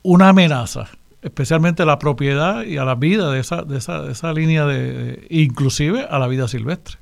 [0.02, 0.88] una amenaza,
[1.22, 4.66] especialmente a la propiedad y a la vida de esa, de esa, de esa línea
[4.66, 6.98] de, inclusive a la vida silvestre.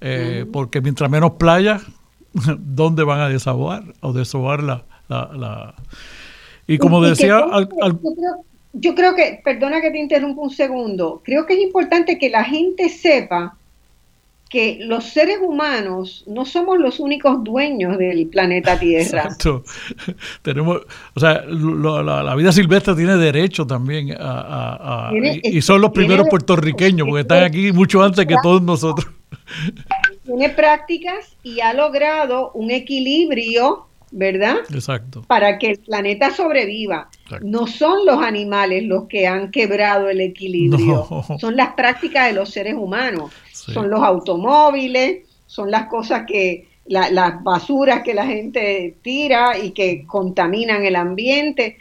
[0.00, 1.82] Eh, porque mientras menos playas,
[2.58, 5.74] ¿dónde van a desahogar o desahogar la, la,
[6.66, 7.44] y como decía
[8.72, 12.44] yo creo que, perdona que te interrumpa un segundo, creo que es importante que la
[12.44, 13.56] gente sepa
[14.50, 19.22] que los seres humanos no somos los únicos dueños del planeta Tierra.
[19.22, 19.62] Exacto.
[20.42, 20.80] Tenemos,
[21.14, 25.12] o sea, la, vida silvestre tiene derecho también a,
[25.44, 29.08] y, son los primeros puertorriqueños porque están aquí mucho antes que todos nosotros.
[30.24, 34.56] Tiene prácticas y ha logrado un equilibrio ¿verdad?
[34.72, 35.22] Exacto.
[35.26, 37.08] Para que el planeta sobreviva.
[37.42, 41.06] No son los animales los que han quebrado el equilibrio,
[41.38, 43.30] son las prácticas de los seres humanos,
[43.66, 50.04] son los automóviles, son las cosas que, las basuras que la gente tira y que
[50.06, 51.78] contaminan el ambiente.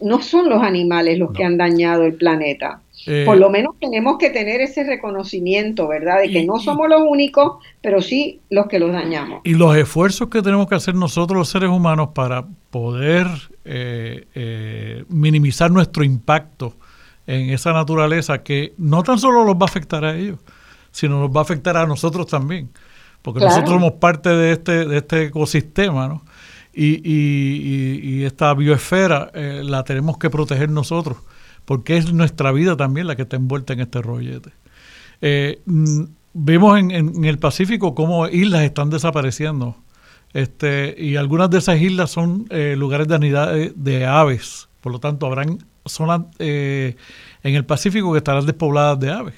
[0.00, 2.80] No son los animales los que han dañado el planeta.
[3.06, 6.20] Eh, Por lo menos tenemos que tener ese reconocimiento, ¿verdad?
[6.20, 9.40] De que no somos los únicos, pero sí los que los dañamos.
[9.44, 13.26] Y los esfuerzos que tenemos que hacer nosotros los seres humanos para poder
[13.64, 16.74] eh, eh, minimizar nuestro impacto
[17.26, 20.38] en esa naturaleza que no tan solo los va a afectar a ellos,
[20.98, 22.70] sino nos va a afectar a nosotros también,
[23.22, 26.24] porque nosotros somos parte de este, de este ecosistema, ¿no?
[26.74, 31.16] Y, y, esta biosfera la tenemos que proteger nosotros
[31.68, 34.52] porque es nuestra vida también la que está envuelta en este rollete.
[35.20, 39.76] Eh, mm, vemos en, el Pacífico cómo islas están desapareciendo.
[40.32, 44.70] Este, y algunas de esas islas son eh, lugares de anidad de, aves.
[44.80, 46.96] Por lo tanto, habrán zonas eh,
[47.42, 49.34] en el Pacífico que estarán despobladas de aves,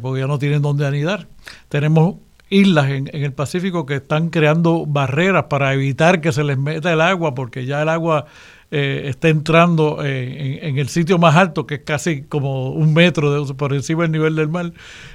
[0.00, 1.28] porque ya no tienen dónde anidar.
[1.68, 2.16] Tenemos
[2.48, 7.00] islas en, el Pacífico que están creando barreras para evitar que se les meta el
[7.00, 8.26] agua, porque ya el agua
[8.70, 13.44] eh, está entrando eh, en, el sitio más alto, que es casi como un metro
[13.44, 14.72] de, por encima del nivel del mar,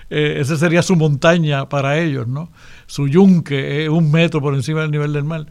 [0.09, 2.51] eh, esa sería su montaña para ellos, ¿no?
[2.85, 5.47] Su yunque es un metro por encima del nivel del mar.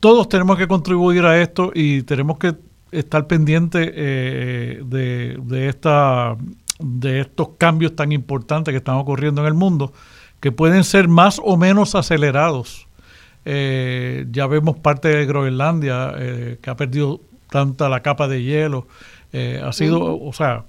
[0.00, 2.54] todos tenemos que contribuir a esto y tenemos que
[2.90, 6.36] estar pendientes de, de, esta,
[6.82, 9.92] de estos cambios tan importantes que están ocurriendo en el mundo,
[10.40, 12.86] que pueden ser más o menos acelerados
[13.44, 18.86] eh, ya vemos parte de Groenlandia eh, que ha perdido tanta la capa de hielo.
[19.32, 20.64] Eh, ha sido, o sea,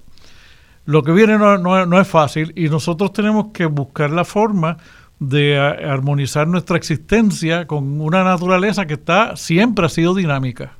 [0.86, 4.78] lo que viene no, no, es fácil y nosotros tenemos que buscar la forma
[5.20, 10.72] de armonizar nuestra existencia con una naturaleza que está siempre ha sido dinámica.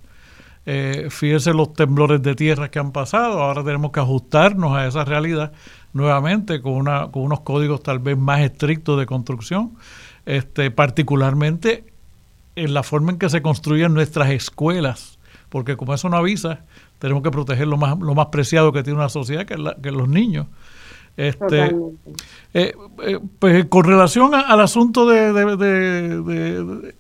[0.66, 5.05] Eh, fíjense los temblores de tierra que han pasado, ahora tenemos que ajustarnos a esa
[5.05, 5.53] realidad
[5.93, 9.73] nuevamente con, una, con unos códigos tal vez más estrictos de construcción.
[10.27, 11.85] Este, particularmente
[12.57, 15.19] en la forma en que se construyen nuestras escuelas,
[15.49, 16.61] porque como eso no avisa,
[16.99, 20.09] tenemos que proteger lo más, lo más preciado que tiene una sociedad, que, es los
[20.09, 20.47] niños.
[21.16, 21.66] Este,
[22.55, 26.95] eh, eh, pues con relación al asunto de, de,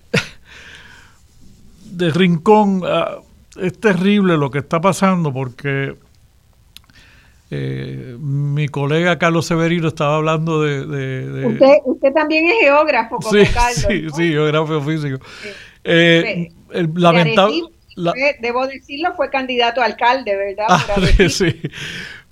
[1.90, 3.16] de, Rincón, ah,
[3.56, 5.94] es terrible lo que está pasando porque
[7.50, 11.46] eh, mi colega Carlos Severino estaba hablando de...
[11.46, 13.84] Usted, usted, también es geógrafo, como sí, Carlos.
[13.88, 15.24] Sí, sí, geógrafo físico.
[15.84, 16.50] Eh,
[16.94, 17.62] lamentable...
[18.40, 20.66] debo decirlo, fue candidato a alcalde, ¿verdad?
[20.68, 20.84] Ah,
[21.28, 21.60] sí.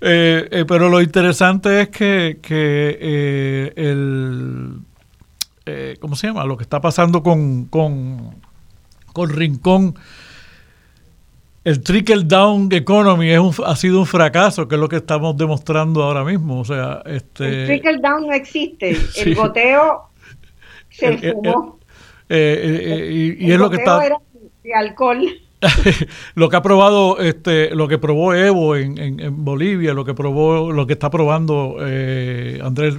[0.01, 4.81] Eh, pero lo interesante es que, que el...
[6.01, 6.45] ¿Cómo se llama?
[6.45, 8.35] Lo que está pasando con, con,
[9.13, 9.95] con Rincón
[11.65, 15.37] el trickle down economy es un, ha sido un fracaso, que es lo que estamos
[15.37, 16.61] demostrando ahora mismo.
[16.61, 18.97] O sea, este, el trickle down no existe.
[19.17, 20.11] El goteo
[20.91, 21.79] se fumó.
[22.29, 24.05] Eh, eh, eh, y, es lo que está.
[24.05, 24.17] Era
[24.65, 25.25] de alcohol.
[26.35, 30.73] lo que ha probado, este, lo que probó Evo en, en, Bolivia, lo que probó,
[30.73, 32.97] lo que está probando Andrés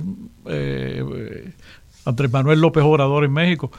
[2.05, 3.69] Andrés Manuel López Obrador en México.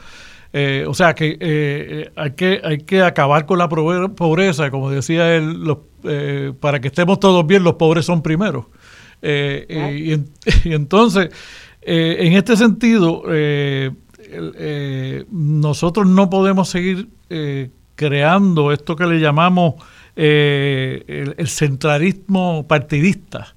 [0.57, 4.89] Eh, o sea que eh, eh, hay que hay que acabar con la pobreza, como
[4.89, 5.75] decía él,
[6.61, 8.69] para que estemos todos bien, los pobres son primero.
[9.21, 10.13] Y,
[10.65, 11.29] entonces,
[11.81, 13.23] en este sentido,
[15.31, 17.09] nosotros no podemos seguir
[17.95, 19.75] creando esto que le llamamos
[20.15, 23.55] el, centralismo partidista.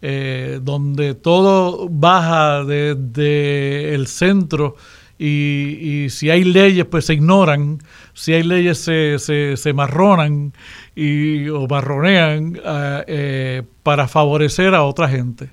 [0.00, 4.76] donde todo baja desde el centro
[5.22, 7.78] y, si hay leyes pues se ignoran,
[8.14, 10.54] si hay leyes se, se, marronan
[10.96, 15.50] y, o marronean ah, eh, para favorecer a otra gente.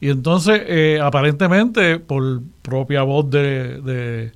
[0.00, 4.30] Y entonces, eh, aparentemente, por propia voz de,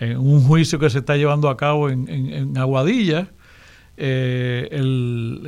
[0.00, 3.28] un juicio que se está llevando a cabo en, en, Aguadilla,
[3.96, 5.42] eh, el,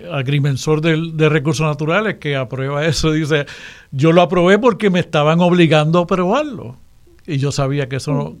[0.00, 3.46] el agrimensor de, de, recursos naturales que aprueba eso dice,
[3.92, 6.76] yo lo aprobé porque me estaban obligando a aprobarlo
[7.28, 8.36] y yo sabía que eso no...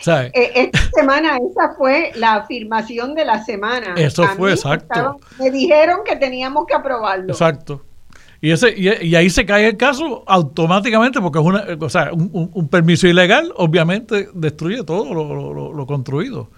[0.00, 0.30] ¿sabes?
[0.34, 3.94] Eh, esta semana, esa fue la afirmación de la semana.
[3.96, 5.18] Eso fue, exacto.
[5.38, 7.32] me dijeron que teníamos que aprobarlo.
[7.32, 7.82] Exacto.
[8.40, 12.68] Y, ese, y, ahí se cae el caso automáticamente porque es una, o sea, un,
[12.68, 15.14] permiso ilegal obviamente destruye todo
[15.72, 16.50] lo, construido.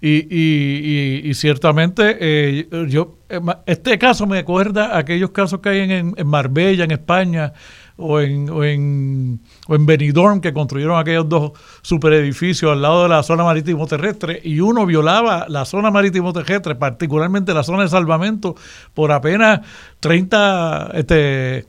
[0.00, 3.16] Y, y, ciertamente eh, yo
[3.64, 7.54] este caso me acuerda aquellos casos que hay en, en Marbella, en España,
[7.96, 11.52] o en, o en, o en Benidorm, que construyeron aquellos dos
[11.82, 16.74] superedificios al lado de la zona marítimo terrestre, y uno violaba la zona marítimo terrestre,
[16.74, 18.56] particularmente la zona de salvamento,
[18.94, 19.60] por apenas
[20.00, 21.66] 30, este,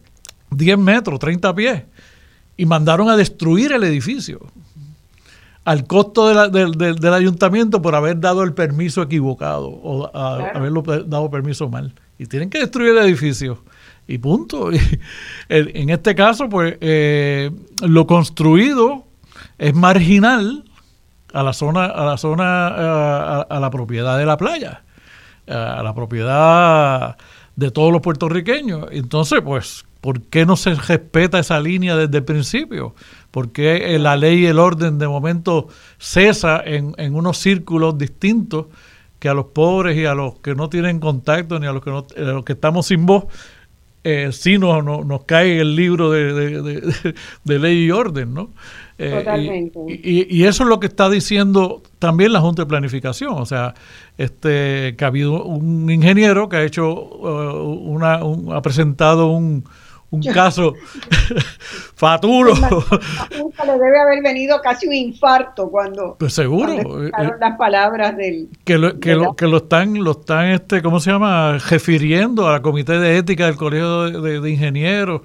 [0.52, 1.84] 10 metros, 30 pies,
[2.58, 4.40] y mandaron a destruir el edificio
[5.66, 11.94] al costo del ayuntamiento por haber dado el permiso equivocado o haberlo dado permiso mal.
[12.20, 13.64] Y tienen que destruir el edificio
[14.08, 14.70] y punto.
[15.50, 17.52] en este caso, pues eh,
[17.82, 19.04] lo construido
[19.58, 20.64] es marginal
[21.34, 24.84] a la zona, a la zona, a, la propiedad de la playa,
[25.48, 27.18] a la propiedad
[27.56, 28.88] de todos los puertorriqueños.
[28.92, 32.96] Entonces, pues, ¿por qué no se respeta esa línea desde el principio?
[33.32, 35.68] ¿Por qué la ley y el orden de momento
[35.98, 38.68] cesa en, en unos círculos distintos
[39.20, 41.90] que a los pobres y a los que no tienen contacto ni a los que,
[41.90, 43.26] no, a los que estamos sin voz
[44.08, 46.94] eh, sí nos, nos, cae el libro de,
[47.44, 48.52] ley y orden, ¿no?
[49.00, 49.80] Eh, Totalmente.
[49.88, 53.74] Y, eso es lo que está diciendo también la Junta de Planificación, o sea,
[54.20, 58.20] este que ha habido un ingeniero que ha hecho uh, una,
[58.56, 59.66] ha presentado un,
[60.12, 60.74] un caso
[61.96, 62.54] faturo.
[62.54, 68.78] le debe haber venido casi un infarto cuando, pues seguro eh, las palabras del que
[68.78, 72.62] lo, que, lo, que lo están lo están este cómo se llama refiriendo a la
[72.62, 75.22] comité de ética del colegio de, ingenieros.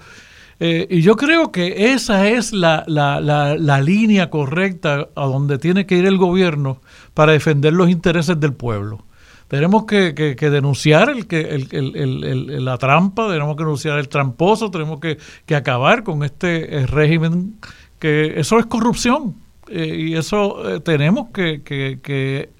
[0.63, 5.57] Eh, y yo creo que esa es la, la, la, la línea correcta a donde
[5.57, 6.83] tiene que ir el gobierno
[7.15, 9.07] para defender los intereses del pueblo
[9.51, 15.19] tenemos que, denunciar el, que, el, la trampa, tenemos que denunciar el tramposo, tenemos que,
[15.53, 17.57] acabar con este eh, régimen,
[17.99, 19.35] que eso es corrupción.
[19.69, 22.51] Eh, y eso eh, tenemos que,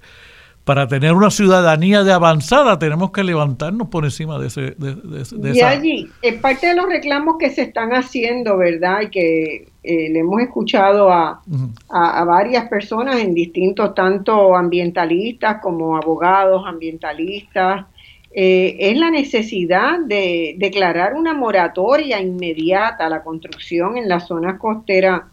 [0.63, 4.75] para tener una ciudadanía de avanzada, tenemos que levantarnos por encima de ese...
[4.77, 9.01] De, y allí, es parte de los reclamos que se están haciendo, ¿verdad?
[9.01, 11.41] Y que eh, le hemos escuchado a,
[11.89, 17.85] a, varias personas en distintos, tanto ambientalistas como abogados ambientalistas,
[18.33, 24.59] eh, es la necesidad de declarar una moratoria inmediata a la construcción en la zona
[24.59, 25.27] costera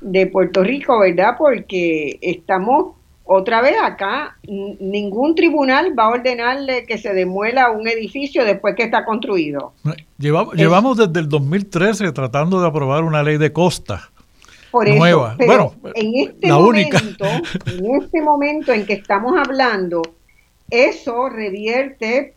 [0.00, 1.34] de Puerto Rico, ¿verdad?
[1.38, 2.96] Porque estamos
[3.26, 8.82] otra vez acá, ningún tribunal va a ordenarle que se demuela un edificio después que
[8.82, 9.72] está construido.
[10.18, 14.10] Llevamos, desde el 2013 tratando de aprobar una ley de costa.
[14.70, 15.36] Por nueva.
[15.46, 20.02] bueno, en este momento, en este momento en que estamos hablando,
[20.68, 22.34] eso revierte.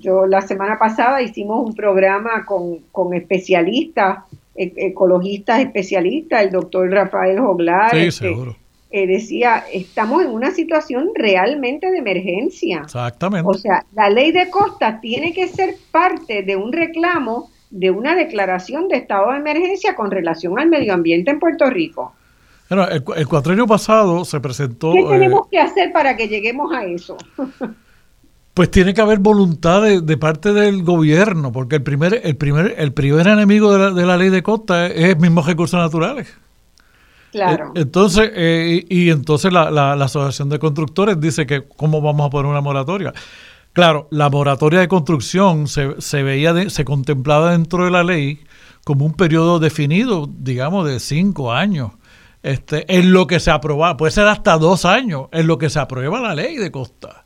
[0.00, 4.18] Yo la semana pasada hicimos un programa con, con especialistas,
[4.54, 7.90] e, ecologistas especialistas, el doctor Rafael Joglar.
[7.92, 8.65] Sí, este, seguro
[8.96, 12.80] eh, decía, estamos en una situación realmente de emergencia.
[12.84, 13.46] Exactamente.
[13.46, 18.14] O sea, la ley de costa tiene que ser parte de un reclamo de una
[18.14, 22.14] declaración de estado de emergencia con relación al medio ambiente en Puerto Rico.
[22.70, 24.94] Bueno, el, el pasado se presentó...
[24.94, 27.18] ¿Qué tenemos eh, que hacer para que lleguemos a eso?
[28.54, 32.94] pues tiene que haber voluntad de, parte del gobierno, porque el primer, el primer, el
[32.94, 36.34] primer enemigo de la, de la ley de costa es mismos recursos naturales.
[37.32, 37.72] Claro.
[37.74, 42.30] Eh, entonces, eh, y, entonces la, la, Asociación de Constructores dice que cómo vamos a
[42.30, 43.12] poner una moratoria.
[43.72, 48.40] Claro, la moratoria de construcción se, se veía, se contemplaba dentro de la ley
[48.84, 51.90] como un periodo definido, digamos, de cinco años.
[52.42, 55.80] Este, en lo que se aprueba, puede ser hasta dos años, en lo que se
[55.80, 57.24] aprueba la ley de costa.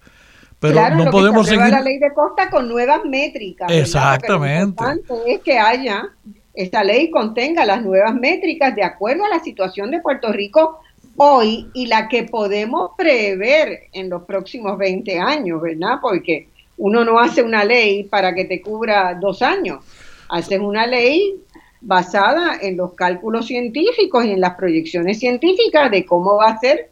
[0.59, 1.73] Pero claro, no lo podemos que se seguir.
[1.73, 3.71] la ley de costa con nuevas métricas.
[3.71, 4.83] Exactamente.
[4.83, 6.09] Lo importante es que haya
[6.55, 10.81] esta ley contenga las nuevas métricas de acuerdo a la situación de Puerto Rico
[11.17, 15.99] hoy y la que podemos prever en los próximos 20 años, ¿verdad?
[16.01, 16.49] Porque
[16.79, 19.85] uno no hace una ley para que te cubra dos años,
[20.29, 21.37] haces una ley
[21.83, 26.91] basada en los cálculos científicos y en las proyecciones científicas de cómo va a ser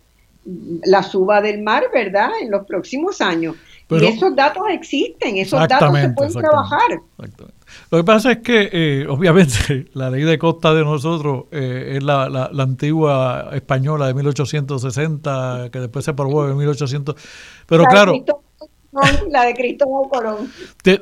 [0.84, 2.30] la suba del mar, ¿verdad?
[2.40, 3.56] En los próximos años.
[3.90, 7.00] y esos datos existen, esos datos se pueden trabajar.
[7.90, 12.02] Lo que pasa es que, eh, obviamente, la ley de costa de nosotros eh, es
[12.02, 17.14] la, la, antigua española de 1860, que después se aprobó en 1800.
[17.66, 18.14] Pero claro.
[19.30, 20.52] la de Cristóbal Colón.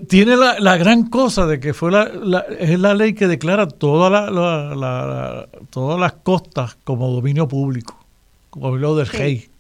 [0.09, 4.11] tiene la, la, gran cosa de que fue la, es la ley que declara toda
[4.11, 7.99] la, todas las costas como dominio público,
[8.51, 9.51] como lo del rey.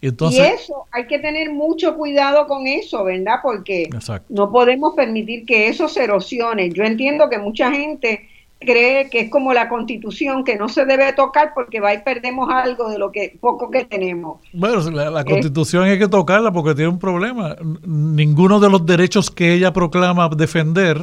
[0.00, 0.08] Y,
[0.38, 3.40] eso, hay que tener mucho cuidado con eso, ¿verdad?
[3.42, 3.90] Porque
[4.28, 6.70] no podemos permitir que eso se erosione.
[6.70, 8.28] Yo entiendo que mucha gente
[8.60, 12.48] cree que es como la constitución, que no se debe tocar porque va y perdemos
[12.48, 14.40] algo de lo que poco que tenemos.
[14.52, 17.56] Bueno, la, constitución hay que tocarla porque tiene un problema.
[17.84, 21.02] Ninguno de los derechos que ella proclama defender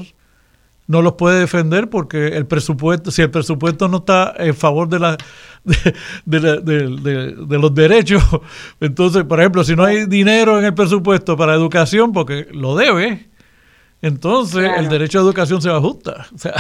[0.88, 5.00] no los puede defender porque el presupuesto, si el presupuesto no está en favor de,
[5.00, 5.18] la,
[6.26, 8.24] de, los derechos,
[8.80, 13.30] entonces, por ejemplo, si no hay dinero en el presupuesto para educación, porque lo debe,
[14.02, 16.28] entonces el derecho a educación se ajusta.
[16.36, 16.54] O sea,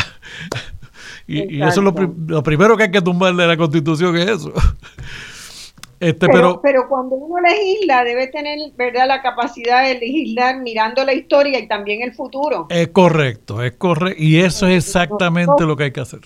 [1.27, 4.53] y, eso es lo, lo, primero que hay que tumbar de la constitución, es eso.
[5.99, 11.13] Este, pero, pero, cuando uno legisla debe tener verdad la capacidad de legislar mirando la
[11.13, 12.67] historia y también el futuro.
[12.69, 16.19] Es correcto, es correcto y eso es exactamente lo que hay que hacer.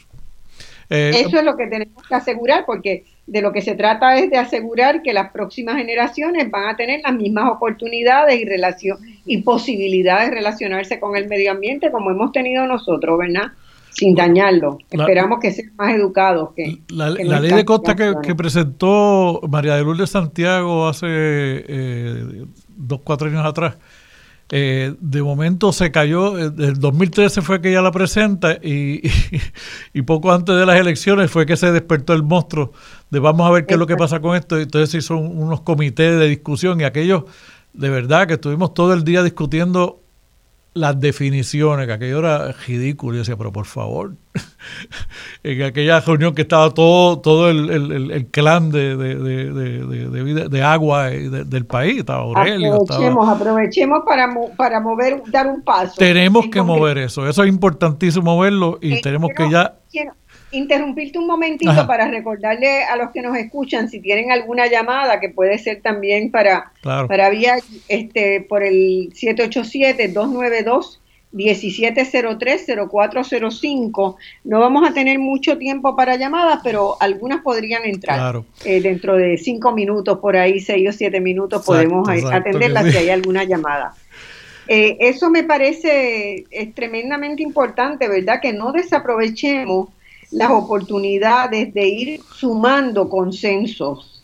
[0.90, 4.32] Eh, eso es lo que tenemos que asegurar porque de lo que se trata es
[4.32, 9.44] de asegurar que las próximas generaciones van a tener las mismas oportunidades y relación y
[9.44, 13.52] posibilidades de relacionarse con el medio ambiente como hemos tenido nosotros, ¿verdad?
[13.92, 14.78] Sin dañarlo.
[14.90, 16.50] Esperamos que sean más educados.
[16.56, 23.28] Que, la, ley de costa que, presentó María de Lourdes Santiago hace eh, dos, cuatro
[23.28, 23.78] años atrás,
[24.52, 29.02] eh, de momento se cayó, eh, el 2013 fue que ella la presenta y,
[29.94, 32.72] y, poco antes de las elecciones fue que se despertó el monstruo
[33.12, 34.58] de vamos a ver qué es lo que pasa con esto.
[34.60, 37.26] Entonces se hizo unos comités de discusión y aquellos,
[37.74, 40.02] de verdad, que estuvimos todo el día discutiendo
[40.74, 43.14] las definiciones, que aquello era ridículo.
[43.14, 44.14] Yo decía, pero por favor,
[45.44, 47.70] en aquella reunión que estaba todo, todo el,
[48.12, 52.76] el, clan de, de, de, de, agua del país, estaba Aurelio.
[52.76, 55.96] Aprovechemos, aprovechemos para, para mover, dar un paso.
[55.98, 59.76] Tenemos que mover eso, eso es importantísimo verlo y eh, tenemos que ya
[60.52, 65.30] interrumpirte un momentito para recordarle a los que nos escuchan si tienen alguna llamada que
[65.30, 67.58] puede ser también para para vía
[67.88, 71.00] este por el 787 292
[71.34, 74.16] 1703-0405.
[74.46, 78.42] No vamos a tener mucho tiempo para llamadas, pero algunas podrían entrar.
[78.66, 83.12] Eh, dentro de cinco minutos, por ahí, seis o siete minutos, podemos atenderlas si hay
[83.12, 83.94] alguna llamada.
[84.68, 88.40] Eh, eso me parece es tremendamente importante, ¿verdad?
[88.42, 89.90] Que no desaprovechemos
[90.32, 94.24] las oportunidades de ir sumando consensos.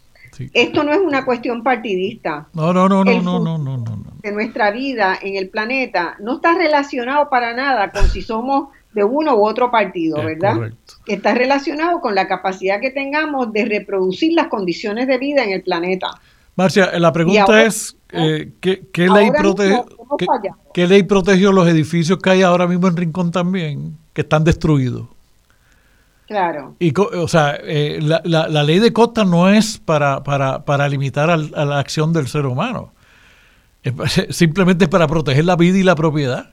[0.53, 2.47] Esto no es una cuestión partidista.
[2.53, 6.35] No, no, no, no, no, no, no, no, De nuestra vida en el planeta no
[6.35, 10.71] está relacionado para nada con si somos de uno u otro partido, ¿verdad?
[11.05, 15.61] Está relacionado con la capacidad que tengamos de reproducir las condiciones de vida en el
[15.61, 16.07] planeta.
[16.55, 19.83] Marcia, la pregunta es, eh, ¿qué, ley protege,
[20.73, 25.07] ¿qué, ley protegió los edificios que hay ahora mismo en Rincón también, que están destruidos?
[26.27, 26.75] Claro.
[26.79, 31.29] Y, o sea, eh, la, la, ley de costa no es para, para, para limitar
[31.29, 32.91] a la acción del ser humano.
[33.83, 36.49] Es simplemente para proteger la vida y la propiedad.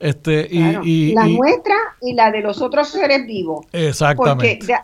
[0.00, 3.66] Este, y, la nuestra y la de los otros seres vivos.
[3.72, 4.58] Exactamente.
[4.58, 4.74] Porque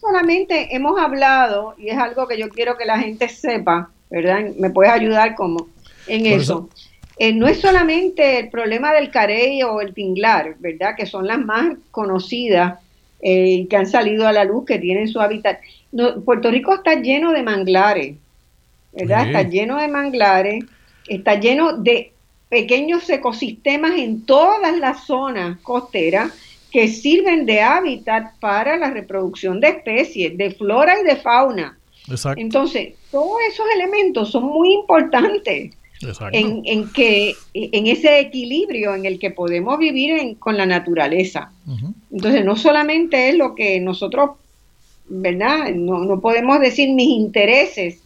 [0.00, 4.40] solamente hemos hablado, y es algo que yo quiero que la gente sepa, ¿verdad?
[4.58, 5.68] Me puedes ayudar como
[6.06, 6.70] en eso.
[7.18, 10.94] Eh, no es solamente el problema del carey o el tinglar, ¿verdad?
[10.96, 12.78] Que son las más conocidas
[13.22, 15.60] eh, que han salido a la luz, que tienen su hábitat.
[16.24, 18.16] Puerto Rico está lleno de manglares,
[18.92, 19.26] ¿verdad?
[19.26, 20.64] Está lleno de manglares,
[21.06, 22.12] está lleno de
[22.48, 26.32] pequeños ecosistemas en todas las zonas costeras
[26.72, 31.78] que sirven de hábitat para la reproducción de especies, de flora y de fauna.
[32.36, 35.74] Entonces, todos esos elementos son muy importantes
[36.32, 41.50] en, en, que, en ese equilibrio en el que podemos vivir con la naturaleza.
[42.10, 44.30] Entonces, no solamente es lo que nosotros,
[45.08, 45.70] ¿verdad?
[45.74, 48.00] No, no podemos decir mis intereses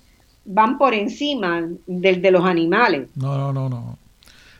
[0.45, 3.09] van por encima del de los animales.
[3.17, 3.99] No, no, no, no.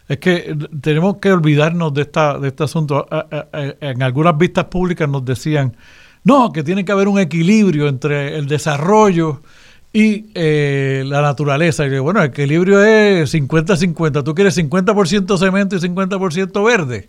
[0.09, 3.07] Es que tenemos que olvidarnos de, esta, de este asunto.
[3.81, 5.77] En algunas vistas públicas nos decían,
[6.23, 9.43] no, que tiene que haber un equilibrio entre el desarrollo
[9.97, 11.87] y eh, la naturaleza.
[11.87, 14.23] Y bueno, el equilibrio es 50-50.
[14.23, 17.09] Tú quieres 50% cemento y 50% verde.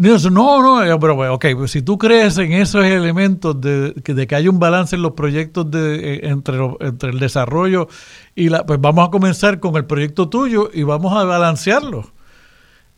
[0.00, 4.34] No, no, eh, pero ok, pues si tú crees en esos elementos de, de que
[4.34, 7.86] hay un balance en los proyectos de, eh, entre, entre el desarrollo
[8.34, 12.10] y la, pues vamos a comenzar con el proyecto tuyo y vamos a balancearlo.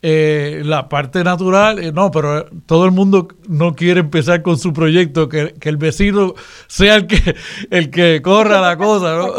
[0.06, 4.74] Eh, la parte natural, eh, no, pero todo el mundo no quiere empezar con su
[4.74, 6.34] proyecto, que, el vecino
[6.66, 7.34] sea el que,
[7.70, 9.32] el que corra la cosa, ¿no?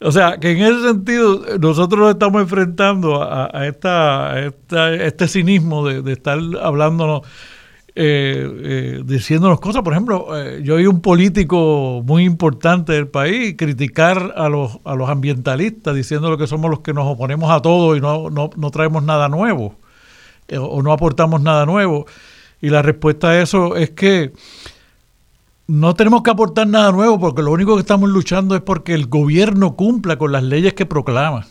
[0.06, 6.02] o sea, que en ese sentido nosotros nos estamos enfrentando a, esta, este cinismo de,
[6.02, 7.22] de estar hablándonos
[7.96, 9.82] eh, eh, diciéndonos cosas.
[9.82, 14.94] Por ejemplo, eh, yo oí un político muy importante del país criticar a los, a
[14.94, 18.70] los ambientalistas diciendo que somos los que nos oponemos a todo y no, no, no
[18.70, 19.76] traemos nada nuevo
[20.48, 22.06] eh, o no aportamos nada nuevo.
[22.60, 24.32] Y la respuesta a eso es que
[25.66, 29.06] no tenemos que aportar nada nuevo porque lo único que estamos luchando es porque el
[29.06, 31.46] gobierno cumpla con las leyes que proclama.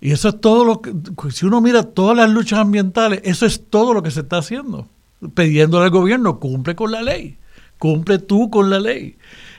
[0.00, 0.92] Y eso es todo lo que,
[1.30, 4.88] si uno mira todas las luchas ambientales, eso es todo lo que se está haciendo,
[5.34, 7.38] pidiéndole al gobierno, cumple con la ley,
[7.78, 9.16] cumple tú con la ley.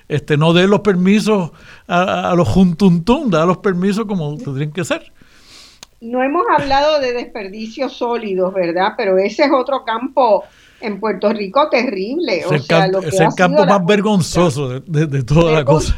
[0.08, 1.52] Este, no dé los permisos
[1.88, 5.12] a, los juntuntum, da los permisos como tendrían que ser.
[6.02, 8.94] No hemos hablado de desperdicios sólidos, ¿verdad?
[8.98, 10.44] Pero ese es otro campo
[10.82, 12.40] en Puerto Rico terrible.
[12.40, 15.98] Es el, campo más vergonzoso de, toda la cosa.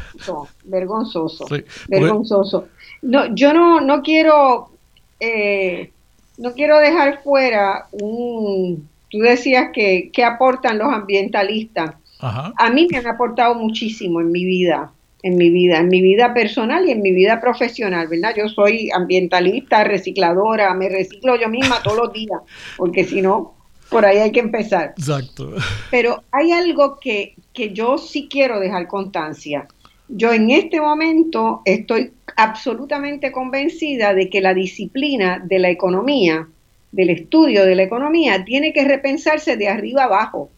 [0.64, 1.46] Vergonzoso,
[1.88, 2.68] vergonzoso.
[3.02, 4.70] No, yo no, no quiero,
[5.18, 5.90] eh,
[6.38, 11.94] no quiero dejar fuera un, tú decías que, que aportan los ambientalistas.
[12.18, 14.90] A mí me han aportado muchísimo en mi vida,
[15.22, 18.34] en mi vida, en mi vida personal y en mi vida profesional, ¿verdad?
[18.36, 22.40] Yo soy ambientalista, recicladora, me reciclo yo misma todos los días,
[22.76, 23.54] porque si no,
[23.90, 24.94] por ahí hay que empezar.
[24.96, 25.54] Exacto.
[25.90, 29.68] Pero hay algo que, que yo sí quiero dejar constancia.
[30.08, 36.48] Yo en este momento estoy absolutamente convencida de que la disciplina de la economía,
[36.96, 40.50] del estudio de la economía, tiene que repensarse de arriba abajo,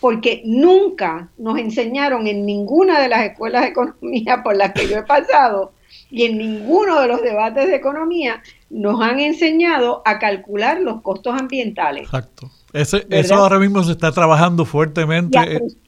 [0.00, 4.98] porque nunca nos enseñaron en ninguna de las escuelas de economía por las que yo
[4.98, 5.72] he pasado
[6.10, 11.40] y en ninguno de los debates de economía nos han enseñado a calcular los costos
[11.40, 12.02] ambientales.
[12.02, 15.38] Exacto eso ahora mismo se está trabajando fuertemente.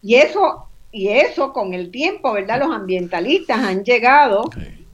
[0.02, 2.60] Y, eso, y eso con el tiempo, ¿verdad?
[2.60, 4.48] Los ambientalistas han llegado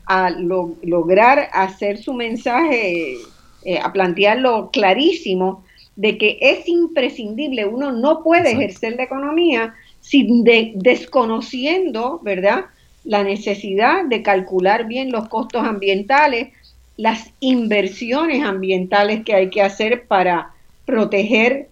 [0.07, 3.17] a lograr hacer su mensaje,
[3.65, 5.65] eh, a plantearlo clarísimo,
[5.97, 12.65] de que es imprescindible, uno no puede ejercer la economía sin desconociendo, ¿verdad?
[13.05, 16.49] La necesidad de calcular bien los costos ambientales,
[16.97, 20.53] las inversiones ambientales que hay que hacer para
[20.87, 21.69] proteger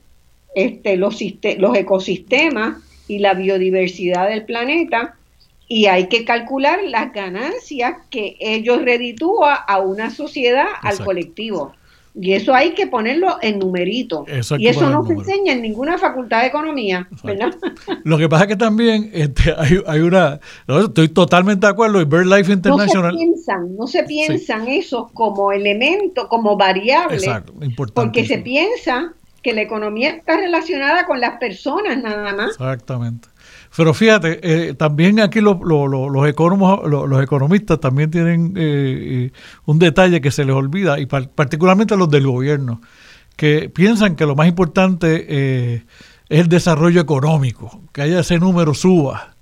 [0.55, 1.19] este, los,
[1.59, 5.17] los ecosistemas y la biodiversidad del planeta
[5.73, 11.75] y hay que calcular las ganancias que ellos reditúa a una sociedad, al colectivo.
[12.15, 14.25] Y eso hay que ponerlo en numerito.
[14.59, 17.55] y eso no se enseña en ninguna facultad de economía, ¿verdad?
[18.05, 19.55] Lo que pasa es que también este,
[19.87, 20.41] hay, una...
[20.67, 23.13] estoy totalmente de acuerdo, y BirdLife International...
[23.13, 27.27] No se piensan, no se piensan eso como elemento, como variable,
[27.95, 29.13] porque se piensa
[29.43, 32.51] que la economía está relacionada con las personas nada más.
[32.51, 33.29] Exactamente.
[33.77, 39.33] Pero fíjate, eh, también aquí los, los, los, los, economistas también tienen eh, eh,
[39.65, 42.81] un detalle que se les olvida, y particularmente los del gobierno,
[43.37, 45.83] que piensan que lo más importante es
[46.29, 49.35] el desarrollo económico, que haya ese número suba.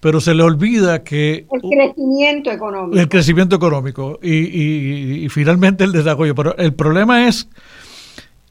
[0.00, 1.46] Pero se les olvida que...
[1.50, 3.00] El crecimiento económico.
[3.00, 6.36] El crecimiento económico y, y, y finalmente el desarrollo.
[6.36, 7.48] Pero el problema es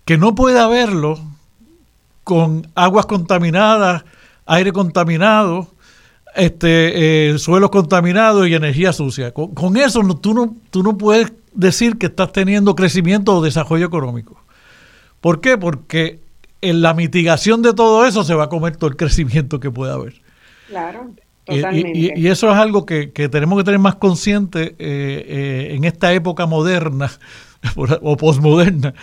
[0.03, 1.18] que no puede haberlo
[2.26, 4.03] con aguas contaminadas,
[4.48, 5.68] aire contaminado,
[6.36, 9.32] este, eh, suelos contaminados y energía sucia.
[9.34, 14.41] Con, eso tú, no, tú no puedes decir que estás teniendo crecimiento o desarrollo económico.
[15.22, 15.57] ¿Por qué?
[15.57, 16.19] Porque
[16.61, 19.94] en la mitigación de todo eso se va a comer todo el crecimiento que pueda
[19.94, 20.22] haber.
[20.68, 21.11] Claro.
[21.49, 26.11] Y, y, eso es algo que, tenemos que tener más consciente eh, eh, en esta
[26.11, 27.10] época moderna
[27.76, 28.94] o posmoderna,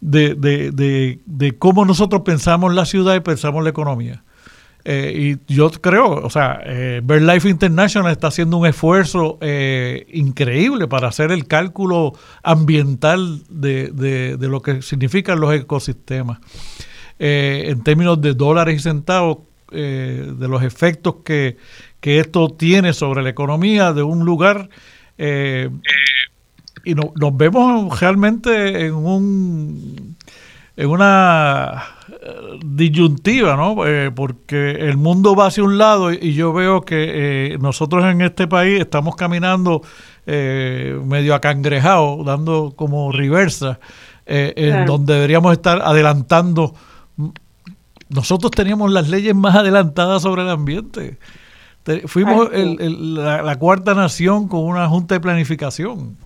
[0.00, 4.24] de, de, de, cómo nosotros pensamos la ciudad y pensamos la economía.
[4.84, 10.88] Eh, y yo creo, o sea, eh, BirdLife International está haciendo un esfuerzo eh, increíble
[10.88, 16.40] para hacer el cálculo ambiental de, de, lo que significan los ecosistemas.
[17.18, 19.38] Eh, en términos de dólares y centavos,
[19.70, 21.56] de los efectos que,
[21.98, 24.68] que, esto tiene sobre la economía de un lugar
[26.84, 30.16] y no, nos vemos realmente en un
[30.76, 31.84] en una
[32.64, 33.86] disyuntiva, ¿no?
[33.86, 38.20] Eh, porque el mundo va hacia un lado y yo veo que eh, nosotros en
[38.20, 39.82] este país estamos caminando
[40.24, 43.80] medio acangrejados, dando como reversa,
[44.24, 46.74] en donde deberíamos estar adelantando.
[48.08, 51.18] Nosotros teníamos las leyes más adelantadas sobre el ambiente.
[52.06, 56.16] Fuimos la, la, cuarta nación con una junta de planificación.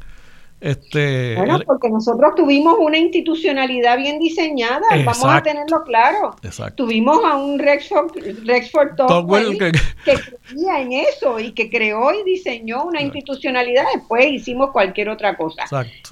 [0.58, 6.34] Este, bueno, porque nosotros tuvimos una institucionalidad bien diseñada, vamos a tenerlo claro.
[6.74, 8.96] Tuvimos a un Rexford, Rexford
[9.58, 9.72] que,
[10.48, 13.84] creía en eso y que creó y diseñó una institucionalidad.
[13.94, 15.64] Después hicimos cualquier otra cosa.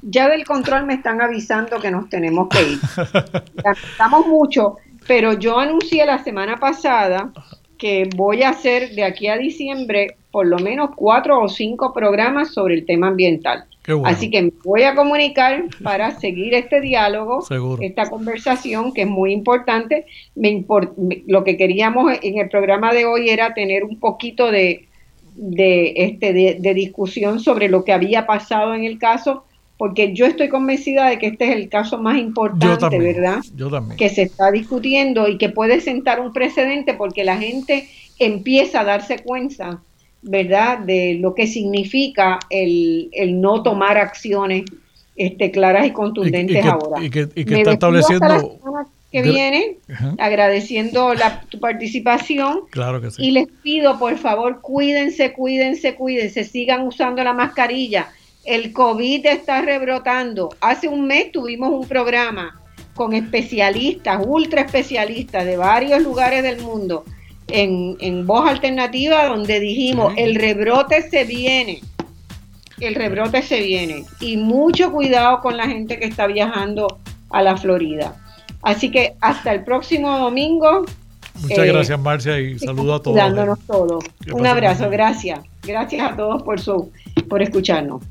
[0.03, 2.79] Ya del control me están avisando que nos tenemos que ir.
[3.93, 4.77] Estamos mucho,
[5.07, 7.33] pero yo anuncié la semana pasada
[7.79, 12.53] que voy a hacer de aquí a diciembre por lo menos cuatro o cinco programas
[12.53, 13.67] sobre el tema ambiental.
[14.05, 17.45] Así que me voy a comunicar para seguir este diálogo,
[17.81, 20.07] esta conversación que es muy importante.
[20.35, 20.65] Me
[21.27, 24.89] lo que queríamos en el programa de hoy era tener un poquito de,
[25.35, 29.45] de, este, de, discusión sobre lo que había pasado en el caso,
[29.77, 33.41] porque yo estoy convencida de que este es el caso más importante, ¿verdad?
[33.55, 33.99] Yo también.
[33.99, 37.87] Que se está discutiendo y que puede sentar un precedente porque la gente
[38.19, 39.83] empieza a darse cuenta,
[40.25, 44.65] ¿verdad?, de lo que significa el, el no tomar acciones
[45.17, 47.03] este, claras y contundentes ahora.
[47.03, 48.59] Y que, está estableciendo
[49.13, 49.77] que viene,
[50.19, 52.63] agradeciendo la, tu participación.
[52.71, 53.23] Claro que sí.
[53.23, 58.09] Y les pido, por favor, cuídense, cuídense, cuídense, sigan usando la mascarilla.
[58.45, 60.49] El COVID está rebrotando.
[60.61, 62.61] Hace un mes tuvimos un programa
[62.95, 67.05] con especialistas, ultra especialistas de varios lugares del mundo
[67.49, 71.81] en, en Voz Alternativa, donde dijimos, el rebrote se viene.
[72.81, 74.05] El rebrote se viene.
[74.21, 76.99] Y mucho cuidado con la gente que está viajando
[77.31, 78.17] a la Florida.
[78.63, 80.85] Así que hasta el próximo domingo.
[81.43, 83.17] Muchas eh, gracias, Marcia, y saludo a todos.
[83.17, 84.05] Dándonos todos.
[84.33, 85.41] Un abrazo, gracias.
[85.63, 86.91] Gracias a todos por, su,
[87.29, 88.03] por escucharnos.